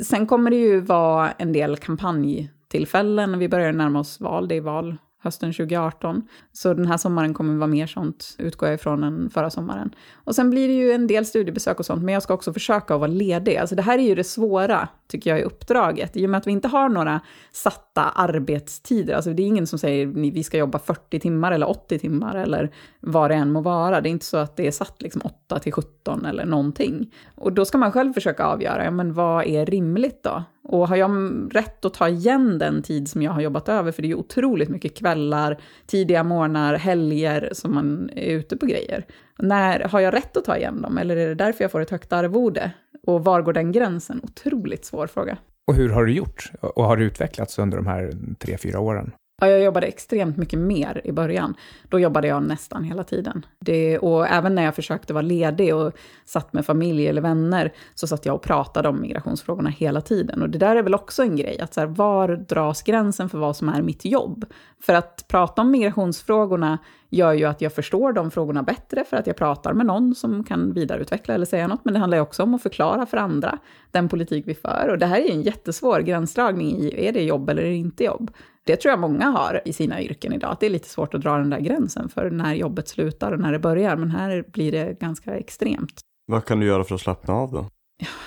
Sen 0.02 0.26
kommer 0.26 0.50
det 0.50 0.56
ju 0.56 0.80
vara 0.80 1.30
en 1.30 1.52
del 1.52 1.76
kampanjtillfällen, 1.76 3.38
vi 3.38 3.48
börjar 3.48 3.72
närma 3.72 4.00
oss 4.00 4.20
val, 4.20 4.48
det 4.48 4.56
är 4.56 4.60
val 4.60 4.96
hösten 5.22 5.52
2018. 5.52 6.28
Så 6.52 6.74
den 6.74 6.86
här 6.86 6.96
sommaren 6.96 7.34
kommer 7.34 7.56
vara 7.56 7.66
mer 7.66 7.86
sånt, 7.86 8.34
utgår 8.38 8.68
jag 8.68 8.74
ifrån, 8.74 9.04
än 9.04 9.30
förra 9.30 9.50
sommaren. 9.50 9.94
Och 10.14 10.34
sen 10.34 10.50
blir 10.50 10.68
det 10.68 10.74
ju 10.74 10.92
en 10.92 11.06
del 11.06 11.26
studiebesök 11.26 11.78
och 11.78 11.86
sånt, 11.86 12.02
men 12.02 12.14
jag 12.14 12.22
ska 12.22 12.34
också 12.34 12.52
försöka 12.52 12.94
att 12.94 13.00
vara 13.00 13.10
ledig. 13.10 13.56
Alltså 13.56 13.74
det 13.76 13.82
här 13.82 13.98
är 13.98 14.02
ju 14.02 14.14
det 14.14 14.24
svåra, 14.24 14.88
tycker 15.08 15.30
jag, 15.30 15.40
i 15.40 15.42
uppdraget. 15.42 16.16
I 16.16 16.26
och 16.26 16.30
med 16.30 16.38
att 16.38 16.46
vi 16.46 16.50
inte 16.50 16.68
har 16.68 16.88
några 16.88 17.20
satta 17.52 18.02
arbetstider, 18.02 19.14
alltså 19.14 19.32
det 19.32 19.42
är 19.42 19.46
ingen 19.46 19.66
som 19.66 19.78
säger 19.78 20.08
att 20.08 20.14
vi 20.14 20.44
ska 20.44 20.58
jobba 20.58 20.78
40 20.78 21.20
timmar 21.20 21.52
eller 21.52 21.68
80 21.68 21.98
timmar 21.98 22.36
eller 22.36 22.70
vad 23.00 23.30
det 23.30 23.34
än 23.34 23.52
må 23.52 23.60
vara. 23.60 24.00
Det 24.00 24.08
är 24.08 24.10
inte 24.10 24.26
så 24.26 24.36
att 24.36 24.56
det 24.56 24.66
är 24.66 24.70
satt 24.70 25.02
liksom 25.02 25.22
8 25.24 25.58
till 25.58 25.72
17 25.72 26.24
eller 26.24 26.44
någonting. 26.44 27.14
Och 27.34 27.52
då 27.52 27.64
ska 27.64 27.78
man 27.78 27.92
själv 27.92 28.12
försöka 28.12 28.44
avgöra, 28.44 28.84
ja 28.84 28.90
men 28.90 29.12
vad 29.12 29.46
är 29.46 29.66
rimligt 29.66 30.22
då? 30.22 30.44
Och 30.72 30.88
har 30.88 30.96
jag 30.96 31.10
rätt 31.54 31.84
att 31.84 31.94
ta 31.94 32.08
igen 32.08 32.58
den 32.58 32.82
tid 32.82 33.08
som 33.08 33.22
jag 33.22 33.32
har 33.32 33.40
jobbat 33.40 33.68
över, 33.68 33.92
för 33.92 34.02
det 34.02 34.06
är 34.06 34.10
ju 34.10 34.14
otroligt 34.14 34.68
mycket 34.68 34.96
kvällar, 34.96 35.60
tidiga 35.86 36.24
morgnar, 36.24 36.74
helger 36.74 37.48
som 37.52 37.74
man 37.74 38.10
är 38.16 38.30
ute 38.30 38.56
på 38.56 38.66
grejer. 38.66 39.04
När 39.38 39.80
har 39.80 40.00
jag 40.00 40.14
rätt 40.14 40.36
att 40.36 40.44
ta 40.44 40.56
igen 40.56 40.82
dem, 40.82 40.98
eller 40.98 41.16
är 41.16 41.28
det 41.28 41.34
därför 41.34 41.64
jag 41.64 41.70
får 41.70 41.80
ett 41.80 41.90
högt 41.90 42.12
arvode? 42.12 42.72
Och 43.06 43.24
var 43.24 43.42
går 43.42 43.52
den 43.52 43.72
gränsen? 43.72 44.20
Otroligt 44.22 44.84
svår 44.84 45.06
fråga. 45.06 45.38
Och 45.66 45.74
hur 45.74 45.88
har 45.88 46.04
du 46.04 46.12
gjort? 46.12 46.50
Och 46.60 46.84
har 46.84 46.96
du 46.96 47.04
utvecklats 47.04 47.58
under 47.58 47.76
de 47.76 47.86
här 47.86 48.12
tre, 48.38 48.58
fyra 48.58 48.80
åren? 48.80 49.12
Ja, 49.40 49.48
jag 49.48 49.62
jobbade 49.62 49.86
extremt 49.86 50.36
mycket 50.36 50.58
mer 50.58 51.00
i 51.04 51.12
början. 51.12 51.54
Då 51.88 51.98
jobbade 51.98 52.28
jag 52.28 52.42
nästan 52.42 52.84
hela 52.84 53.04
tiden. 53.04 53.46
Det, 53.58 53.98
och 53.98 54.26
även 54.26 54.54
när 54.54 54.62
jag 54.62 54.74
försökte 54.74 55.12
vara 55.12 55.22
ledig 55.22 55.74
och 55.74 55.92
satt 56.24 56.52
med 56.52 56.66
familj 56.66 57.06
eller 57.06 57.22
vänner, 57.22 57.72
så 57.94 58.06
satt 58.06 58.26
jag 58.26 58.34
och 58.34 58.42
pratade 58.42 58.88
om 58.88 59.00
migrationsfrågorna 59.00 59.70
hela 59.70 60.00
tiden. 60.00 60.42
Och 60.42 60.50
det 60.50 60.58
där 60.58 60.76
är 60.76 60.82
väl 60.82 60.94
också 60.94 61.22
en 61.22 61.36
grej, 61.36 61.60
att 61.60 61.74
så 61.74 61.80
här, 61.80 61.86
var 61.86 62.28
dras 62.28 62.82
gränsen 62.82 63.28
för 63.28 63.38
vad 63.38 63.56
som 63.56 63.68
är 63.68 63.82
mitt 63.82 64.04
jobb? 64.04 64.44
För 64.82 64.94
att 64.94 65.24
prata 65.28 65.62
om 65.62 65.70
migrationsfrågorna 65.70 66.78
gör 67.08 67.32
ju 67.32 67.44
att 67.44 67.60
jag 67.60 67.72
förstår 67.72 68.12
de 68.12 68.30
frågorna 68.30 68.62
bättre, 68.62 69.04
för 69.04 69.16
att 69.16 69.26
jag 69.26 69.36
pratar 69.36 69.72
med 69.72 69.86
någon 69.86 70.14
som 70.14 70.44
kan 70.44 70.72
vidareutveckla 70.72 71.34
eller 71.34 71.46
säga 71.46 71.68
något. 71.68 71.84
Men 71.84 71.94
det 71.94 72.00
handlar 72.00 72.18
ju 72.18 72.22
också 72.22 72.42
om 72.42 72.54
att 72.54 72.62
förklara 72.62 73.06
för 73.06 73.16
andra 73.16 73.58
den 73.90 74.08
politik 74.08 74.44
vi 74.46 74.54
för. 74.54 74.88
Och 74.90 74.98
det 74.98 75.06
här 75.06 75.20
är 75.20 75.30
en 75.30 75.42
jättesvår 75.42 76.00
gränsdragning 76.00 76.76
i, 76.76 77.06
är 77.06 77.12
det 77.12 77.22
jobb 77.22 77.48
eller 77.48 77.62
är 77.62 77.70
det 77.70 77.76
inte 77.76 78.04
jobb? 78.04 78.30
Det 78.70 78.76
tror 78.76 78.90
jag 78.90 78.98
många 79.00 79.30
har 79.30 79.60
i 79.64 79.72
sina 79.72 80.02
yrken 80.02 80.32
idag, 80.32 80.50
att 80.50 80.60
det 80.60 80.66
är 80.66 80.70
lite 80.70 80.88
svårt 80.88 81.14
att 81.14 81.20
dra 81.20 81.36
den 81.36 81.50
där 81.50 81.60
gränsen 81.60 82.08
för 82.08 82.30
när 82.30 82.54
jobbet 82.54 82.88
slutar 82.88 83.32
och 83.32 83.40
när 83.40 83.52
det 83.52 83.58
börjar, 83.58 83.96
men 83.96 84.10
här 84.10 84.44
blir 84.52 84.72
det 84.72 85.00
ganska 85.00 85.36
extremt. 85.36 86.00
Vad 86.26 86.44
kan 86.44 86.60
du 86.60 86.66
göra 86.66 86.84
för 86.84 86.94
att 86.94 87.00
slappna 87.00 87.34
av 87.34 87.52
då? 87.52 87.66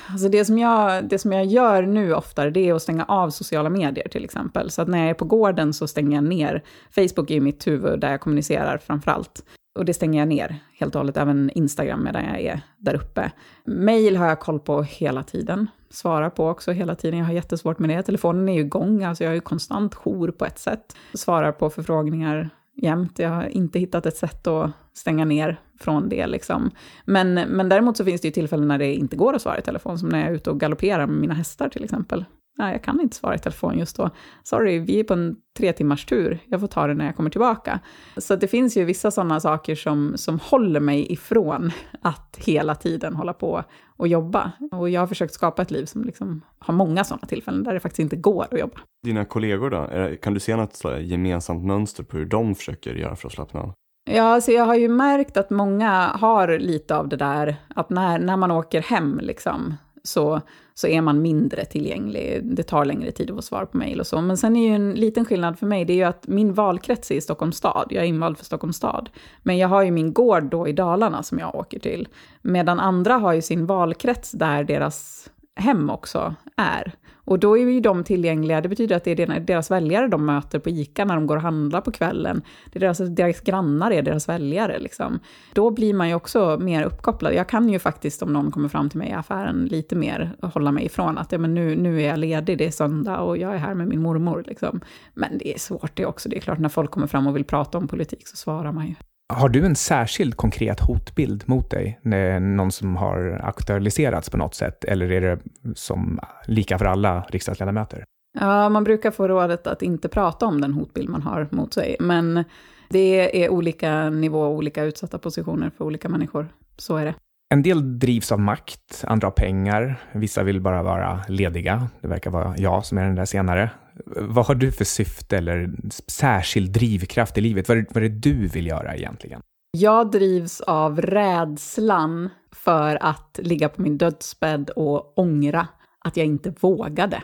Alltså 0.10 0.30
det, 0.30 0.46
som 0.46 0.58
jag, 0.58 1.10
det 1.10 1.20
som 1.20 1.32
jag 1.32 1.46
gör 1.46 1.84
nu 1.84 2.14
oftare, 2.14 2.50
det 2.50 2.70
är 2.70 2.74
att 2.74 2.82
stänga 2.82 3.06
av 3.06 3.30
sociala 3.30 3.70
medier 3.70 4.08
till 4.08 4.24
exempel. 4.24 4.72
Så 4.72 4.82
att 4.82 4.88
när 4.88 5.00
jag 5.00 5.10
är 5.10 5.14
på 5.14 5.26
gården 5.26 5.74
så 5.74 5.88
stänger 5.88 6.16
jag 6.16 6.24
ner. 6.24 6.64
Facebook 6.96 7.30
är 7.30 7.36
ju 7.36 7.42
mitt 7.42 7.68
huvud 7.68 8.00
där 8.00 8.12
jag 8.12 8.22
kommunicerar 8.22 8.78
framför 8.78 9.12
allt. 9.12 9.44
Och 9.76 9.86
det 9.86 9.94
stänger 9.94 10.20
jag 10.20 10.28
ner 10.28 10.56
helt 10.80 10.96
och 10.96 11.00
hållet, 11.00 11.18
även 11.18 11.50
Instagram 11.50 12.04
medan 12.04 12.24
jag 12.24 12.42
är 12.42 12.62
där 12.78 12.96
uppe. 12.96 13.32
Mail 13.66 14.18
har 14.18 14.28
jag 14.28 14.40
koll 14.40 14.60
på 14.60 14.82
hela 14.82 15.24
tiden, 15.24 15.68
svarar 15.90 16.30
på 16.30 16.48
också 16.48 16.72
hela 16.72 16.96
tiden. 16.96 17.20
Jag 17.20 17.26
har 17.26 17.34
jättesvårt 17.34 17.80
med 17.80 17.90
det. 17.90 18.04
Telefonen 18.04 18.50
är 18.50 18.54
ju 18.54 18.60
igång, 18.60 19.04
alltså 19.04 19.24
jag 19.24 19.32
har 19.32 19.36
ju 19.36 19.42
konstant 19.42 19.96
jour 19.96 20.32
på 20.32 20.46
ett 20.46 20.60
sätt. 20.60 20.96
Svarar 21.14 21.52
på 21.52 21.70
förfrågningar 21.70 22.50
jämt. 22.76 23.20
Jag 23.20 23.30
har 23.30 23.48
inte 23.48 23.80
hittat 23.80 24.06
ett 24.06 24.18
sätt 24.18 24.48
att 24.48 24.72
stänga 24.94 25.26
ner 25.26 25.60
från 25.80 26.10
det. 26.10 26.28
Liksom. 26.28 26.72
Men, 27.06 27.34
men 27.34 27.70
däremot 27.70 27.98
så 27.98 28.06
finns 28.06 28.22
det 28.22 28.28
ju 28.28 28.32
tillfällen 28.32 28.68
när 28.68 28.78
det 28.78 28.94
inte 28.94 29.16
går 29.16 29.36
att 29.36 29.42
svara 29.42 29.60
i 29.60 29.62
telefon, 29.62 30.00
som 30.00 30.10
när 30.10 30.20
jag 30.20 30.28
är 30.30 30.34
ute 30.34 30.50
och 30.50 30.60
galopperar 30.60 31.08
med 31.08 31.18
mina 31.18 31.34
hästar 31.34 31.70
till 31.70 31.84
exempel. 31.84 32.26
Nej, 32.58 32.72
jag 32.72 32.84
kan 32.84 33.02
inte 33.02 33.16
svara 33.16 33.36
i 33.36 33.40
telefon 33.40 33.80
just 33.80 33.98
då. 33.98 34.10
Sorry, 34.44 34.80
vi 34.80 35.00
är 35.00 35.04
på 35.04 35.14
en 35.14 35.36
tre 35.58 35.74
timmars 35.74 36.06
tur. 36.06 36.40
Jag 36.46 36.60
får 36.60 36.68
ta 36.68 36.88
det 36.88 36.94
när 36.94 37.06
jag 37.06 37.16
kommer 37.16 37.30
tillbaka. 37.30 37.80
Så 38.18 38.36
det 38.36 38.48
finns 38.48 38.78
ju 38.78 38.84
vissa 38.84 39.12
sådana 39.12 39.40
saker 39.40 39.76
som, 39.76 40.14
som 40.16 40.40
håller 40.40 40.80
mig 40.80 41.14
ifrån 41.14 41.72
att 42.02 42.38
hela 42.46 42.76
tiden 42.76 43.16
hålla 43.16 43.34
på 43.34 43.64
och 43.98 44.08
jobba. 44.08 44.52
Och 44.72 44.90
jag 44.90 45.02
har 45.02 45.08
försökt 45.08 45.34
skapa 45.34 45.62
ett 45.62 45.72
liv 45.72 45.86
som 45.86 46.04
liksom 46.04 46.42
har 46.60 46.74
många 46.74 47.04
sådana 47.04 47.28
tillfällen 47.28 47.64
där 47.64 47.74
det 47.74 47.80
faktiskt 47.80 48.00
inte 48.00 48.16
går 48.16 48.48
att 48.52 48.60
jobba. 48.60 48.80
Dina 49.04 49.26
kollegor 49.26 49.70
då? 49.70 50.16
Kan 50.22 50.34
du 50.34 50.40
se 50.40 50.56
något 50.56 50.82
gemensamt 51.02 51.66
mönster 51.66 52.04
på 52.04 52.18
hur 52.18 52.26
de 52.26 52.56
försöker 52.56 52.96
göra 52.96 53.16
för 53.16 53.28
att 53.28 53.34
slappna 53.34 53.60
av? 53.60 53.74
Ja, 54.06 54.24
alltså 54.24 54.52
jag 54.52 54.66
har 54.66 54.76
ju 54.76 54.90
märkt 54.90 55.38
att 55.38 55.50
många 55.50 55.92
har 56.08 56.60
lite 56.60 56.96
av 56.96 57.08
det 57.08 57.16
där, 57.16 57.56
att 57.76 57.90
när, 57.90 58.20
när 58.20 58.38
man 58.38 58.52
åker 58.52 58.82
hem 58.82 59.20
liksom, 59.24 59.76
så, 60.04 60.42
så 60.74 60.88
är 60.88 61.02
man 61.02 61.22
mindre 61.22 61.66
tillgänglig. 61.66 62.40
Det 62.44 62.64
tar 62.64 62.86
längre 62.86 63.12
tid 63.12 63.30
att 63.30 63.36
få 63.36 63.42
svar 63.42 63.66
på 63.66 63.78
mejl 63.78 64.00
och 64.00 64.08
så. 64.08 64.22
Men 64.22 64.38
sen 64.38 64.56
är 64.56 64.68
ju 64.68 64.76
en 64.76 64.92
liten 64.92 65.26
skillnad 65.26 65.60
för 65.60 65.66
mig, 65.66 65.86
det 65.86 65.94
är 65.94 65.98
ju 65.98 66.04
att 66.04 66.28
min 66.28 66.54
valkrets 66.54 67.12
är 67.12 67.16
i 67.16 67.22
Stockholms 67.22 67.58
stad. 67.58 67.88
Jag 67.90 68.04
är 68.04 68.08
invald 68.08 68.38
för 68.38 68.46
Stockholms 68.46 68.78
stad. 68.78 69.10
Men 69.44 69.58
jag 69.58 69.68
har 69.68 69.84
ju 69.84 69.92
min 69.92 70.14
gård 70.14 70.44
då 70.44 70.68
i 70.68 70.74
Dalarna 70.74 71.24
som 71.24 71.40
jag 71.40 71.56
åker 71.56 71.80
till. 71.80 72.08
Medan 72.42 72.80
andra 72.80 73.14
har 73.14 73.34
ju 73.34 73.42
sin 73.42 73.66
valkrets 73.66 74.32
där 74.32 74.64
deras 74.64 75.30
hem 75.56 75.90
också 75.90 76.36
är. 76.58 76.94
Och 77.26 77.40
då 77.40 77.58
är 77.58 77.62
ju 77.62 77.80
de 77.80 78.04
tillgängliga, 78.04 78.62
det 78.62 78.70
betyder 78.70 78.96
att 78.96 79.04
det 79.04 79.12
är 79.12 79.40
deras 79.40 79.72
väljare 79.72 80.08
de 80.08 80.26
möter 80.26 80.60
på 80.60 80.70
ICA 80.70 81.06
när 81.06 81.16
de 81.16 81.28
går 81.28 81.36
och 81.36 81.42
handlar 81.42 81.82
på 81.82 81.92
kvällen. 81.92 82.42
Det 82.72 82.78
är 82.78 82.80
deras, 82.80 82.98
deras 82.98 83.42
grannar 83.42 83.92
är 83.92 84.02
deras 84.02 84.30
väljare. 84.30 84.80
Liksom. 84.80 85.20
Då 85.54 85.72
blir 85.72 85.94
man 85.94 86.10
ju 86.10 86.16
också 86.16 86.58
mer 86.62 86.84
uppkopplad. 86.84 87.34
Jag 87.34 87.50
kan 87.50 87.70
ju 87.70 87.80
faktiskt, 87.80 88.22
om 88.22 88.34
någon 88.34 88.52
kommer 88.52 88.70
fram 88.70 88.90
till 88.90 89.00
mig 89.00 89.10
i 89.10 89.14
affären, 89.14 89.66
lite 89.66 89.96
mer 89.96 90.36
hålla 90.42 90.72
mig 90.72 90.86
ifrån 90.86 91.18
att 91.18 91.32
ja, 91.32 91.38
men 91.38 91.54
nu, 91.54 91.76
nu 91.76 92.02
är 92.02 92.08
jag 92.08 92.20
ledig, 92.20 92.58
det 92.58 92.66
är 92.66 92.72
söndag 92.72 93.20
och 93.20 93.38
jag 93.38 93.54
är 93.54 93.58
här 93.58 93.74
med 93.74 93.88
min 93.88 94.02
mormor. 94.02 94.44
Liksom. 94.48 94.82
Men 95.14 95.38
det 95.38 95.54
är 95.54 95.60
svårt 95.60 95.98
det 95.98 96.06
också. 96.06 96.30
Det 96.30 96.38
är 96.38 96.42
klart, 96.42 96.60
när 96.60 96.70
folk 96.70 96.92
kommer 96.92 97.08
fram 97.08 97.28
och 97.28 97.36
vill 97.36 97.46
prata 97.46 97.78
om 97.78 97.88
politik 97.88 98.28
så 98.28 98.36
svarar 98.36 98.72
man 98.72 98.88
ju. 98.88 98.96
Har 99.34 99.50
du 99.50 99.66
en 99.66 99.76
särskild 99.76 100.38
konkret 100.38 100.80
hotbild 100.80 101.44
mot 101.46 101.70
dig? 101.70 102.00
Någon 102.42 102.72
som 102.72 102.96
har 102.96 103.42
aktualiserats 103.44 104.30
på 104.30 104.38
något 104.38 104.56
sätt? 104.56 104.84
Eller 104.84 105.12
är 105.12 105.22
det 105.22 105.40
som 105.76 106.20
lika 106.46 106.78
för 106.78 106.86
alla 106.86 107.26
riksdagsledamöter? 107.30 108.04
Ja, 108.40 108.70
man 108.70 108.84
brukar 108.84 109.12
få 109.12 109.28
rådet 109.28 109.68
att 109.68 109.82
inte 109.82 110.10
prata 110.10 110.46
om 110.46 110.62
den 110.62 110.74
hotbild 110.74 111.10
man 111.10 111.22
har 111.22 111.48
mot 111.52 111.74
sig. 111.74 111.96
Men 112.00 112.44
det 112.90 113.44
är 113.44 113.50
olika 113.50 114.10
nivå, 114.10 114.48
olika 114.48 114.84
utsatta 114.84 115.18
positioner 115.18 115.72
för 115.78 115.86
olika 115.86 116.10
människor. 116.10 116.48
Så 116.78 116.98
är 116.98 117.06
det. 117.06 117.16
En 117.54 117.62
del 117.64 118.00
drivs 118.00 118.32
av 118.32 118.40
makt, 118.40 119.04
andra 119.08 119.28
av 119.28 119.32
pengar. 119.32 119.96
Vissa 120.12 120.44
vill 120.44 120.62
bara 120.62 120.84
vara 120.84 121.22
lediga. 121.28 121.88
Det 122.02 122.08
verkar 122.08 122.32
vara 122.32 122.58
jag 122.58 122.86
som 122.86 122.98
är 122.98 123.06
den 123.06 123.16
där 123.16 123.26
senare. 123.26 123.70
Vad 124.06 124.46
har 124.46 124.56
du 124.56 124.72
för 124.72 124.86
syfte 124.86 125.38
eller 125.38 125.70
särskild 126.08 126.72
drivkraft 126.72 127.38
i 127.38 127.42
livet? 127.42 127.68
Vad 127.70 127.78
är, 127.78 127.86
vad 127.90 128.04
är 128.04 128.10
det 128.10 128.16
du 128.16 128.48
vill 128.48 128.68
göra 128.68 128.96
egentligen? 128.96 129.42
Jag 129.78 130.12
drivs 130.12 130.62
av 130.62 131.02
rädslan 131.02 132.30
för 132.52 132.98
att 133.02 133.40
ligga 133.44 133.70
på 133.70 133.82
min 133.82 133.98
dödsbädd 133.98 134.70
och 134.70 135.18
ångra 135.18 135.68
att 136.00 136.18
jag 136.18 136.26
inte 136.26 136.54
vågade. 136.60 137.24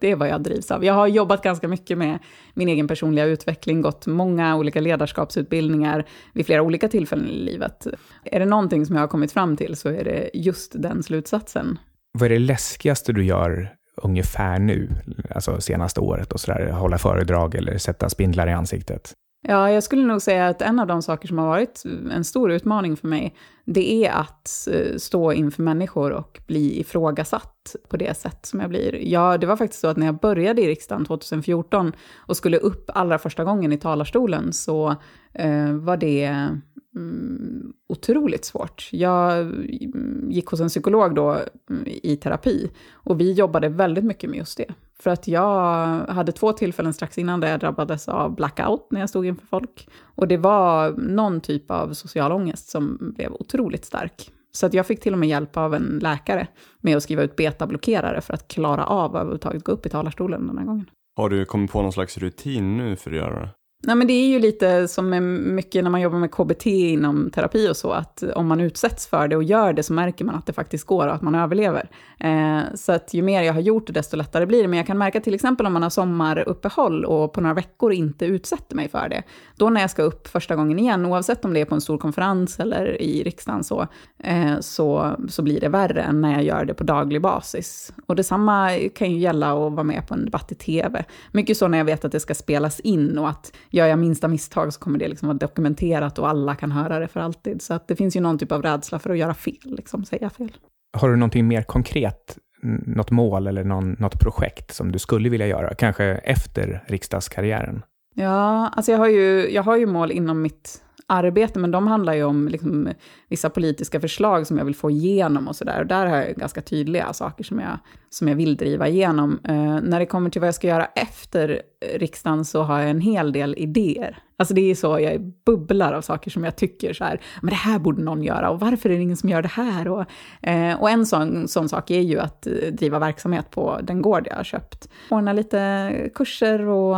Det 0.00 0.10
är 0.10 0.16
vad 0.16 0.28
jag 0.28 0.42
drivs 0.42 0.70
av. 0.70 0.84
Jag 0.84 0.94
har 0.94 1.06
jobbat 1.06 1.42
ganska 1.42 1.68
mycket 1.68 1.98
med 1.98 2.18
min 2.54 2.68
egen 2.68 2.88
personliga 2.88 3.24
utveckling, 3.24 3.82
gått 3.82 4.06
många 4.06 4.56
olika 4.56 4.80
ledarskapsutbildningar 4.80 6.04
vid 6.32 6.46
flera 6.46 6.62
olika 6.62 6.88
tillfällen 6.88 7.28
i 7.28 7.38
livet. 7.38 7.86
Är 8.24 8.40
det 8.40 8.46
någonting 8.46 8.86
som 8.86 8.94
jag 8.96 9.02
har 9.02 9.08
kommit 9.08 9.32
fram 9.32 9.56
till 9.56 9.76
så 9.76 9.88
är 9.88 10.04
det 10.04 10.30
just 10.34 10.82
den 10.82 11.02
slutsatsen. 11.02 11.78
Vad 12.12 12.26
är 12.26 12.30
det 12.30 12.38
läskigaste 12.38 13.12
du 13.12 13.24
gör 13.24 13.77
ungefär 14.02 14.58
nu, 14.58 14.88
alltså 15.30 15.60
senaste 15.60 16.00
året 16.00 16.32
och 16.32 16.40
sådär, 16.40 16.70
hålla 16.70 16.98
föredrag 16.98 17.54
eller 17.54 17.78
sätta 17.78 18.08
spindlar 18.08 18.46
i 18.46 18.52
ansiktet? 18.52 19.12
Ja, 19.42 19.70
jag 19.70 19.82
skulle 19.82 20.02
nog 20.02 20.22
säga 20.22 20.48
att 20.48 20.62
en 20.62 20.78
av 20.78 20.86
de 20.86 21.02
saker 21.02 21.28
som 21.28 21.38
har 21.38 21.46
varit 21.46 21.82
en 22.10 22.24
stor 22.24 22.52
utmaning 22.52 22.96
för 22.96 23.08
mig, 23.08 23.34
det 23.64 24.06
är 24.06 24.12
att 24.12 24.68
eh, 24.72 24.96
stå 24.96 25.32
inför 25.32 25.62
människor 25.62 26.12
och 26.12 26.40
bli 26.46 26.80
ifrågasatt 26.80 27.76
på 27.88 27.96
det 27.96 28.16
sätt 28.16 28.46
som 28.46 28.60
jag 28.60 28.70
blir. 28.70 28.94
Ja, 28.94 29.38
det 29.38 29.46
var 29.46 29.56
faktiskt 29.56 29.80
så 29.80 29.88
att 29.88 29.96
när 29.96 30.06
jag 30.06 30.18
började 30.18 30.62
i 30.62 30.68
riksdagen 30.68 31.04
2014 31.04 31.92
och 32.16 32.36
skulle 32.36 32.58
upp 32.58 32.90
allra 32.94 33.18
första 33.18 33.44
gången 33.44 33.72
i 33.72 33.78
talarstolen 33.78 34.52
så 34.52 34.96
eh, 35.32 35.72
var 35.72 35.96
det 35.96 36.48
mm, 36.96 37.72
otroligt 37.88 38.44
svårt. 38.44 38.88
Jag 38.92 39.40
mm, 39.40 40.26
gick 40.30 40.46
hos 40.46 40.60
en 40.60 40.68
psykolog 40.68 41.14
då 41.14 41.30
mm, 41.70 41.84
i 41.86 42.16
terapi 42.16 42.70
och 42.92 43.20
vi 43.20 43.32
jobbade 43.32 43.68
väldigt 43.68 44.04
mycket 44.04 44.30
med 44.30 44.38
just 44.38 44.56
det. 44.56 44.74
För 45.02 45.10
att 45.10 45.28
jag 45.28 45.86
hade 46.06 46.32
två 46.32 46.52
tillfällen 46.52 46.94
strax 46.94 47.18
innan 47.18 47.40
där 47.40 47.50
jag 47.50 47.60
drabbades 47.60 48.08
av 48.08 48.34
blackout 48.34 48.88
när 48.90 49.00
jag 49.00 49.08
stod 49.08 49.26
inför 49.26 49.46
folk. 49.46 49.88
Och 50.14 50.28
det 50.28 50.36
var 50.36 50.90
någon 50.90 51.40
typ 51.40 51.70
av 51.70 51.92
social 51.92 52.32
ångest 52.32 52.68
som 52.68 52.98
blev 53.16 53.32
otroligt 53.32 53.84
stark. 53.84 54.30
Så 54.52 54.66
att 54.66 54.74
jag 54.74 54.86
fick 54.86 55.00
till 55.00 55.12
och 55.12 55.18
med 55.18 55.28
hjälp 55.28 55.56
av 55.56 55.74
en 55.74 55.98
läkare 56.02 56.46
med 56.80 56.96
att 56.96 57.02
skriva 57.02 57.22
ut 57.22 57.36
betablockerare 57.36 58.20
för 58.20 58.34
att 58.34 58.48
klara 58.48 58.84
av 58.86 59.16
att 59.16 59.20
överhuvudtaget 59.20 59.64
gå 59.64 59.72
upp 59.72 59.86
i 59.86 59.88
talarstolen 59.88 60.46
den 60.46 60.58
här 60.58 60.64
gången. 60.64 60.90
Har 61.16 61.28
du 61.28 61.44
kommit 61.44 61.72
på 61.72 61.82
någon 61.82 61.92
slags 61.92 62.18
rutin 62.18 62.76
nu 62.76 62.96
för 62.96 63.10
att 63.10 63.16
göra 63.16 63.40
det? 63.40 63.50
Nej, 63.82 63.96
men 63.96 64.06
det 64.06 64.12
är 64.12 64.28
ju 64.28 64.38
lite 64.38 64.88
som 64.88 65.10
med 65.10 65.22
mycket 65.22 65.84
när 65.84 65.90
man 65.90 66.00
jobbar 66.00 66.18
med 66.18 66.30
KBT 66.30 66.66
inom 66.66 67.30
terapi 67.30 67.68
och 67.70 67.76
så, 67.76 67.92
att 67.92 68.22
om 68.34 68.46
man 68.46 68.60
utsätts 68.60 69.06
för 69.06 69.28
det 69.28 69.36
och 69.36 69.42
gör 69.42 69.72
det 69.72 69.82
så 69.82 69.92
märker 69.92 70.24
man 70.24 70.34
att 70.34 70.46
det 70.46 70.52
faktiskt 70.52 70.86
går 70.86 71.06
och 71.06 71.14
att 71.14 71.22
man 71.22 71.34
överlever. 71.34 71.90
Eh, 72.20 72.60
så 72.74 72.92
att 72.92 73.14
ju 73.14 73.22
mer 73.22 73.42
jag 73.42 73.52
har 73.52 73.60
gjort 73.60 73.86
det, 73.86 73.92
desto 73.92 74.16
lättare 74.16 74.46
blir 74.46 74.62
det. 74.62 74.68
Men 74.68 74.76
jag 74.76 74.86
kan 74.86 74.98
märka 74.98 75.20
till 75.20 75.34
exempel 75.34 75.66
om 75.66 75.72
man 75.72 75.82
har 75.82 75.90
sommaruppehåll 75.90 77.04
och 77.04 77.32
på 77.32 77.40
några 77.40 77.54
veckor 77.54 77.92
inte 77.92 78.26
utsätter 78.26 78.76
mig 78.76 78.88
för 78.88 79.08
det. 79.08 79.22
Då 79.56 79.70
när 79.70 79.80
jag 79.80 79.90
ska 79.90 80.02
upp 80.02 80.28
första 80.28 80.56
gången 80.56 80.78
igen, 80.78 81.06
oavsett 81.06 81.44
om 81.44 81.54
det 81.54 81.60
är 81.60 81.64
på 81.64 81.74
en 81.74 81.80
stor 81.80 81.98
konferens 81.98 82.60
eller 82.60 83.02
i 83.02 83.22
riksdagen 83.22 83.64
så, 83.64 83.86
eh, 84.18 84.60
så, 84.60 85.16
så 85.28 85.42
blir 85.42 85.60
det 85.60 85.68
värre 85.68 86.02
än 86.02 86.20
när 86.20 86.32
jag 86.32 86.44
gör 86.44 86.64
det 86.64 86.74
på 86.74 86.84
daglig 86.84 87.22
basis. 87.22 87.92
Och 88.06 88.16
detsamma 88.16 88.70
kan 88.94 89.10
ju 89.10 89.18
gälla 89.18 89.52
att 89.52 89.72
vara 89.72 89.84
med 89.84 90.08
på 90.08 90.14
en 90.14 90.24
debatt 90.24 90.52
i 90.52 90.54
tv. 90.54 91.04
Mycket 91.32 91.56
så 91.56 91.68
när 91.68 91.78
jag 91.78 91.84
vet 91.84 92.04
att 92.04 92.12
det 92.12 92.20
ska 92.20 92.34
spelas 92.34 92.80
in 92.80 93.18
och 93.18 93.28
att 93.28 93.52
gör 93.70 93.86
jag 93.86 93.98
minsta 93.98 94.28
misstag 94.28 94.72
så 94.72 94.80
kommer 94.80 94.98
det 94.98 95.08
liksom 95.08 95.28
vara 95.28 95.38
dokumenterat 95.38 96.18
och 96.18 96.28
alla 96.28 96.54
kan 96.54 96.72
höra 96.72 96.98
det 96.98 97.08
för 97.08 97.20
alltid. 97.20 97.62
Så 97.62 97.74
att 97.74 97.88
det 97.88 97.96
finns 97.96 98.16
ju 98.16 98.20
någon 98.20 98.38
typ 98.38 98.52
av 98.52 98.62
rädsla 98.62 98.98
för 98.98 99.10
att 99.10 99.18
göra 99.18 99.34
fel, 99.34 99.54
liksom, 99.64 100.04
säga 100.04 100.30
fel. 100.30 100.52
Har 100.96 101.08
du 101.08 101.16
någonting 101.16 101.48
mer 101.48 101.62
konkret, 101.62 102.38
något 102.86 103.10
mål 103.10 103.46
eller 103.46 103.64
någon, 103.64 103.92
något 103.92 104.20
projekt 104.20 104.74
som 104.74 104.92
du 104.92 104.98
skulle 104.98 105.28
vilja 105.28 105.46
göra, 105.46 105.74
kanske 105.74 106.04
efter 106.04 106.84
riksdagskarriären? 106.86 107.82
Ja, 108.14 108.68
alltså 108.68 108.92
jag 108.92 108.98
har 108.98 109.08
ju, 109.08 109.50
jag 109.50 109.62
har 109.62 109.76
ju 109.76 109.86
mål 109.86 110.10
inom 110.10 110.42
mitt 110.42 110.82
arbete, 111.08 111.58
men 111.58 111.70
de 111.70 111.86
handlar 111.86 112.14
ju 112.14 112.24
om 112.24 112.48
liksom, 112.48 112.88
vissa 113.28 113.50
politiska 113.50 114.00
förslag 114.00 114.46
som 114.46 114.58
jag 114.58 114.64
vill 114.64 114.74
få 114.74 114.90
igenom 114.90 115.48
och 115.48 115.56
sådär. 115.56 115.80
Och 115.80 115.86
där 115.86 116.06
har 116.06 116.16
jag 116.16 116.34
ganska 116.34 116.62
tydliga 116.62 117.12
saker 117.12 117.44
som 117.44 117.58
jag, 117.58 117.78
som 118.10 118.28
jag 118.28 118.36
vill 118.36 118.56
driva 118.56 118.88
igenom. 118.88 119.40
Eh, 119.44 119.80
när 119.82 119.98
det 119.98 120.06
kommer 120.06 120.30
till 120.30 120.40
vad 120.40 120.48
jag 120.48 120.54
ska 120.54 120.66
göra 120.66 120.84
efter 120.84 121.62
riksdagen 121.94 122.44
så 122.44 122.62
har 122.62 122.80
jag 122.80 122.90
en 122.90 123.00
hel 123.00 123.32
del 123.32 123.54
idéer. 123.58 124.18
Alltså 124.36 124.54
det 124.54 124.70
är 124.70 124.74
så, 124.74 125.00
jag 125.00 125.20
bubblar 125.46 125.92
av 125.92 126.02
saker 126.02 126.30
som 126.30 126.44
jag 126.44 126.56
tycker 126.56 126.92
så 126.92 127.04
här, 127.04 127.20
men 127.40 127.50
det 127.50 127.56
här 127.56 127.78
borde 127.78 128.02
någon 128.02 128.22
göra 128.22 128.50
och 128.50 128.60
varför 128.60 128.90
är 128.90 128.96
det 128.96 129.02
ingen 129.02 129.16
som 129.16 129.28
gör 129.28 129.42
det 129.42 129.48
här? 129.48 129.88
Och, 129.88 130.04
eh, 130.42 130.80
och 130.80 130.90
en 130.90 131.06
sån, 131.06 131.48
sån 131.48 131.68
sak 131.68 131.90
är 131.90 132.00
ju 132.00 132.18
att 132.18 132.46
eh, 132.46 132.52
driva 132.72 132.98
verksamhet 132.98 133.50
på 133.50 133.78
den 133.82 134.02
gård 134.02 134.26
jag 134.26 134.36
har 134.36 134.44
köpt. 134.44 134.88
Ordna 135.10 135.32
lite 135.32 136.10
kurser 136.14 136.66
och 136.66 136.96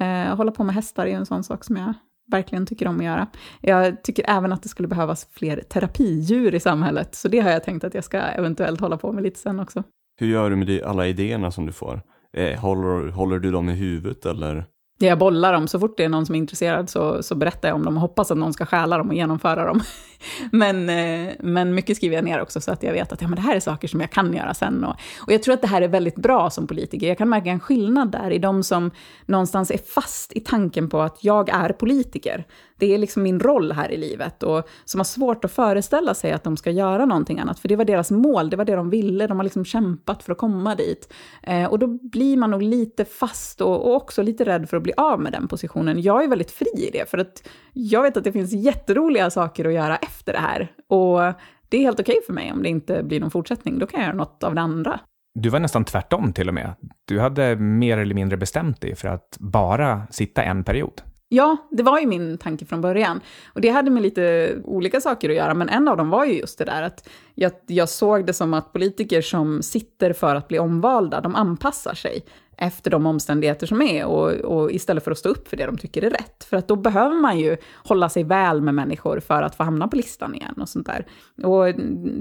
eh, 0.00 0.36
hålla 0.36 0.52
på 0.52 0.64
med 0.64 0.74
hästar 0.74 1.02
är 1.02 1.10
ju 1.10 1.16
en 1.16 1.26
sån 1.26 1.44
sak 1.44 1.64
som 1.64 1.76
jag 1.76 1.94
verkligen 2.30 2.66
tycker 2.66 2.88
om 2.88 2.98
att 2.98 3.04
göra. 3.04 3.26
Jag 3.60 4.02
tycker 4.02 4.24
även 4.28 4.52
att 4.52 4.62
det 4.62 4.68
skulle 4.68 4.88
behövas 4.88 5.28
fler 5.32 5.60
terapidjur 5.60 6.54
i 6.54 6.60
samhället, 6.60 7.14
så 7.14 7.28
det 7.28 7.40
har 7.40 7.50
jag 7.50 7.64
tänkt 7.64 7.84
att 7.84 7.94
jag 7.94 8.04
ska 8.04 8.18
eventuellt 8.18 8.80
hålla 8.80 8.96
på 8.96 9.12
med 9.12 9.22
lite 9.22 9.38
sen 9.38 9.60
också. 9.60 9.82
Hur 10.20 10.26
gör 10.26 10.50
du 10.50 10.56
med 10.56 10.82
alla 10.82 11.06
idéerna 11.06 11.50
som 11.50 11.66
du 11.66 11.72
får? 11.72 12.02
Eh, 12.32 12.60
håller, 12.60 13.08
håller 13.08 13.38
du 13.38 13.50
dem 13.50 13.68
i 13.68 13.74
huvudet 13.74 14.26
eller? 14.26 14.64
Jag 15.02 15.18
bollar 15.18 15.52
dem, 15.52 15.68
så 15.68 15.80
fort 15.80 15.96
det 15.96 16.04
är 16.04 16.08
någon 16.08 16.26
som 16.26 16.34
är 16.34 16.38
intresserad 16.38 16.90
så, 16.90 17.22
så 17.22 17.34
berättar 17.34 17.68
jag 17.68 17.74
om 17.74 17.84
dem 17.84 17.96
och 17.96 18.00
hoppas 18.00 18.30
att 18.30 18.38
någon 18.38 18.52
ska 18.52 18.66
stjäla 18.66 18.98
dem 18.98 19.08
och 19.08 19.14
genomföra 19.14 19.64
dem. 19.64 19.80
men, 20.52 20.88
eh, 20.88 21.32
men 21.40 21.74
mycket 21.74 21.96
skriver 21.96 22.16
jag 22.16 22.24
ner 22.24 22.40
också 22.40 22.60
så 22.60 22.72
att 22.72 22.82
jag 22.82 22.92
vet 22.92 23.12
att 23.12 23.22
ja, 23.22 23.28
men 23.28 23.36
det 23.36 23.42
här 23.42 23.56
är 23.56 23.60
saker 23.60 23.88
som 23.88 24.00
jag 24.00 24.10
kan 24.10 24.34
göra 24.34 24.54
sen. 24.54 24.84
Och, 24.84 24.96
och 25.26 25.32
jag 25.32 25.42
tror 25.42 25.54
att 25.54 25.60
det 25.60 25.66
här 25.66 25.82
är 25.82 25.88
väldigt 25.88 26.16
bra 26.16 26.50
som 26.50 26.66
politiker. 26.66 27.08
Jag 27.08 27.18
kan 27.18 27.28
märka 27.28 27.50
en 27.50 27.60
skillnad 27.60 28.10
där 28.12 28.30
i 28.30 28.38
de 28.38 28.62
som 28.62 28.90
någonstans 29.26 29.70
är 29.70 29.78
fast 29.78 30.32
i 30.32 30.40
tanken 30.40 30.88
på 30.88 31.00
att 31.00 31.24
jag 31.24 31.48
är 31.48 31.72
politiker. 31.72 32.44
Det 32.80 32.94
är 32.94 32.98
liksom 32.98 33.22
min 33.22 33.40
roll 33.40 33.72
här 33.72 33.90
i 33.90 33.96
livet 33.96 34.42
och 34.42 34.68
som 34.84 35.00
har 35.00 35.04
svårt 35.04 35.44
att 35.44 35.52
föreställa 35.52 36.14
sig 36.14 36.32
att 36.32 36.44
de 36.44 36.56
ska 36.56 36.70
göra 36.70 37.04
någonting 37.04 37.38
annat, 37.38 37.58
för 37.58 37.68
det 37.68 37.76
var 37.76 37.84
deras 37.84 38.10
mål, 38.10 38.50
det 38.50 38.56
var 38.56 38.64
det 38.64 38.76
de 38.76 38.90
ville, 38.90 39.26
de 39.26 39.36
har 39.38 39.44
liksom 39.44 39.64
kämpat 39.64 40.22
för 40.22 40.32
att 40.32 40.38
komma 40.38 40.74
dit. 40.74 41.12
Eh, 41.42 41.64
och 41.64 41.78
då 41.78 41.86
blir 41.86 42.36
man 42.36 42.50
nog 42.50 42.62
lite 42.62 43.04
fast 43.04 43.60
och, 43.60 43.86
och, 43.86 43.94
också 43.94 44.22
lite 44.22 44.44
rädd 44.44 44.68
för 44.68 44.76
att 44.76 44.82
bli 44.82 44.92
av 44.96 45.20
med 45.20 45.32
den 45.32 45.48
positionen. 45.48 46.02
Jag 46.02 46.24
är 46.24 46.28
väldigt 46.28 46.50
fri 46.50 46.88
i 46.88 46.90
det, 46.92 47.10
för 47.10 47.18
att 47.18 47.48
jag 47.72 48.02
vet 48.02 48.16
att 48.16 48.24
det 48.24 48.32
finns 48.32 48.52
jätteroliga 48.52 49.30
saker 49.30 49.64
att 49.64 49.72
göra 49.72 49.96
efter 49.96 50.32
det 50.32 50.38
här. 50.38 50.72
Och 50.88 51.20
det 51.68 51.76
är 51.76 51.82
helt 51.82 52.00
okej 52.00 52.12
okay 52.12 52.26
för 52.26 52.32
mig 52.32 52.52
om 52.52 52.62
det 52.62 52.68
inte 52.68 53.02
blir 53.02 53.20
någon 53.20 53.30
fortsättning, 53.30 53.78
då 53.78 53.86
kan 53.86 54.00
jag 54.00 54.06
göra 54.06 54.16
något 54.16 54.44
av 54.44 54.54
det 54.54 54.60
andra. 54.60 55.00
Du 55.34 55.48
var 55.48 55.60
nästan 55.60 55.84
tvärtom 55.84 56.32
till 56.32 56.48
och 56.48 56.54
med. 56.54 56.74
Du 57.04 57.20
hade 57.20 57.56
mer 57.56 57.98
eller 57.98 58.14
mindre 58.14 58.36
bestämt 58.36 58.80
dig 58.80 58.96
för 58.96 59.08
att 59.08 59.36
bara 59.38 60.06
sitta 60.10 60.42
en 60.42 60.64
period. 60.64 61.02
Ja, 61.32 61.56
det 61.70 61.82
var 61.82 62.00
ju 62.00 62.06
min 62.06 62.38
tanke 62.38 62.66
från 62.66 62.80
början. 62.80 63.20
Och 63.54 63.60
det 63.60 63.68
hade 63.68 63.90
med 63.90 64.02
lite 64.02 64.54
olika 64.64 65.00
saker 65.00 65.30
att 65.30 65.36
göra, 65.36 65.54
men 65.54 65.68
en 65.68 65.88
av 65.88 65.96
dem 65.96 66.10
var 66.10 66.24
ju 66.24 66.32
just 66.32 66.58
det 66.58 66.64
där 66.64 66.82
att 66.82 67.08
jag, 67.34 67.52
jag 67.66 67.88
såg 67.88 68.26
det 68.26 68.32
som 68.32 68.54
att 68.54 68.72
politiker 68.72 69.22
som 69.22 69.62
sitter 69.62 70.12
för 70.12 70.34
att 70.34 70.48
bli 70.48 70.58
omvalda, 70.58 71.20
de 71.20 71.34
anpassar 71.34 71.94
sig 71.94 72.24
efter 72.56 72.90
de 72.90 73.06
omständigheter 73.06 73.66
som 73.66 73.82
är 73.82 74.04
och, 74.04 74.30
och, 74.30 74.72
istället 74.72 75.04
för 75.04 75.10
att 75.10 75.18
stå 75.18 75.28
upp 75.28 75.48
för 75.48 75.56
det 75.56 75.66
de 75.66 75.78
tycker 75.78 76.04
är 76.04 76.10
rätt. 76.10 76.44
För 76.44 76.56
att 76.56 76.68
då 76.68 76.76
behöver 76.76 77.16
man 77.16 77.38
ju 77.38 77.56
hålla 77.84 78.08
sig 78.08 78.24
väl 78.24 78.60
med 78.60 78.74
människor 78.74 79.20
för 79.20 79.42
att 79.42 79.54
få 79.54 79.62
hamna 79.62 79.88
på 79.88 79.96
listan 79.96 80.34
igen 80.34 80.54
och 80.60 80.68
sånt 80.68 80.86
där. 80.86 81.06
Och 81.46 81.74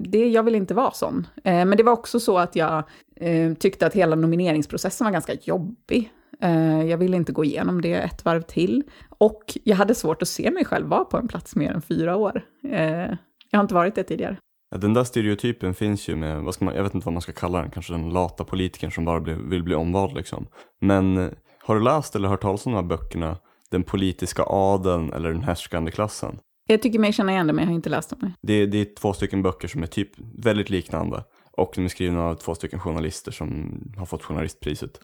det, 0.03 0.29
jag 0.29 0.43
vill 0.43 0.55
inte 0.55 0.73
vara 0.73 0.91
sån. 0.91 1.27
Eh, 1.43 1.65
men 1.65 1.77
det 1.77 1.83
var 1.83 1.93
också 1.93 2.19
så 2.19 2.37
att 2.37 2.55
jag 2.55 2.83
eh, 3.15 3.53
tyckte 3.53 3.87
att 3.87 3.93
hela 3.93 4.15
nomineringsprocessen 4.15 5.05
var 5.05 5.11
ganska 5.11 5.33
jobbig. 5.33 6.11
Eh, 6.41 6.83
jag 6.83 6.97
ville 6.97 7.17
inte 7.17 7.31
gå 7.31 7.45
igenom 7.45 7.81
det 7.81 7.93
ett 7.93 8.25
varv 8.25 8.41
till. 8.41 8.83
Och 9.09 9.57
jag 9.63 9.75
hade 9.75 9.95
svårt 9.95 10.21
att 10.21 10.27
se 10.27 10.51
mig 10.51 10.65
själv 10.65 10.87
vara 10.87 11.05
på 11.05 11.17
en 11.17 11.27
plats 11.27 11.55
mer 11.55 11.71
än 11.71 11.81
fyra 11.81 12.15
år. 12.15 12.41
Eh, 12.63 13.15
jag 13.51 13.57
har 13.57 13.61
inte 13.61 13.73
varit 13.73 13.95
det 13.95 14.03
tidigare. 14.03 14.37
Ja, 14.71 14.77
den 14.77 14.93
där 14.93 15.03
stereotypen 15.03 15.73
finns 15.73 16.07
ju 16.07 16.15
med, 16.15 16.41
vad 16.41 16.53
ska 16.53 16.65
man, 16.65 16.75
jag 16.75 16.83
vet 16.83 16.93
inte 16.93 17.05
vad 17.05 17.13
man 17.13 17.21
ska 17.21 17.31
kalla 17.31 17.61
den, 17.61 17.71
kanske 17.71 17.93
den 17.93 18.09
lata 18.09 18.43
politikern 18.43 18.91
som 18.91 19.05
bara 19.05 19.19
bli, 19.19 19.33
vill 19.33 19.63
bli 19.63 19.75
omvald 19.75 20.13
liksom. 20.15 20.47
Men 20.81 21.17
eh, 21.17 21.29
har 21.63 21.75
du 21.75 21.81
läst 21.81 22.15
eller 22.15 22.27
hört 22.27 22.41
talas 22.41 22.65
om 22.65 22.71
de 22.71 22.75
här 22.75 22.87
böckerna, 22.89 23.37
Den 23.71 23.83
politiska 23.83 24.43
adeln 24.43 25.13
eller 25.13 25.29
Den 25.29 25.43
härskande 25.43 25.91
klassen? 25.91 26.39
Jag 26.67 26.81
tycker 26.81 26.99
mig 26.99 27.13
känna 27.13 27.31
igen 27.31 27.47
det, 27.47 27.53
men 27.53 27.63
jag 27.63 27.69
har 27.69 27.75
inte 27.75 27.89
läst 27.89 28.09
dem. 28.09 28.33
Det, 28.41 28.65
det 28.65 28.77
är 28.77 28.95
två 28.95 29.13
stycken 29.13 29.41
böcker 29.41 29.67
som 29.67 29.83
är 29.83 29.87
typ 29.87 30.09
väldigt 30.37 30.69
liknande. 30.69 31.23
Och 31.51 31.71
de 31.75 31.85
är 31.85 31.89
skrivna 31.89 32.23
av 32.23 32.35
två 32.35 32.55
stycken 32.55 32.79
journalister 32.79 33.31
som 33.31 33.81
har 33.97 34.05
fått 34.05 34.23
journalistpriset. 34.23 34.99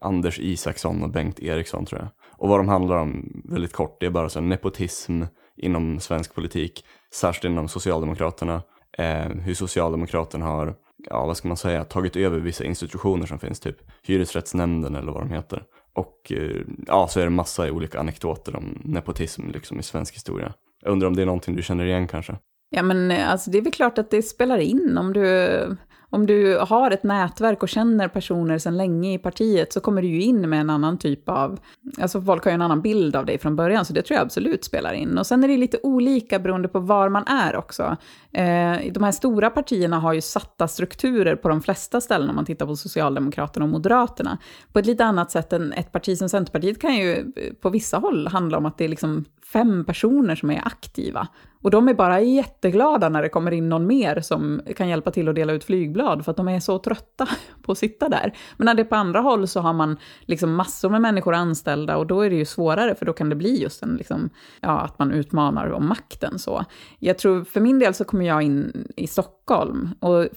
Anders 0.00 0.38
Isaksson 0.38 1.02
och 1.02 1.10
Bengt 1.10 1.40
Eriksson 1.40 1.86
tror 1.86 2.00
jag. 2.00 2.08
Och 2.38 2.48
vad 2.48 2.60
de 2.60 2.68
handlar 2.68 2.96
om 2.96 3.42
väldigt 3.44 3.72
kort, 3.72 3.96
det 4.00 4.06
är 4.06 4.10
bara 4.10 4.28
så 4.28 4.40
nepotism 4.40 5.22
inom 5.56 6.00
svensk 6.00 6.34
politik, 6.34 6.84
särskilt 7.14 7.52
inom 7.52 7.68
Socialdemokraterna. 7.68 8.62
Eh, 8.98 9.28
hur 9.28 9.54
Socialdemokraterna 9.54 10.46
har, 10.46 10.74
ja 11.10 11.26
vad 11.26 11.36
ska 11.36 11.48
man 11.48 11.56
säga, 11.56 11.84
tagit 11.84 12.16
över 12.16 12.38
vissa 12.38 12.64
institutioner 12.64 13.26
som 13.26 13.38
finns, 13.38 13.60
typ 13.60 13.76
hyresrättsnämnden 14.02 14.94
eller 14.94 15.12
vad 15.12 15.22
de 15.22 15.30
heter. 15.30 15.62
Och 15.94 16.32
eh, 16.32 16.60
ja, 16.86 17.08
så 17.08 17.20
är 17.20 17.24
det 17.24 17.30
massa 17.30 17.72
olika 17.72 18.00
anekdoter 18.00 18.56
om 18.56 18.82
nepotism 18.84 19.50
liksom 19.50 19.78
i 19.78 19.82
svensk 19.82 20.14
historia. 20.14 20.52
Jag 20.82 20.92
undrar 20.92 21.08
om 21.08 21.16
det 21.16 21.22
är 21.22 21.26
någonting 21.26 21.56
du 21.56 21.62
känner 21.62 21.84
igen 21.84 22.08
kanske? 22.08 22.36
Ja, 22.70 22.82
men 22.82 23.10
eh, 23.10 23.30
alltså, 23.30 23.50
det 23.50 23.58
är 23.58 23.62
väl 23.62 23.72
klart 23.72 23.98
att 23.98 24.10
det 24.10 24.22
spelar 24.22 24.58
in 24.58 24.98
om 24.98 25.12
du 25.12 25.76
om 26.16 26.26
du 26.26 26.58
har 26.58 26.90
ett 26.90 27.02
nätverk 27.02 27.62
och 27.62 27.68
känner 27.68 28.08
personer 28.08 28.58
sedan 28.58 28.76
länge 28.76 29.14
i 29.14 29.18
partiet 29.18 29.72
så 29.72 29.80
kommer 29.80 30.02
du 30.02 30.08
ju 30.08 30.22
in 30.22 30.50
med 30.50 30.60
en 30.60 30.70
annan 30.70 30.98
typ 30.98 31.28
av... 31.28 31.60
Alltså 32.00 32.22
folk 32.22 32.44
har 32.44 32.50
ju 32.50 32.54
en 32.54 32.62
annan 32.62 32.80
bild 32.80 33.16
av 33.16 33.26
dig 33.26 33.38
från 33.38 33.56
början, 33.56 33.84
så 33.84 33.92
det 33.92 34.02
tror 34.02 34.16
jag 34.16 34.24
absolut 34.24 34.64
spelar 34.64 34.92
in. 34.92 35.18
Och 35.18 35.26
sen 35.26 35.44
är 35.44 35.48
det 35.48 35.56
lite 35.56 35.78
olika 35.82 36.38
beroende 36.38 36.68
på 36.68 36.78
var 36.78 37.08
man 37.08 37.24
är 37.26 37.56
också. 37.56 37.96
Eh, 38.32 38.92
de 38.92 39.02
här 39.02 39.12
stora 39.12 39.50
partierna 39.50 39.98
har 39.98 40.12
ju 40.12 40.20
satta 40.20 40.68
strukturer 40.68 41.36
på 41.36 41.48
de 41.48 41.62
flesta 41.62 42.00
ställen 42.00 42.30
om 42.30 42.36
man 42.36 42.44
tittar 42.44 42.66
på 42.66 42.76
Socialdemokraterna 42.76 43.64
och 43.64 43.70
Moderaterna. 43.70 44.38
På 44.72 44.78
ett 44.78 44.86
lite 44.86 45.04
annat 45.04 45.30
sätt 45.30 45.52
än 45.52 45.72
ett 45.72 45.92
parti 45.92 46.18
som 46.18 46.28
Centerpartiet 46.28 46.80
kan 46.80 46.96
ju 46.96 47.32
på 47.60 47.70
vissa 47.70 47.98
håll 47.98 48.28
handla 48.28 48.58
om 48.58 48.66
att 48.66 48.78
det 48.78 48.84
är 48.84 48.88
liksom 48.88 49.24
fem 49.52 49.84
personer 49.84 50.34
som 50.34 50.50
är 50.50 50.66
aktiva. 50.66 51.28
Och 51.62 51.70
de 51.70 51.88
är 51.88 51.94
bara 51.94 52.20
jätteglada 52.20 53.08
när 53.08 53.22
det 53.22 53.28
kommer 53.28 53.50
in 53.50 53.68
någon 53.68 53.86
mer 53.86 54.20
som 54.20 54.62
kan 54.76 54.88
hjälpa 54.88 55.10
till 55.10 55.28
att 55.28 55.34
dela 55.34 55.52
ut 55.52 55.64
flygblad, 55.64 56.24
för 56.24 56.30
att 56.30 56.36
de 56.36 56.48
är 56.48 56.60
så 56.60 56.78
trötta 56.78 57.28
på 57.62 57.72
att 57.72 57.78
sitta 57.78 58.08
där. 58.08 58.36
Men 58.56 58.64
när 58.64 58.74
det 58.74 58.82
är 58.82 58.84
på 58.84 58.94
andra 58.94 59.20
håll 59.20 59.48
så 59.48 59.60
har 59.60 59.72
man 59.72 59.96
liksom 60.20 60.54
massor 60.54 60.90
med 60.90 61.00
människor 61.00 61.34
anställda 61.34 61.96
och 61.96 62.06
då 62.06 62.20
är 62.20 62.30
det 62.30 62.36
ju 62.36 62.44
svårare, 62.44 62.94
för 62.94 63.06
då 63.06 63.12
kan 63.12 63.28
det 63.28 63.36
bli 63.36 63.62
just 63.62 63.82
en, 63.82 63.96
liksom, 63.96 64.30
ja, 64.60 64.80
att 64.80 64.98
man 64.98 65.12
utmanar 65.12 65.70
om 65.70 65.88
makten. 65.88 66.38
Så. 66.38 66.64
Jag 66.98 67.18
tror, 67.18 67.44
för 67.44 67.60
min 67.60 67.78
del 67.78 67.94
så 67.94 68.04
kommer 68.04 68.24
jag 68.24 68.42
in 68.42 68.86
i 68.96 69.06
Stockholm, 69.06 69.90
och 70.00 70.28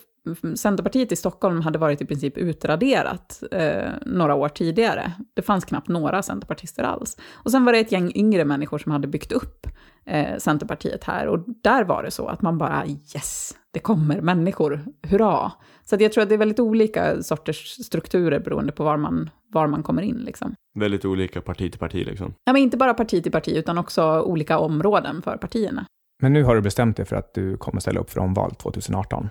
Centerpartiet 0.56 1.12
i 1.12 1.16
Stockholm 1.16 1.62
hade 1.62 1.80
varit 1.80 2.02
i 2.02 2.06
princip 2.06 2.38
utraderat 2.38 3.44
eh, 3.52 3.90
några 4.06 4.36
år 4.36 4.50
tidigare. 4.50 5.12
Det 5.34 5.42
fanns 5.42 5.66
knappt 5.66 5.88
några 5.88 6.22
centerpartister 6.22 6.84
alls. 6.84 7.18
Och 7.32 7.52
sen 7.52 7.66
var 7.66 7.74
det 7.74 7.80
ett 7.80 7.92
gäng 7.92 8.12
yngre 8.16 8.46
människor 8.46 8.78
som 8.78 8.92
hade 8.92 9.08
byggt 9.08 9.32
upp 9.32 9.68
eh, 10.06 10.38
Centerpartiet 10.38 11.04
här. 11.04 11.28
Och 11.28 11.40
där 11.64 11.84
var 11.84 12.04
det 12.04 12.12
så 12.12 12.28
att 12.28 12.42
man 12.42 12.58
bara 12.58 12.88
yes, 12.88 13.56
det 13.72 13.80
kommer 13.80 14.22
människor, 14.22 14.86
hurra. 15.08 15.52
Så 15.86 15.96
jag 16.00 16.14
tror 16.14 16.22
att 16.22 16.30
det 16.30 16.36
är 16.36 16.40
väldigt 16.40 16.60
olika 16.60 17.24
sorters 17.24 17.68
strukturer 17.68 18.40
beroende 18.40 18.72
på 18.72 18.84
var 18.84 18.98
man, 18.98 19.30
var 19.48 19.68
man 19.68 19.84
kommer 19.84 20.02
in. 20.02 20.18
Liksom. 20.18 20.56
Väldigt 20.80 21.06
olika 21.06 21.42
parti 21.42 21.72
till 21.72 21.80
parti 21.80 22.06
liksom? 22.06 22.34
Ja, 22.44 22.54
men 22.54 22.62
inte 22.62 22.78
bara 22.78 22.94
parti 22.94 23.24
till 23.24 23.32
parti, 23.32 23.50
utan 23.50 23.78
också 23.78 24.22
olika 24.22 24.60
områden 24.60 25.22
för 25.22 25.38
partierna. 25.38 25.86
Men 26.22 26.34
nu 26.34 26.44
har 26.44 26.56
du 26.56 26.62
bestämt 26.62 26.98
dig 26.98 27.06
för 27.06 27.16
att 27.16 27.34
du 27.34 27.58
kommer 27.58 27.80
ställa 27.80 28.00
upp 28.00 28.10
för 28.10 28.20
omval 28.20 28.56
2018? 28.56 29.30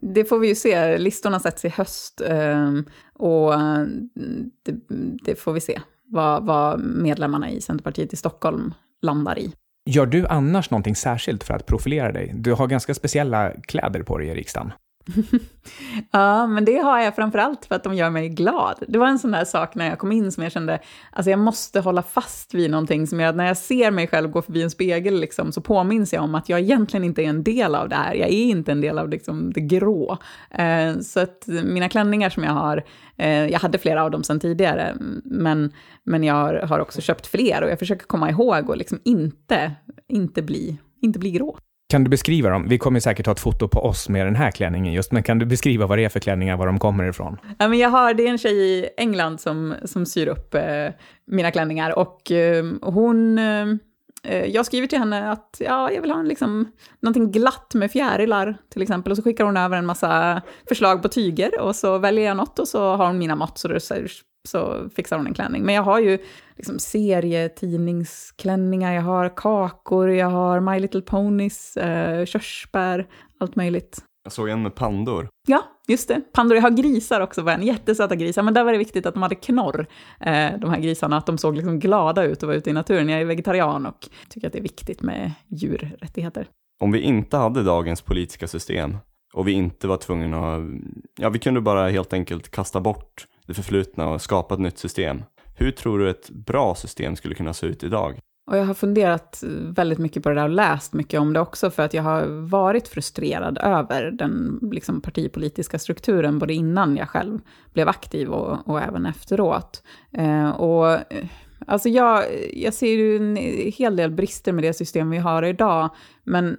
Det 0.00 0.24
får 0.24 0.38
vi 0.38 0.48
ju 0.48 0.54
se. 0.54 0.98
Listorna 0.98 1.40
sätts 1.40 1.64
i 1.64 1.68
höst 1.68 2.22
ehm, 2.26 2.84
och 3.14 3.52
det, 4.64 4.74
det 5.24 5.34
får 5.34 5.52
vi 5.52 5.60
se 5.60 5.80
vad, 6.04 6.46
vad 6.46 6.80
medlemmarna 6.80 7.50
i 7.50 7.60
Centerpartiet 7.60 8.12
i 8.12 8.16
Stockholm 8.16 8.74
landar 9.02 9.38
i. 9.38 9.52
Gör 9.90 10.06
du 10.06 10.26
annars 10.26 10.70
någonting 10.70 10.96
särskilt 10.96 11.44
för 11.44 11.54
att 11.54 11.66
profilera 11.66 12.12
dig? 12.12 12.32
Du 12.34 12.52
har 12.52 12.66
ganska 12.66 12.94
speciella 12.94 13.52
kläder 13.62 14.02
på 14.02 14.18
dig 14.18 14.28
i 14.28 14.34
riksdagen. 14.34 14.72
ja, 16.10 16.46
men 16.46 16.64
det 16.64 16.78
har 16.78 17.00
jag 17.00 17.16
framförallt 17.16 17.64
för 17.64 17.74
att 17.74 17.84
de 17.84 17.94
gör 17.94 18.10
mig 18.10 18.28
glad. 18.28 18.84
Det 18.88 18.98
var 18.98 19.06
en 19.06 19.18
sån 19.18 19.30
där 19.30 19.44
sak 19.44 19.74
när 19.74 19.88
jag 19.88 19.98
kom 19.98 20.12
in 20.12 20.32
som 20.32 20.42
jag 20.42 20.52
kände, 20.52 20.80
alltså 21.10 21.30
jag 21.30 21.38
måste 21.38 21.80
hålla 21.80 22.02
fast 22.02 22.54
vid 22.54 22.70
någonting 22.70 23.06
som 23.06 23.20
gör 23.20 23.28
att 23.28 23.36
när 23.36 23.46
jag 23.46 23.56
ser 23.56 23.90
mig 23.90 24.06
själv 24.06 24.30
gå 24.30 24.42
förbi 24.42 24.62
en 24.62 24.70
spegel 24.70 25.20
liksom, 25.20 25.52
så 25.52 25.60
påminns 25.60 26.12
jag 26.12 26.24
om 26.24 26.34
att 26.34 26.48
jag 26.48 26.60
egentligen 26.60 27.04
inte 27.04 27.22
är 27.22 27.28
en 27.28 27.42
del 27.42 27.74
av 27.74 27.88
det 27.88 27.96
här. 27.96 28.14
Jag 28.14 28.28
är 28.28 28.44
inte 28.44 28.72
en 28.72 28.80
del 28.80 28.98
av 28.98 29.08
liksom, 29.08 29.52
det 29.52 29.60
grå. 29.60 30.18
Eh, 30.50 30.98
så 30.98 31.20
att 31.20 31.44
mina 31.46 31.88
klänningar 31.88 32.30
som 32.30 32.44
jag 32.44 32.52
har, 32.52 32.84
eh, 33.16 33.46
jag 33.46 33.58
hade 33.60 33.78
flera 33.78 34.04
av 34.04 34.10
dem 34.10 34.24
sedan 34.24 34.40
tidigare, 34.40 34.96
men, 35.24 35.72
men 36.04 36.24
jag 36.24 36.62
har, 36.62 36.80
också 36.80 37.00
köpt 37.00 37.26
fler 37.26 37.62
och 37.62 37.70
jag 37.70 37.78
försöker 37.78 38.06
komma 38.06 38.30
ihåg 38.30 38.70
och 38.70 38.76
liksom 38.76 39.00
inte, 39.04 39.72
inte, 40.08 40.42
bli, 40.42 40.78
inte 41.00 41.18
bli 41.18 41.30
grå. 41.30 41.58
Kan 41.90 42.04
du 42.04 42.10
beskriva 42.10 42.50
dem? 42.50 42.68
Vi 42.68 42.78
kommer 42.78 43.00
säkert 43.00 43.26
ha 43.26 43.32
ett 43.32 43.40
foto 43.40 43.68
på 43.68 43.80
oss 43.80 44.08
med 44.08 44.26
den 44.26 44.36
här 44.36 44.50
klänningen 44.50 44.92
just, 44.92 45.12
men 45.12 45.22
kan 45.22 45.38
du 45.38 45.46
beskriva 45.46 45.86
vad 45.86 45.98
det 45.98 46.04
är 46.04 46.08
för 46.08 46.20
klänningar, 46.20 46.56
var 46.56 46.66
de 46.66 46.78
kommer 46.78 47.04
ifrån? 47.04 47.36
Ja, 47.58 47.68
men 47.68 47.78
jag 47.78 47.88
har, 47.88 48.14
det 48.14 48.26
är 48.26 48.30
en 48.30 48.38
tjej 48.38 48.56
i 48.56 48.88
England 48.96 49.40
som, 49.40 49.74
som 49.84 50.06
syr 50.06 50.26
upp 50.26 50.54
eh, 50.54 50.62
mina 51.26 51.50
klänningar 51.50 51.98
och 51.98 52.32
eh, 52.32 52.64
hon, 52.82 53.38
eh, 53.38 53.66
eh 54.24 54.44
jag 54.44 54.66
skriver 54.66 54.86
till 54.86 54.98
henne 54.98 55.32
att 55.32 55.56
ja, 55.60 55.90
jag 55.90 56.02
vill 56.02 56.10
ha 56.10 56.20
en, 56.20 56.28
liksom, 56.28 56.72
någonting 57.00 57.30
glatt 57.30 57.74
med 57.74 57.90
fjärilar 57.90 58.56
till 58.72 58.82
exempel. 58.82 59.10
Och 59.10 59.16
så 59.16 59.22
skickar 59.22 59.44
hon 59.44 59.56
över 59.56 59.76
en 59.76 59.86
massa 59.86 60.42
förslag 60.68 61.02
på 61.02 61.08
tyger 61.08 61.60
och 61.60 61.76
så 61.76 61.98
väljer 61.98 62.24
jag 62.24 62.36
något 62.36 62.58
och 62.58 62.68
så 62.68 62.96
har 62.96 63.06
hon 63.06 63.18
mina 63.18 63.36
mått 63.36 63.58
så, 63.58 63.68
det, 63.68 63.80
så 64.48 64.88
fixar 64.96 65.16
hon 65.16 65.26
en 65.26 65.34
klänning. 65.34 65.64
Men 65.64 65.74
jag 65.74 65.82
har 65.82 66.00
ju 66.00 66.18
liksom 66.56 66.78
serietidningsklänningar, 66.78 68.92
jag 68.92 69.02
har 69.02 69.36
kakor, 69.36 70.10
jag 70.10 70.30
har 70.30 70.60
My 70.60 70.80
Little 70.80 71.00
Ponies, 71.00 71.76
eh, 71.76 72.24
körsbär, 72.24 73.06
allt 73.38 73.56
möjligt. 73.56 74.04
Jag 74.22 74.32
såg 74.32 74.48
en 74.48 74.62
med 74.62 74.74
pandor. 74.74 75.28
Ja, 75.48 75.62
just 75.88 76.08
det. 76.08 76.20
Pandor. 76.32 76.56
Jag 76.56 76.62
har 76.62 76.70
grisar 76.70 77.20
också 77.20 77.42
på 77.42 77.50
en. 77.50 77.62
Jättesöta 77.62 78.16
grisar. 78.16 78.42
Men 78.42 78.54
där 78.54 78.64
var 78.64 78.72
det 78.72 78.78
viktigt 78.78 79.06
att 79.06 79.14
de 79.14 79.22
hade 79.22 79.34
knorr, 79.34 79.86
eh, 80.20 80.50
de 80.58 80.70
här 80.70 80.80
grisarna. 80.80 81.16
Att 81.16 81.26
de 81.26 81.38
såg 81.38 81.56
liksom 81.56 81.78
glada 81.78 82.24
ut 82.24 82.42
och 82.42 82.48
var 82.48 82.54
ute 82.54 82.70
i 82.70 82.72
naturen. 82.72 83.08
Jag 83.08 83.20
är 83.20 83.24
vegetarian 83.24 83.86
och 83.86 84.08
tycker 84.28 84.46
att 84.46 84.52
det 84.52 84.58
är 84.58 84.62
viktigt 84.62 85.02
med 85.02 85.32
djurrättigheter. 85.48 86.48
Om 86.80 86.92
vi 86.92 87.00
inte 87.00 87.36
hade 87.36 87.62
dagens 87.62 88.02
politiska 88.02 88.48
system 88.48 88.96
och 89.34 89.48
vi 89.48 89.52
inte 89.52 89.88
var 89.88 89.96
tvungna 89.96 90.54
att, 90.54 90.62
ja 91.18 91.28
vi 91.28 91.38
kunde 91.38 91.60
bara 91.60 91.88
helt 91.88 92.12
enkelt 92.12 92.50
kasta 92.50 92.80
bort 92.80 93.26
det 93.50 93.54
förflutna 93.54 94.08
och 94.08 94.22
skapa 94.22 94.54
ett 94.54 94.60
nytt 94.60 94.78
system. 94.78 95.22
Hur 95.54 95.70
tror 95.70 95.98
du 95.98 96.10
ett 96.10 96.30
bra 96.30 96.74
system 96.74 97.16
skulle 97.16 97.34
kunna 97.34 97.52
se 97.52 97.66
ut 97.66 97.84
idag? 97.84 98.18
Och 98.50 98.56
jag 98.56 98.64
har 98.64 98.74
funderat 98.74 99.44
väldigt 99.62 99.98
mycket 99.98 100.22
på 100.22 100.28
det 100.28 100.34
där 100.34 100.44
och 100.44 100.50
läst 100.50 100.92
mycket 100.92 101.20
om 101.20 101.32
det 101.32 101.40
också, 101.40 101.70
för 101.70 101.82
att 101.82 101.94
jag 101.94 102.02
har 102.02 102.26
varit 102.26 102.88
frustrerad 102.88 103.58
över 103.58 104.10
den 104.10 104.58
liksom, 104.72 105.00
partipolitiska 105.00 105.78
strukturen, 105.78 106.38
både 106.38 106.54
innan 106.54 106.96
jag 106.96 107.08
själv 107.08 107.38
blev 107.72 107.88
aktiv 107.88 108.28
och, 108.28 108.68
och 108.68 108.80
även 108.80 109.06
efteråt. 109.06 109.82
Eh, 110.12 110.50
och 110.50 110.92
eh, 110.92 111.26
alltså 111.66 111.88
jag, 111.88 112.24
jag 112.52 112.74
ser 112.74 112.92
ju 112.92 113.16
en 113.16 113.36
hel 113.72 113.96
del 113.96 114.10
brister 114.10 114.52
med 114.52 114.64
det 114.64 114.72
system 114.72 115.10
vi 115.10 115.18
har 115.18 115.42
idag, 115.42 115.90
men 116.24 116.58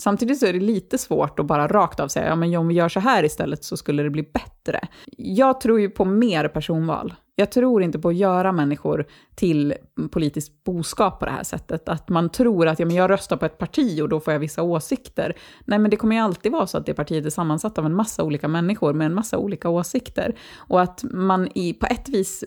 Samtidigt 0.00 0.38
så 0.38 0.46
är 0.46 0.52
det 0.52 0.60
lite 0.60 0.98
svårt 0.98 1.38
att 1.38 1.46
bara 1.46 1.68
rakt 1.68 2.00
av 2.00 2.08
säga, 2.08 2.26
ja 2.26 2.36
men 2.36 2.56
om 2.56 2.68
vi 2.68 2.74
gör 2.74 2.88
så 2.88 3.00
här 3.00 3.24
istället 3.24 3.64
så 3.64 3.76
skulle 3.76 4.02
det 4.02 4.10
bli 4.10 4.22
bättre. 4.22 4.80
Jag 5.16 5.60
tror 5.60 5.80
ju 5.80 5.90
på 5.90 6.04
mer 6.04 6.48
personval. 6.48 7.14
Jag 7.40 7.50
tror 7.50 7.82
inte 7.82 7.98
på 7.98 8.08
att 8.08 8.16
göra 8.16 8.52
människor 8.52 9.06
till 9.34 9.74
politiskt 10.10 10.64
boskap 10.64 11.18
på 11.18 11.24
det 11.24 11.30
här 11.30 11.42
sättet. 11.42 11.88
Att 11.88 12.08
man 12.08 12.30
tror 12.30 12.68
att 12.68 12.78
ja, 12.78 12.86
men 12.86 12.96
jag 12.96 13.10
röstar 13.10 13.36
på 13.36 13.46
ett 13.46 13.58
parti 13.58 14.00
och 14.02 14.08
då 14.08 14.20
får 14.20 14.32
jag 14.32 14.40
vissa 14.40 14.62
åsikter. 14.62 15.36
Nej, 15.64 15.78
men 15.78 15.90
det 15.90 15.96
kommer 15.96 16.16
ju 16.16 16.22
alltid 16.22 16.52
vara 16.52 16.66
så 16.66 16.78
att 16.78 16.86
det 16.86 16.94
partiet 16.94 17.26
är 17.26 17.30
sammansatt 17.30 17.78
av 17.78 17.86
en 17.86 17.94
massa 17.94 18.24
olika 18.24 18.48
människor 18.48 18.92
med 18.92 19.06
en 19.06 19.14
massa 19.14 19.38
olika 19.38 19.68
åsikter. 19.68 20.34
Och 20.56 20.80
att 20.80 21.04
man 21.10 21.48
i, 21.54 21.72
på 21.72 21.86
ett 21.86 22.08
vis 22.08 22.44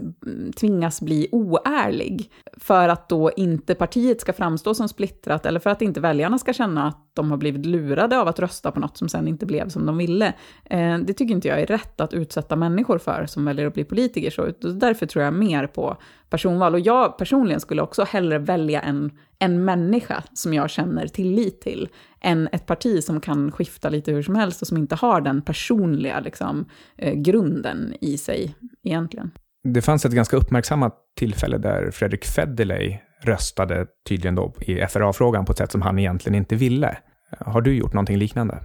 tvingas 0.55 1.01
bli 1.01 1.27
oärlig 1.31 2.31
för 2.57 2.89
att 2.89 3.09
då 3.09 3.31
inte 3.31 3.75
partiet 3.75 4.21
ska 4.21 4.33
framstå 4.33 4.73
som 4.73 4.89
splittrat 4.89 5.45
eller 5.45 5.59
för 5.59 5.69
att 5.69 5.81
inte 5.81 5.99
väljarna 5.99 6.37
ska 6.37 6.53
känna 6.53 6.87
att 6.87 7.11
de 7.13 7.31
har 7.31 7.37
blivit 7.37 7.65
lurade 7.65 8.19
av 8.19 8.27
att 8.27 8.39
rösta 8.39 8.71
på 8.71 8.79
något 8.79 8.97
som 8.97 9.09
sen 9.09 9.27
inte 9.27 9.45
blev 9.45 9.69
som 9.69 9.85
de 9.85 9.97
ville. 9.97 10.33
Eh, 10.65 10.97
det 10.97 11.13
tycker 11.13 11.33
inte 11.33 11.47
jag 11.47 11.61
är 11.61 11.65
rätt 11.65 12.01
att 12.01 12.13
utsätta 12.13 12.55
människor 12.55 12.97
för 12.97 13.25
som 13.25 13.45
väljer 13.45 13.67
att 13.67 13.73
bli 13.73 13.83
politiker. 13.83 14.29
Så 14.29 14.51
därför 14.81 15.05
tror 15.05 15.23
jag 15.25 15.33
mer 15.33 15.67
på 15.67 15.97
personval. 16.29 16.73
Och 16.73 16.79
jag 16.79 17.17
personligen 17.17 17.59
skulle 17.59 17.81
också 17.81 18.03
hellre 18.03 18.39
välja 18.39 18.81
en, 18.81 19.11
en 19.39 19.65
människa 19.65 20.23
som 20.33 20.53
jag 20.53 20.69
känner 20.69 21.07
tillit 21.07 21.61
till, 21.61 21.89
än 22.21 22.49
ett 22.51 22.65
parti 22.65 23.03
som 23.03 23.21
kan 23.21 23.51
skifta 23.51 23.89
lite 23.89 24.11
hur 24.11 24.23
som 24.23 24.35
helst 24.35 24.61
och 24.61 24.67
som 24.67 24.77
inte 24.77 24.95
har 24.95 25.21
den 25.21 25.41
personliga 25.41 26.19
liksom, 26.19 26.65
eh, 26.97 27.13
grunden 27.13 27.93
i 28.01 28.17
sig 28.17 28.55
egentligen. 28.83 29.31
Det 29.63 29.81
fanns 29.81 30.05
ett 30.05 30.11
ganska 30.11 30.37
uppmärksammat 30.37 30.95
tillfälle 31.17 31.57
där 31.57 31.91
Fredrik 31.91 32.25
Federley 32.25 32.97
röstade 33.23 33.85
tydligen 34.09 34.35
då 34.35 34.53
i 34.61 34.85
FRA-frågan 34.87 35.45
på 35.45 35.51
ett 35.51 35.57
sätt 35.57 35.71
som 35.71 35.81
han 35.81 35.99
egentligen 35.99 36.35
inte 36.35 36.55
ville. 36.55 36.97
Har 37.39 37.61
du 37.61 37.73
gjort 37.73 37.93
någonting 37.93 38.17
liknande? 38.17 38.59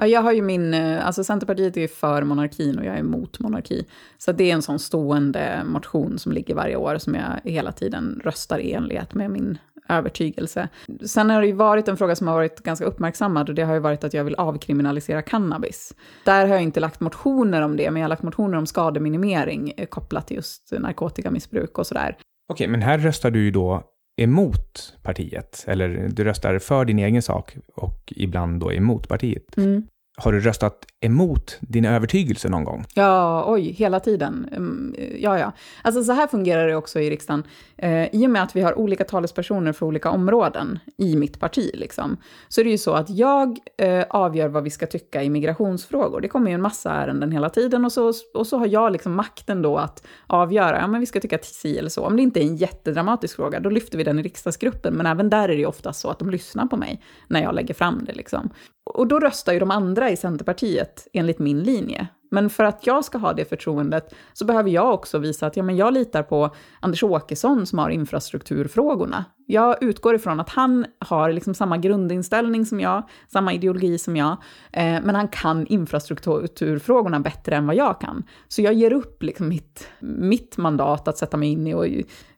Ja, 0.00 0.06
jag 0.06 0.20
har 0.20 0.32
ju 0.32 0.42
min, 0.42 0.74
eh, 0.74 1.06
alltså 1.06 1.24
Centerpartiet 1.24 1.76
är 1.76 1.80
ju 1.80 1.88
för 1.88 2.22
monarkin 2.22 2.78
och 2.78 2.84
jag 2.84 2.94
är 2.94 2.98
emot 2.98 3.38
monarki. 3.38 3.86
Så 4.18 4.32
det 4.32 4.50
är 4.50 4.54
en 4.54 4.62
sån 4.62 4.78
stående 4.78 5.62
motion 5.64 6.18
som 6.18 6.32
ligger 6.32 6.54
varje 6.54 6.76
år 6.76 6.98
som 6.98 7.14
jag 7.14 7.50
hela 7.50 7.72
tiden 7.72 8.20
röstar 8.24 8.58
i 8.58 8.72
enlighet 8.72 9.14
med 9.14 9.30
min 9.30 9.58
övertygelse. 9.88 10.68
Sen 11.06 11.30
har 11.30 11.40
det 11.40 11.46
ju 11.46 11.52
varit 11.52 11.88
en 11.88 11.96
fråga 11.96 12.16
som 12.16 12.26
har 12.26 12.34
varit 12.34 12.60
ganska 12.60 12.84
uppmärksammad 12.84 13.48
och 13.48 13.54
det 13.54 13.62
har 13.62 13.74
ju 13.74 13.80
varit 13.80 14.04
att 14.04 14.14
jag 14.14 14.24
vill 14.24 14.34
avkriminalisera 14.34 15.22
cannabis. 15.22 15.94
Där 16.24 16.46
har 16.46 16.54
jag 16.54 16.62
inte 16.62 16.80
lagt 16.80 17.00
motioner 17.00 17.62
om 17.62 17.76
det, 17.76 17.90
men 17.90 18.00
jag 18.00 18.04
har 18.04 18.08
lagt 18.08 18.22
motioner 18.22 18.58
om 18.58 18.66
skademinimering 18.66 19.72
eh, 19.76 19.86
kopplat 19.86 20.26
till 20.26 20.36
just 20.36 20.72
narkotikamissbruk 20.72 21.78
och 21.78 21.86
sådär. 21.86 22.16
Okej, 22.52 22.68
men 22.68 22.82
här 22.82 22.98
röstar 22.98 23.30
du 23.30 23.44
ju 23.44 23.50
då 23.50 23.82
emot 24.20 24.96
partiet, 25.02 25.64
eller 25.68 26.08
du 26.12 26.24
röstar 26.24 26.58
för 26.58 26.84
din 26.84 26.98
egen 26.98 27.22
sak 27.22 27.56
och 27.74 28.12
ibland 28.16 28.60
då 28.60 28.72
emot 28.72 29.08
partiet. 29.08 29.56
Mm. 29.56 29.86
Har 30.22 30.32
du 30.32 30.40
röstat 30.40 30.86
emot 31.00 31.58
din 31.60 31.84
övertygelse 31.84 32.48
någon 32.48 32.64
gång? 32.64 32.84
Ja, 32.94 33.44
oj, 33.46 33.72
hela 33.72 34.00
tiden. 34.00 34.48
Mm, 34.52 34.94
ja, 35.18 35.38
ja. 35.38 35.52
Alltså 35.82 36.04
så 36.04 36.12
här 36.12 36.26
fungerar 36.26 36.68
det 36.68 36.76
också 36.76 37.00
i 37.00 37.10
riksdagen. 37.10 37.44
Eh, 37.76 38.14
I 38.14 38.26
och 38.26 38.30
med 38.30 38.42
att 38.42 38.56
vi 38.56 38.60
har 38.60 38.78
olika 38.78 39.04
talespersoner 39.04 39.72
för 39.72 39.86
olika 39.86 40.10
områden 40.10 40.78
i 40.96 41.16
mitt 41.16 41.40
parti, 41.40 41.70
liksom, 41.74 42.16
så 42.48 42.60
är 42.60 42.64
det 42.64 42.70
ju 42.70 42.78
så 42.78 42.92
att 42.92 43.10
jag 43.10 43.58
eh, 43.76 44.04
avgör 44.10 44.48
vad 44.48 44.64
vi 44.64 44.70
ska 44.70 44.86
tycka 44.86 45.22
i 45.22 45.30
migrationsfrågor. 45.30 46.20
Det 46.20 46.28
kommer 46.28 46.50
ju 46.50 46.54
en 46.54 46.62
massa 46.62 46.92
ärenden 46.92 47.32
hela 47.32 47.50
tiden 47.50 47.84
och 47.84 47.92
så, 47.92 48.12
och 48.34 48.46
så 48.46 48.58
har 48.58 48.66
jag 48.66 48.92
liksom 48.92 49.12
makten 49.12 49.62
då 49.62 49.76
att 49.76 50.06
avgöra, 50.26 50.78
ja 50.78 50.86
men 50.86 51.00
vi 51.00 51.06
ska 51.06 51.20
tycka 51.20 51.38
si 51.42 51.78
eller 51.78 51.90
så. 51.90 52.06
Om 52.06 52.16
det 52.16 52.22
inte 52.22 52.40
är 52.40 52.44
en 52.44 52.56
jättedramatisk 52.56 53.36
fråga, 53.36 53.60
då 53.60 53.70
lyfter 53.70 53.98
vi 53.98 54.04
den 54.04 54.18
i 54.18 54.22
riksdagsgruppen, 54.22 54.94
men 54.94 55.06
även 55.06 55.30
där 55.30 55.44
är 55.44 55.48
det 55.48 55.60
ju 55.60 55.66
oftast 55.66 56.00
så 56.00 56.10
att 56.10 56.18
de 56.18 56.30
lyssnar 56.30 56.66
på 56.66 56.76
mig 56.76 57.02
när 57.28 57.42
jag 57.42 57.54
lägger 57.54 57.74
fram 57.74 58.04
det. 58.04 58.12
Liksom. 58.12 58.50
Och 58.94 59.06
då 59.06 59.20
röstar 59.20 59.52
ju 59.52 59.58
de 59.58 59.70
andra 59.70 60.09
i 60.10 60.16
Centerpartiet 60.16 61.08
enligt 61.12 61.38
min 61.38 61.62
linje. 61.62 62.08
Men 62.30 62.50
för 62.50 62.64
att 62.64 62.86
jag 62.86 63.04
ska 63.04 63.18
ha 63.18 63.32
det 63.32 63.44
förtroendet 63.44 64.14
så 64.32 64.44
behöver 64.44 64.70
jag 64.70 64.94
också 64.94 65.18
visa 65.18 65.46
att 65.46 65.56
ja, 65.56 65.62
men 65.62 65.76
jag 65.76 65.94
litar 65.94 66.22
på 66.22 66.54
Anders 66.80 67.02
Åkesson 67.02 67.66
som 67.66 67.78
har 67.78 67.90
infrastrukturfrågorna. 67.90 69.24
Jag 69.46 69.82
utgår 69.82 70.14
ifrån 70.14 70.40
att 70.40 70.48
han 70.48 70.86
har 70.98 71.32
liksom 71.32 71.54
samma 71.54 71.76
grundinställning 71.78 72.66
som 72.66 72.80
jag, 72.80 73.08
samma 73.28 73.52
ideologi 73.52 73.98
som 73.98 74.16
jag, 74.16 74.30
eh, 74.72 75.00
men 75.02 75.14
han 75.14 75.28
kan 75.28 75.66
infrastrukturfrågorna 75.66 77.20
bättre 77.20 77.56
än 77.56 77.66
vad 77.66 77.76
jag 77.76 78.00
kan. 78.00 78.24
Så 78.48 78.62
jag 78.62 78.74
ger 78.74 78.92
upp 78.92 79.22
liksom 79.22 79.48
mitt, 79.48 79.88
mitt 80.00 80.56
mandat 80.56 81.08
att 81.08 81.18
sätta 81.18 81.36
mig 81.36 81.48
in 81.48 81.66
i 81.66 81.74
och, 81.74 81.86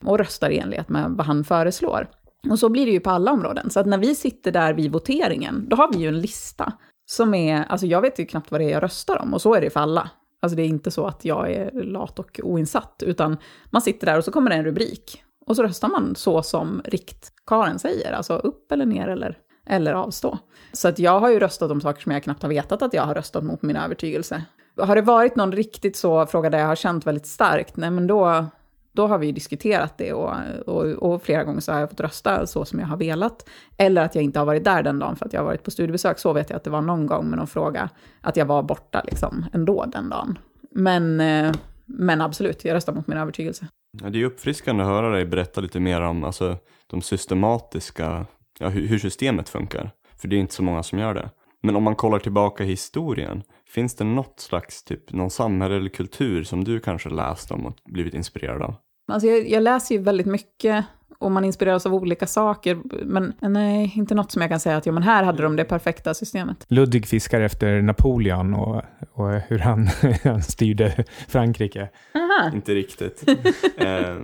och 0.09 0.17
röstar 0.17 0.49
i 0.49 0.59
enlighet 0.59 0.89
med 0.89 1.11
vad 1.11 1.25
han 1.25 1.43
föreslår. 1.43 2.07
Och 2.49 2.59
så 2.59 2.69
blir 2.69 2.85
det 2.85 2.91
ju 2.91 2.99
på 2.99 3.09
alla 3.09 3.31
områden. 3.31 3.69
Så 3.69 3.79
att 3.79 3.85
när 3.85 3.97
vi 3.97 4.15
sitter 4.15 4.51
där 4.51 4.73
vid 4.73 4.91
voteringen, 4.91 5.65
då 5.69 5.75
har 5.75 5.93
vi 5.93 5.99
ju 5.99 6.07
en 6.07 6.19
lista 6.19 6.73
som 7.13 7.33
är, 7.33 7.63
alltså 7.63 7.85
jag 7.85 8.01
vet 8.01 8.19
ju 8.19 8.25
knappt 8.25 8.51
vad 8.51 8.61
det 8.61 8.65
är 8.65 8.71
jag 8.71 8.83
röstar 8.83 9.21
om, 9.21 9.33
och 9.33 9.41
så 9.41 9.53
är 9.53 9.61
det 9.61 9.69
för 9.69 9.79
alla. 9.79 10.09
Alltså 10.41 10.55
det 10.55 10.63
är 10.63 10.67
inte 10.67 10.91
så 10.91 11.07
att 11.07 11.25
jag 11.25 11.51
är 11.51 11.71
lat 11.71 12.19
och 12.19 12.39
oinsatt, 12.43 13.03
utan 13.05 13.37
man 13.69 13.81
sitter 13.81 14.05
där 14.05 14.17
och 14.17 14.23
så 14.23 14.31
kommer 14.31 14.49
det 14.49 14.55
en 14.55 14.65
rubrik. 14.65 15.23
Och 15.45 15.55
så 15.55 15.63
röstar 15.63 15.87
man 15.87 16.15
så 16.15 16.43
som 16.43 16.81
riktkaren 16.85 17.79
säger, 17.79 18.11
alltså 18.11 18.35
upp 18.37 18.71
eller 18.71 18.85
ner 18.85 19.07
eller, 19.07 19.37
eller 19.67 19.93
avstå. 19.93 20.37
Så 20.73 20.87
att 20.87 20.99
jag 20.99 21.19
har 21.19 21.29
ju 21.29 21.39
röstat 21.39 21.71
om 21.71 21.81
saker 21.81 22.01
som 22.01 22.11
jag 22.11 22.23
knappt 22.23 22.41
har 22.41 22.49
vetat 22.49 22.81
att 22.81 22.93
jag 22.93 23.03
har 23.03 23.15
röstat 23.15 23.43
mot 23.43 23.61
min 23.61 23.75
övertygelse. 23.75 24.43
Har 24.77 24.95
det 24.95 25.01
varit 25.01 25.35
någon 25.35 25.51
riktigt 25.51 25.95
så 25.95 26.25
fråga 26.25 26.49
där 26.49 26.59
jag 26.59 26.67
har 26.67 26.75
känt 26.75 27.07
väldigt 27.07 27.27
starkt, 27.27 27.77
nej 27.77 27.91
men 27.91 28.07
då, 28.07 28.45
då 28.93 29.07
har 29.07 29.17
vi 29.17 29.31
diskuterat 29.31 29.97
det 29.97 30.13
och, 30.13 30.33
och, 30.65 30.85
och, 30.85 31.23
flera 31.23 31.43
gånger 31.43 31.59
så 31.59 31.71
har 31.71 31.79
jag 31.79 31.89
fått 31.89 31.99
rösta 31.99 32.47
så 32.47 32.65
som 32.65 32.79
jag 32.79 32.87
har 32.87 32.97
velat. 32.97 33.49
Eller 33.77 34.01
att 34.01 34.15
jag 34.15 34.23
inte 34.23 34.39
har 34.39 34.45
varit 34.45 34.63
där 34.63 34.83
den 34.83 34.99
dagen 34.99 35.15
för 35.15 35.25
att 35.25 35.33
jag 35.33 35.39
har 35.39 35.45
varit 35.45 35.63
på 35.63 35.71
studiebesök. 35.71 36.19
Så 36.19 36.33
vet 36.33 36.49
jag 36.49 36.57
att 36.57 36.63
det 36.63 36.69
var 36.69 36.81
någon 36.81 37.07
gång 37.07 37.29
med 37.29 37.37
någon 37.37 37.47
fråga 37.47 37.89
att 38.21 38.37
jag 38.37 38.45
var 38.45 38.63
borta 38.63 39.01
liksom 39.05 39.45
ändå 39.53 39.85
den 39.85 40.09
dagen. 40.09 40.37
Men, 40.71 41.19
eh, 41.19 41.51
men 41.85 42.21
absolut, 42.21 42.65
jag 42.65 42.75
röstar 42.75 42.93
mot 42.93 43.07
min 43.07 43.17
övertygelse. 43.17 43.67
Ja, 44.01 44.09
det 44.09 44.21
är 44.21 44.25
uppfriskande 44.25 44.83
att 44.83 44.89
höra 44.89 45.09
dig 45.09 45.25
berätta 45.25 45.61
lite 45.61 45.79
mer 45.79 46.01
om 46.01 46.23
alltså, 46.23 46.57
de 46.87 47.01
systematiska, 47.01 48.25
ja, 48.59 48.69
hur, 48.69 48.87
hur 48.87 48.99
systemet 48.99 49.49
funkar. 49.49 49.91
För 50.17 50.27
det 50.27 50.35
är 50.35 50.39
inte 50.39 50.53
så 50.53 50.63
många 50.63 50.83
som 50.83 50.99
gör 50.99 51.13
det. 51.13 51.29
Men 51.63 51.75
om 51.75 51.83
man 51.83 51.95
kollar 51.95 52.19
tillbaka 52.19 52.63
i 52.63 52.67
historien, 52.67 53.43
finns 53.67 53.95
det 53.95 54.03
något 54.03 54.39
slags 54.39 54.83
typ, 54.83 55.13
någon 55.13 55.29
samhälle 55.29 55.75
eller 55.75 55.89
kultur 55.89 56.43
som 56.43 56.63
du 56.63 56.79
kanske 56.79 57.09
läst 57.09 57.51
om 57.51 57.65
och 57.65 57.73
blivit 57.85 58.13
inspirerad 58.13 58.61
av? 58.61 58.75
Alltså 59.11 59.27
jag, 59.27 59.49
jag 59.49 59.63
läser 59.63 59.95
ju 59.95 60.01
väldigt 60.01 60.27
mycket 60.27 60.85
och 61.19 61.31
man 61.31 61.45
inspireras 61.45 61.85
av 61.85 61.93
olika 61.93 62.27
saker, 62.27 62.77
men 63.05 63.33
nej, 63.39 63.93
inte 63.95 64.15
något 64.15 64.31
som 64.31 64.41
jag 64.41 64.51
kan 64.51 64.59
säga 64.59 64.77
att 64.77 64.85
ja, 64.85 64.91
men 64.91 65.03
här 65.03 65.23
hade 65.23 65.43
de 65.43 65.55
det 65.55 65.63
perfekta 65.63 66.13
systemet. 66.13 66.65
Ludvig 66.67 67.07
fiskar 67.07 67.41
efter 67.41 67.81
Napoleon 67.81 68.53
och, 68.53 68.81
och 69.13 69.29
hur 69.29 69.59
han, 69.59 69.87
han 70.23 70.41
styrde 70.41 71.05
Frankrike. 71.27 71.89
Aha. 72.15 72.51
Inte 72.53 72.75
riktigt. 72.75 73.27
eh, 73.77 74.15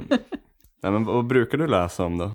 nej, 0.83 0.91
men 0.91 1.05
vad 1.05 1.27
brukar 1.27 1.57
du 1.57 1.67
läsa 1.67 2.05
om 2.05 2.17
då? 2.17 2.31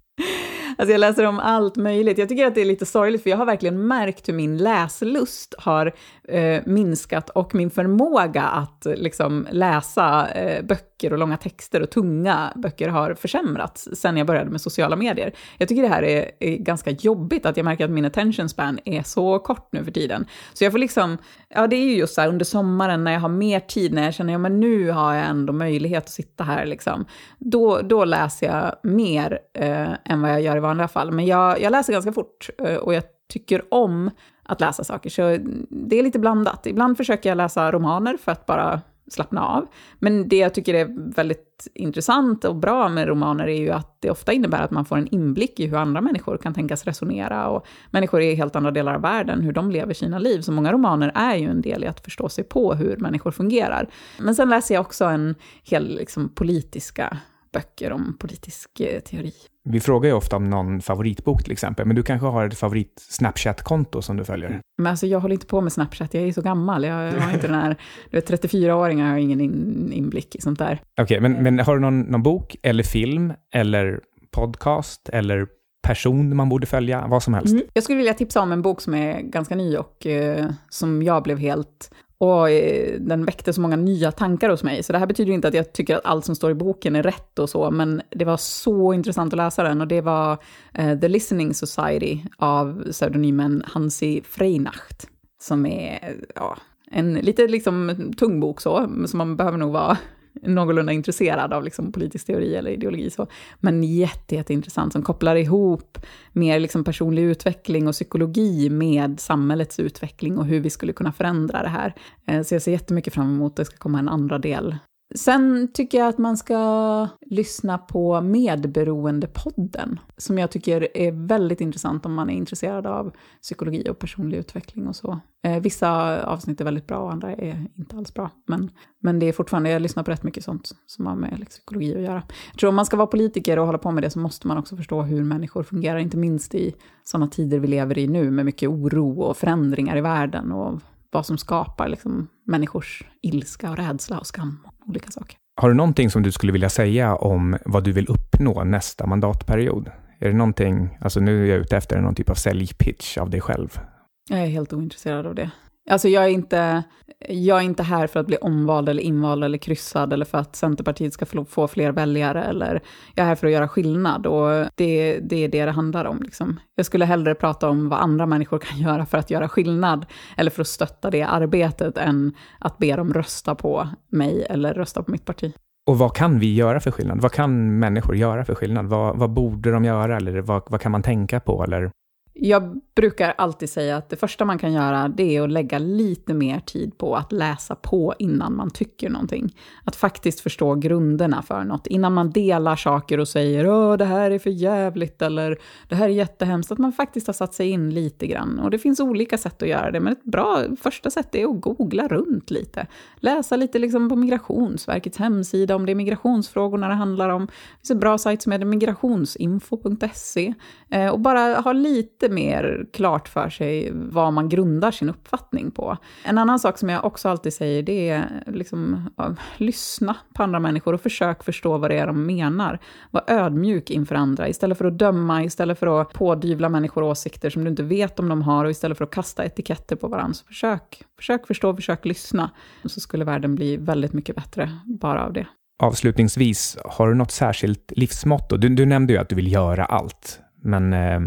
Alltså 0.79 0.93
jag 0.93 0.99
läser 0.99 1.25
om 1.25 1.39
allt 1.39 1.77
möjligt. 1.77 2.19
Jag 2.19 2.29
tycker 2.29 2.47
att 2.47 2.55
det 2.55 2.61
är 2.61 2.65
lite 2.65 2.87
sorgligt, 2.87 3.23
för 3.23 3.31
jag 3.31 3.37
har 3.37 3.47
verkligen 3.47 3.87
märkt 3.87 4.29
hur 4.29 4.35
min 4.35 4.59
läslust 4.59 5.55
har 5.59 5.93
eh, 6.29 6.63
minskat 6.67 7.31
och 7.31 7.55
min 7.55 7.71
förmåga 7.71 8.43
att 8.43 8.87
liksom, 8.97 9.47
läsa 9.51 10.29
eh, 10.29 10.65
böcker 10.65 11.13
och 11.13 11.19
långa 11.19 11.37
texter 11.37 11.81
och 11.81 11.91
tunga 11.91 12.53
böcker 12.57 12.89
har 12.89 13.15
försämrats 13.15 13.89
sen 13.93 14.17
jag 14.17 14.27
började 14.27 14.51
med 14.51 14.61
sociala 14.61 14.97
medier. 14.97 15.33
Jag 15.59 15.69
tycker 15.69 15.83
det 15.83 15.89
här 15.89 16.03
är, 16.03 16.31
är 16.41 16.57
ganska 16.57 16.91
jobbigt, 16.91 17.47
att 17.47 17.57
jag 17.57 17.65
märker 17.65 17.85
att 17.85 17.91
min 17.91 18.05
attention 18.05 18.49
span 18.49 18.79
är 18.85 19.03
så 19.03 19.39
kort 19.39 19.69
nu 19.73 19.85
för 19.85 19.91
tiden. 19.91 20.27
Så 20.53 20.65
jag 20.65 20.73
får 20.73 20.79
liksom, 20.79 21.19
ja 21.49 21.67
det 21.67 21.77
är 21.77 21.85
ju 21.85 21.97
just 21.97 22.15
så 22.15 22.21
här 22.21 22.29
under 22.29 22.45
sommaren 22.45 23.05
när 23.05 23.13
jag 23.13 23.21
har 23.21 23.29
mer 23.29 23.61
tid, 23.61 23.93
när 23.93 24.05
jag 24.05 24.15
känner, 24.15 24.33
ja 24.33 24.39
men 24.39 24.61
nu 24.61 24.91
har 24.91 25.15
jag 25.15 25.27
ändå 25.27 25.53
möjlighet 25.53 26.05
att 26.05 26.11
sitta 26.11 26.45
här 26.45 26.67
liksom. 26.67 27.05
Då, 27.39 27.81
då 27.81 28.05
läser 28.05 28.47
jag 28.47 28.75
mer 28.83 29.39
eh, 29.59 29.93
än 30.05 30.23
vad 30.23 30.31
jag 30.31 30.41
gör 30.41 30.57
i 30.57 30.61
vanliga 30.65 30.89
fall. 30.89 31.13
Men 31.13 31.27
jag, 31.27 31.61
jag 31.61 31.71
läser 31.71 31.93
ganska 31.93 32.13
fort 32.13 32.49
eh, 32.59 32.77
och 32.77 32.95
jag 32.95 33.05
tycker 33.29 33.75
om 33.75 34.11
att 34.43 34.61
läsa 34.61 34.85
saker, 34.85 35.11
så 35.11 35.39
det 35.71 35.99
är 35.99 36.03
lite 36.03 36.19
blandat. 36.19 36.67
Ibland 36.67 36.97
försöker 36.97 37.29
jag 37.29 37.37
läsa 37.37 37.73
romaner 37.73 38.17
för 38.17 38.33
att 38.33 38.47
bara 38.47 38.81
slappna 39.11 39.47
av. 39.47 39.67
Men 39.99 40.29
det 40.29 40.37
jag 40.37 40.55
tycker 40.55 40.75
är 40.75 41.15
väldigt 41.15 41.69
intressant 41.75 42.45
och 42.45 42.57
bra 42.57 42.89
med 42.89 43.09
romaner 43.09 43.49
är 43.49 43.59
ju 43.59 43.71
att 43.71 43.97
det 44.01 44.11
ofta 44.11 44.33
innebär 44.33 44.63
att 44.63 44.71
man 44.71 44.85
får 44.85 44.97
en 44.97 45.09
inblick 45.15 45.61
i 45.61 45.67
hur 45.67 45.77
andra 45.77 46.01
människor 46.01 46.37
kan 46.37 46.55
tänkas 46.55 46.85
resonera 46.85 47.49
och 47.49 47.67
människor 47.91 48.21
i 48.21 48.35
helt 48.35 48.57
andra 48.57 48.71
delar 48.71 48.95
av 48.95 49.01
världen, 49.01 49.41
hur 49.41 49.53
de 49.53 49.71
lever 49.71 49.95
sina 49.95 50.19
liv. 50.19 50.41
Så 50.41 50.53
många 50.53 50.73
romaner 50.73 51.13
är 51.15 51.37
ju 51.37 51.49
en 51.49 51.61
del 51.61 51.85
i 51.85 51.87
att 51.87 52.01
förstå 52.01 52.29
sig 52.29 52.45
på 52.45 52.75
hur 52.75 52.97
människor 52.97 53.31
fungerar. 53.31 53.89
Men 54.19 54.35
sen 54.35 54.49
läser 54.49 54.75
jag 54.75 54.81
också 54.81 55.05
en 55.05 55.35
hel 55.63 55.97
liksom, 55.97 56.29
politiska 56.29 57.19
böcker 57.53 57.93
om 57.93 58.17
politisk 58.19 58.81
eh, 58.81 59.01
teori. 59.01 59.33
Vi 59.69 59.81
frågar 59.81 60.11
ju 60.11 60.17
ofta 60.17 60.37
om 60.37 60.51
någon 60.51 60.81
favoritbok 60.81 61.43
till 61.43 61.53
exempel, 61.53 61.87
men 61.87 61.97
du 61.97 62.03
kanske 62.03 62.27
har 62.27 62.47
ett 62.47 62.59
favorit 62.59 63.07
Snapchat-konto 63.09 64.03
som 64.03 64.17
du 64.17 64.25
följer? 64.25 64.61
Men 64.79 64.91
alltså 64.91 65.07
jag 65.07 65.21
håller 65.21 65.35
inte 65.35 65.47
på 65.47 65.61
med 65.61 65.73
Snapchat, 65.73 66.15
jag 66.15 66.23
är 66.23 66.33
så 66.33 66.43
gammal. 66.43 66.85
Jag 66.85 67.13
har 67.13 67.33
inte 67.33 67.47
den 67.47 67.61
här, 67.61 67.77
du 68.11 68.17
vet 68.17 68.31
34-åringar 68.31 69.11
har 69.11 69.17
ingen 69.17 69.41
in, 69.41 69.93
inblick 69.93 70.35
i 70.35 70.41
sånt 70.41 70.59
där. 70.59 70.83
Okej, 71.01 71.19
okay, 71.19 71.21
men, 71.21 71.43
men 71.43 71.59
har 71.59 71.75
du 71.75 71.81
någon, 71.81 72.01
någon 72.01 72.23
bok 72.23 72.57
eller 72.63 72.83
film 72.83 73.33
eller 73.55 74.01
podcast 74.31 75.09
eller 75.09 75.47
person 75.85 76.37
man 76.37 76.49
borde 76.49 76.67
följa, 76.67 77.07
vad 77.07 77.23
som 77.23 77.35
helst. 77.35 77.53
Mm. 77.53 77.67
Jag 77.73 77.85
skulle 77.85 77.97
vilja 77.97 78.15
tipsa 78.15 78.41
om 78.41 78.53
en 78.53 78.63
bok 78.63 78.81
som 78.81 78.95
är 78.95 79.21
ganska 79.21 79.57
ny 79.57 79.77
och 79.77 80.07
eh, 80.07 80.47
som 80.69 81.03
jag 81.03 81.23
blev 81.23 81.39
helt 81.39 81.95
och 82.19 82.51
eh, 82.51 83.01
den 83.01 83.25
väckte 83.25 83.53
så 83.53 83.61
många 83.61 83.77
nya 83.77 84.13
tankar 84.13 84.51
hos 84.51 84.63
mig. 84.63 84.83
Så 84.83 84.93
det 84.93 84.99
här 84.99 85.07
betyder 85.07 85.33
inte 85.33 85.49
att 85.49 85.55
jag 85.55 85.73
tycker 85.73 85.97
att 85.97 86.05
allt 86.05 86.25
som 86.25 86.37
står 86.37 86.51
i 86.51 86.55
boken 86.55 86.97
är 86.97 87.03
rätt 87.03 87.39
och 87.39 87.51
så, 87.51 87.71
men 87.71 88.03
det 88.11 88.25
var 88.25 88.37
så 88.37 88.93
intressant 88.93 89.33
att 89.33 89.37
läsa 89.37 89.63
den. 89.63 89.81
Och 89.81 89.89
det 89.89 90.01
var 90.01 90.33
uh, 90.79 91.01
The 91.01 91.09
Listening 91.09 91.55
Society 91.55 92.19
av 92.37 92.85
pseudonymen 92.91 93.63
Hansi 93.67 94.23
Freinacht. 94.25 95.09
Som 95.41 95.67
är 95.67 96.17
ja, 96.35 96.57
en 96.91 97.15
lite 97.15 97.49
liksom 97.49 98.13
tung 98.17 98.41
bok 98.41 98.61
så, 98.61 98.89
så 99.07 99.17
man 99.17 99.37
behöver 99.37 99.59
nog 99.59 99.73
vara 99.73 99.99
någorlunda 100.43 100.93
intresserad 100.93 101.53
av 101.53 101.65
liksom 101.65 101.93
politisk 101.93 102.27
teori 102.27 102.55
eller 102.55 102.71
ideologi. 102.71 103.11
Så. 103.11 103.27
Men 103.61 103.85
jätte, 103.85 104.35
jätteintressant, 104.35 104.93
som 104.93 105.03
kopplar 105.03 105.37
ihop 105.37 105.99
mer 106.33 106.61
liksom 106.61 106.85
personlig 106.85 107.23
utveckling 107.23 107.89
och 107.89 107.93
psykologi 107.93 108.71
med 108.71 109.21
samhällets 109.21 109.81
utveckling 109.81 110.39
och 110.39 110.47
hur 110.47 110.61
vi 110.61 110.71
skulle 110.71 110.93
kunna 110.93 111.13
förändra 111.13 111.63
det 111.63 111.69
här. 111.69 111.95
Eh, 112.27 112.43
så 112.43 112.55
jag 112.55 112.63
ser 112.63 112.73
jättemycket 112.73 113.15
fram 113.15 113.35
emot 113.35 113.53
att 113.53 113.57
det 113.57 113.65
ska 113.65 113.77
komma 113.77 113.99
en 113.99 114.09
andra 114.09 114.39
del 114.39 114.77
Sen 115.19 115.69
tycker 115.73 115.99
jag 115.99 116.09
att 116.09 116.19
man 116.19 116.37
ska 116.37 117.09
lyssna 117.21 117.79
på 117.79 118.21
Medberoendepodden, 118.21 120.01
som 120.17 120.39
jag 120.39 120.51
tycker 120.51 120.97
är 120.97 121.13
väldigt 121.27 121.61
intressant 121.61 122.07
om 122.07 122.15
man 122.15 122.31
är 122.31 122.35
intresserad 122.35 122.87
av 122.87 123.13
psykologi 123.43 123.91
och 123.91 123.99
personlig 123.99 124.39
utveckling 124.39 124.89
och 124.89 124.97
så. 124.97 125.21
Eh, 125.43 125.61
vissa 125.61 126.23
avsnitt 126.25 126.61
är 126.61 126.65
väldigt 126.65 126.87
bra 126.87 126.99
och 126.99 127.13
andra 127.13 127.33
är 127.33 127.67
inte 127.75 127.97
alls 127.97 128.15
bra. 128.15 128.31
Men, 128.47 128.71
men 129.01 129.19
det 129.19 129.27
är 129.27 129.33
fortfarande, 129.33 129.71
jag 129.71 129.83
lyssnar 129.83 130.03
på 130.03 130.11
rätt 130.11 130.23
mycket 130.23 130.45
sånt 130.45 130.73
som 130.87 131.07
har 131.07 131.17
med 131.17 131.39
liksom, 131.39 131.47
psykologi 131.51 131.95
att 131.95 132.03
göra. 132.03 132.23
Jag 132.51 132.59
tror 132.59 132.69
om 132.69 132.77
man 132.77 132.87
ska 132.87 132.97
vara 132.97 133.07
politiker 133.07 133.59
och 133.59 133.67
hålla 133.67 133.79
på 133.79 133.91
med 133.91 134.03
det 134.03 134.11
så 134.11 134.19
måste 134.19 134.47
man 134.47 134.59
också 134.59 134.77
förstå 134.77 135.03
hur 135.03 135.25
människor 135.25 135.63
fungerar, 135.63 135.99
inte 135.99 136.17
minst 136.17 136.55
i 136.55 136.75
sådana 137.05 137.29
tider 137.29 137.59
vi 137.59 137.69
lever 137.69 137.99
i 137.99 138.07
nu 138.07 138.31
med 138.31 138.45
mycket 138.45 138.69
oro 138.69 139.21
och 139.21 139.37
förändringar 139.37 139.97
i 139.97 140.01
världen 140.01 140.53
och 140.53 140.81
vad 141.15 141.27
som 141.27 141.39
skapar 141.39 141.89
liksom, 141.89 142.29
människors 142.47 143.03
ilska 143.23 143.71
och 143.71 143.77
rädsla 143.77 144.19
och 144.19 144.27
skam 144.27 144.67
och 144.67 144.89
olika 144.89 145.11
saker. 145.11 145.37
Har 145.57 145.69
du 145.69 145.75
någonting 145.75 146.11
som 146.11 146.23
du 146.23 146.33
skulle 146.33 146.53
vilja 146.53 146.69
säga 146.69 147.17
om 147.17 147.59
vad 147.65 147.85
du 147.85 147.93
vill 147.93 148.09
uppnå 148.09 148.65
nästa 148.65 149.07
mandatperiod? 149.07 149.91
Är 150.21 150.29
det 150.29 150.35
någonting, 150.37 150.99
alltså 151.01 151.21
nu 151.21 151.45
är 151.45 151.51
jag 151.51 151.59
ute 151.59 151.77
efter 151.77 152.01
någon 152.01 152.15
typ 152.15 152.31
av 152.31 152.35
säljpitch 152.35 153.19
av 153.19 153.31
dig 153.31 153.41
själv. 153.41 153.81
Jag 154.29 154.41
är 154.41 154.47
helt 154.47 154.73
ointresserad 154.73 155.27
av 155.27 155.35
det. 155.35 155.51
Alltså 155.91 156.09
jag 156.09 156.25
är, 156.25 156.29
inte, 156.29 156.83
jag 157.29 157.59
är 157.59 157.63
inte 157.63 157.83
här 157.83 158.07
för 158.07 158.21
att 158.21 158.27
bli 158.27 158.37
omvald 158.37 158.89
eller 158.89 159.03
invald 159.03 159.45
eller 159.45 159.59
kryssad 159.59 160.13
eller 160.13 160.25
för 160.25 160.39
att 160.39 160.57
Centerpartiet 160.57 161.13
ska 161.13 161.27
få 161.49 161.69
fler 161.69 161.93
väljare. 161.93 162.45
Eller 162.45 162.83
jag 163.15 163.25
är 163.25 163.29
här 163.29 163.35
för 163.35 163.47
att 163.47 163.53
göra 163.53 163.69
skillnad 163.69 164.27
och 164.27 164.67
det, 164.75 165.19
det 165.19 165.45
är 165.45 165.49
det 165.49 165.65
det 165.65 165.71
handlar 165.71 166.05
om. 166.05 166.23
Liksom. 166.23 166.61
Jag 166.75 166.87
skulle 166.87 167.05
hellre 167.05 167.35
prata 167.35 167.69
om 167.69 167.89
vad 167.89 168.01
andra 168.01 168.27
människor 168.27 168.59
kan 168.59 168.79
göra 168.89 169.07
för 169.07 169.19
att 169.19 169.31
göra 169.31 169.49
skillnad 169.49 170.07
eller 170.37 170.51
för 170.51 170.61
att 170.61 170.69
stötta 170.69 171.11
det 171.11 171.23
arbetet 171.23 171.99
än 171.99 172.33
att 172.59 172.79
be 172.79 172.97
dem 172.97 173.15
rösta 173.15 173.55
på 173.55 173.89
mig 174.09 174.47
eller 174.51 174.75
rösta 174.75 175.03
på 175.03 175.11
mitt 175.11 175.25
parti. 175.25 175.53
Och 175.87 175.99
vad 175.99 176.15
kan 176.15 176.39
vi 176.39 176.55
göra 176.55 176.81
för 176.81 176.91
skillnad? 176.91 177.21
Vad 177.21 177.33
kan 177.33 177.79
människor 177.79 178.17
göra 178.17 178.45
för 178.45 178.55
skillnad? 178.55 178.87
Vad, 178.87 179.17
vad 179.19 179.31
borde 179.31 179.71
de 179.71 179.85
göra? 179.85 180.17
Eller 180.17 180.41
vad, 180.41 180.63
vad 180.67 180.81
kan 180.81 180.93
man 180.93 181.03
tänka 181.03 181.41
på? 181.41 181.65
Eller 181.65 181.91
jag 182.37 182.81
brukar 182.95 183.35
alltid 183.39 183.71
säga 183.71 183.97
att 183.97 184.09
det 184.09 184.17
första 184.17 184.45
man 184.45 184.59
kan 184.59 184.73
göra 184.73 185.09
det 185.09 185.37
är 185.37 185.43
att 185.43 185.51
lägga 185.51 185.79
lite 185.79 186.35
mer 186.35 186.61
tid 186.61 186.99
på 186.99 187.17
att 187.17 187.33
läsa 187.33 187.75
på 187.75 188.15
innan 188.19 188.57
man 188.57 188.71
tycker 188.71 189.11
någonting. 189.11 189.57
Att 189.85 189.97
faktiskt 189.97 190.41
förstå 190.41 190.75
grunderna 190.75 191.43
för 191.43 191.65
något. 191.65 191.87
Innan 191.87 192.13
man 192.13 192.31
delar 192.31 192.77
saker 192.77 193.21
och 193.21 193.29
säger 193.29 193.67
åh 193.67 193.97
det 193.97 194.05
här 194.05 194.31
är 194.31 194.39
för 194.39 194.51
jävligt 194.51 195.23
eller 195.23 195.59
det 195.89 195.95
här 195.95 196.05
är 196.05 196.13
jättehemskt. 196.13 196.73
Att 196.73 196.79
man 196.79 196.93
faktiskt 196.93 197.27
har 197.27 197.35
satt 197.35 197.55
sig 197.55 197.71
in 197.71 197.95
lite 197.95 198.27
grann. 198.27 198.59
Och 198.59 198.71
det 198.71 198.79
finns 198.79 199.01
olika 199.01 199.39
sätt 199.39 199.63
att 199.63 199.69
göra 199.69 199.91
det, 199.91 200.01
men 200.01 200.13
ett 200.13 200.25
bra 200.25 200.63
första 200.81 201.11
sätt 201.11 201.35
är 201.35 201.45
att 201.45 201.61
googla 201.61 202.09
runt 202.09 202.51
lite. 202.51 202.87
Läsa 203.17 203.57
lite 203.57 203.79
liksom 203.79 204.09
på 204.09 204.17
Migrationsverkets 204.17 205.19
hemsida 205.19 205.77
om 205.77 205.87
det 205.87 205.93
är 205.93 205.97
migrationsfrågorna 205.97 206.89
det 206.89 206.95
handlar 206.95 207.29
om. 207.29 207.47
Det 207.47 207.53
finns 207.81 207.91
en 207.91 208.01
bra 208.01 208.19
sajt 208.19 208.43
som 208.43 208.53
heter 208.53 208.67
migrationsinfo.se. 208.67 210.55
Eh, 210.91 211.09
och 211.09 211.21
bara 211.21 211.61
ha 211.61 211.73
lite 211.73 212.24
lite 212.25 212.35
mer 212.35 212.87
klart 212.93 213.29
för 213.29 213.51
sig 213.51 213.91
vad 213.93 214.33
man 214.33 214.49
grundar 214.49 214.91
sin 214.91 215.09
uppfattning 215.09 215.71
på. 215.71 215.97
En 216.25 216.39
annan 216.39 216.59
sak 216.59 216.79
som 216.79 216.89
jag 216.89 217.05
också 217.05 217.29
alltid 217.29 217.53
säger, 217.53 217.83
det 217.83 218.09
är 218.09 218.43
liksom, 218.47 219.11
ja, 219.17 219.35
lyssna 219.57 220.17
på 220.35 220.43
andra 220.43 220.61
människor 220.61 220.93
och 220.93 221.01
försök 221.01 221.45
förstå 221.45 221.79
vad 221.79 221.91
det 221.91 221.99
är 221.99 222.07
de 222.07 222.27
menar. 222.27 222.79
Var 223.11 223.25
ödmjuk 223.27 223.91
inför 223.91 224.15
andra, 224.15 224.49
istället 224.49 224.79
för 224.79 224.85
att 224.85 224.99
döma, 224.99 225.45
istället 225.45 225.79
för 225.79 226.01
att 226.01 226.13
pådyvla 226.13 226.69
människor 226.69 227.03
åsikter 227.03 227.51
som 227.51 227.65
du 227.65 227.71
inte 227.71 227.83
vet 227.83 228.19
om 228.19 228.29
de 228.29 228.43
har, 228.43 228.65
och 228.65 228.71
istället 228.71 228.99
för 228.99 229.05
att 229.05 229.11
kasta 229.11 229.45
etiketter 229.45 229.97
på 229.97 230.09
varandra. 230.09 230.35
Så 230.35 230.47
försök, 230.47 231.03
försök 231.17 231.47
förstå, 231.47 231.77
försök 231.77 232.05
lyssna. 232.05 232.51
Så 232.85 233.01
skulle 233.01 233.25
världen 233.25 233.55
bli 233.55 233.77
väldigt 233.77 234.13
mycket 234.13 234.37
bättre 234.37 234.79
bara 234.85 235.25
av 235.25 235.33
det. 235.33 235.47
Avslutningsvis, 235.83 236.79
har 236.85 237.09
du 237.09 237.15
något 237.15 237.31
särskilt 237.31 237.93
livsmotto? 237.97 238.57
Du, 238.57 238.69
du 238.69 238.87
nämnde 238.87 239.13
ju 239.13 239.19
att 239.19 239.29
du 239.29 239.35
vill 239.35 239.53
göra 239.53 239.85
allt. 239.85 240.41
Men 240.65 240.93
eh, 240.93 241.21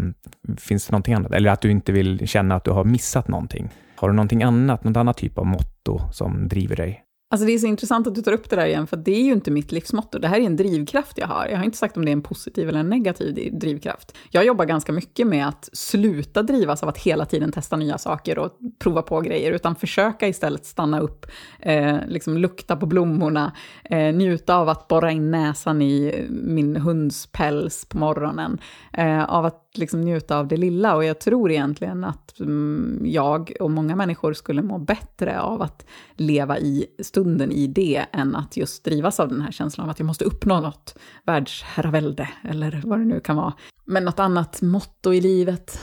finns 0.58 0.86
det 0.86 0.92
någonting 0.92 1.14
annat? 1.14 1.32
Eller 1.32 1.50
att 1.50 1.60
du 1.60 1.70
inte 1.70 1.92
vill 1.92 2.28
känna 2.28 2.54
att 2.54 2.64
du 2.64 2.70
har 2.70 2.84
missat 2.84 3.28
någonting? 3.28 3.68
Har 3.96 4.08
du 4.08 4.14
någonting 4.14 4.42
annat, 4.42 4.84
något 4.84 4.96
annat 4.96 5.16
typ 5.16 5.38
av 5.38 5.46
motto 5.46 6.00
som 6.12 6.48
driver 6.48 6.76
dig? 6.76 7.04
Alltså 7.30 7.46
det 7.46 7.52
är 7.52 7.58
så 7.58 7.66
intressant 7.66 8.06
att 8.06 8.14
du 8.14 8.22
tar 8.22 8.32
upp 8.32 8.50
det 8.50 8.56
där 8.56 8.66
igen, 8.66 8.86
för 8.86 8.96
det 8.96 9.12
är 9.12 9.22
ju 9.22 9.32
inte 9.32 9.50
mitt 9.50 9.72
livsmotto. 9.72 10.18
Det 10.18 10.28
här 10.28 10.40
är 10.40 10.44
en 10.44 10.56
drivkraft 10.56 11.18
jag 11.18 11.26
har. 11.26 11.46
Jag 11.46 11.56
har 11.56 11.64
inte 11.64 11.76
sagt 11.76 11.96
om 11.96 12.04
det 12.04 12.10
är 12.10 12.12
en 12.12 12.22
positiv 12.22 12.68
eller 12.68 12.80
en 12.80 12.88
negativ 12.88 13.58
drivkraft. 13.58 14.16
Jag 14.30 14.44
jobbar 14.44 14.64
ganska 14.64 14.92
mycket 14.92 15.26
med 15.26 15.48
att 15.48 15.68
sluta 15.72 16.42
drivas 16.42 16.82
av 16.82 16.88
att 16.88 16.98
hela 16.98 17.26
tiden 17.26 17.52
testa 17.52 17.76
nya 17.76 17.98
saker 17.98 18.38
och 18.38 18.50
prova 18.78 19.02
på 19.02 19.20
grejer, 19.20 19.52
utan 19.52 19.74
försöka 19.74 20.28
istället 20.28 20.66
stanna 20.66 21.00
upp, 21.00 21.26
eh, 21.60 21.96
liksom 22.06 22.38
lukta 22.38 22.76
på 22.76 22.86
blommorna, 22.86 23.52
eh, 23.84 24.14
njuta 24.14 24.56
av 24.56 24.68
att 24.68 24.88
borra 24.88 25.12
in 25.12 25.30
näsan 25.30 25.82
i 25.82 26.26
min 26.30 26.76
hunds 26.76 27.26
päls 27.26 27.84
på 27.84 27.98
morgonen, 27.98 28.58
eh, 28.92 29.24
av 29.24 29.44
att 29.44 29.68
liksom 29.74 30.00
njuta 30.00 30.38
av 30.38 30.48
det 30.48 30.56
lilla. 30.56 30.96
Och 30.96 31.04
jag 31.04 31.20
tror 31.20 31.50
egentligen 31.50 32.04
att 32.04 32.40
mm, 32.40 33.02
jag 33.04 33.52
och 33.60 33.70
många 33.70 33.96
människor 33.96 34.32
skulle 34.32 34.62
må 34.62 34.78
bättre 34.78 35.40
av 35.40 35.62
att 35.62 35.86
leva 36.14 36.58
i 36.58 36.86
stunden 37.18 37.52
i 37.52 37.66
det, 37.66 38.06
än 38.12 38.36
att 38.36 38.56
just 38.56 38.84
drivas 38.84 39.20
av 39.20 39.28
den 39.28 39.40
här 39.40 39.52
känslan 39.52 39.84
av 39.84 39.90
att 39.90 39.98
jag 39.98 40.06
måste 40.06 40.24
uppnå 40.24 40.60
något 40.60 40.98
världsherravälde, 41.24 42.28
eller 42.42 42.82
vad 42.84 42.98
det 42.98 43.04
nu 43.04 43.20
kan 43.20 43.36
vara. 43.36 43.52
Men 43.84 44.04
något 44.04 44.18
annat 44.18 44.62
motto 44.62 45.12
i 45.12 45.20
livet? 45.20 45.80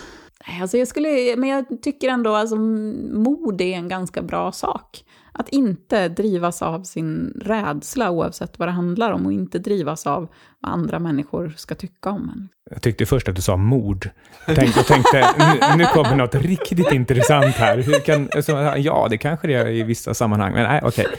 Alltså 0.61 0.77
jag 0.77 0.88
skulle, 0.88 1.36
men 1.38 1.49
jag 1.49 1.81
tycker 1.81 2.09
ändå 2.09 2.36
att 2.36 2.41
alltså, 2.41 2.55
mod 2.55 3.61
är 3.61 3.75
en 3.75 3.88
ganska 3.88 4.21
bra 4.21 4.51
sak 4.51 5.03
att 5.38 5.49
inte 5.49 6.09
drivas 6.09 6.61
av 6.61 6.83
sin 6.83 7.41
rädsla 7.45 8.11
oavsett 8.11 8.59
vad 8.59 8.67
det 8.67 8.71
handlar 8.71 9.11
om 9.11 9.25
och 9.25 9.33
inte 9.33 9.59
drivas 9.59 10.07
av 10.07 10.27
vad 10.59 10.71
andra 10.73 10.99
människor 10.99 11.53
ska 11.57 11.75
tycka 11.75 12.09
om 12.09 12.29
en. 12.36 12.49
Jag 12.71 12.81
tyckte 12.81 13.05
först 13.05 13.29
att 13.29 13.36
du 13.36 13.41
sa 13.41 13.57
mord. 13.57 14.09
Tänkte, 14.45 14.79
jag 14.79 14.86
tänkte 14.86 15.33
nu, 15.38 15.77
nu 15.77 15.86
kommer 15.86 16.15
något 16.15 16.36
riktigt 16.36 16.91
intressant 16.91 17.55
här. 17.55 17.77
Hur 17.77 17.99
kan, 17.99 18.29
alltså, 18.36 18.51
ja, 18.77 19.07
det 19.09 19.17
kanske 19.17 19.47
det 19.47 19.53
är 19.53 19.67
i 19.67 19.83
vissa 19.83 20.13
sammanhang, 20.13 20.53
men 20.53 20.63
nej, 20.63 20.81
okej. 20.83 21.05
Okay. 21.05 21.17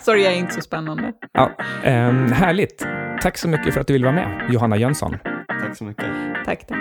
Sorry, 0.00 0.24
jag 0.24 0.32
är 0.32 0.36
inte 0.36 0.54
så 0.54 0.60
spännande. 0.60 1.12
Ja, 1.32 1.50
eh, 1.84 2.12
härligt. 2.32 2.86
Tack 3.22 3.38
så 3.38 3.48
mycket 3.48 3.74
för 3.74 3.80
att 3.80 3.86
du 3.86 3.92
ville 3.92 4.06
vara 4.06 4.14
med, 4.14 4.50
Johanna 4.52 4.76
Jönsson. 4.76 5.16
Tack 5.48 5.76
så 5.76 5.84
mycket. 5.84 6.06
Tack, 6.44 6.66
tack. 6.66 6.78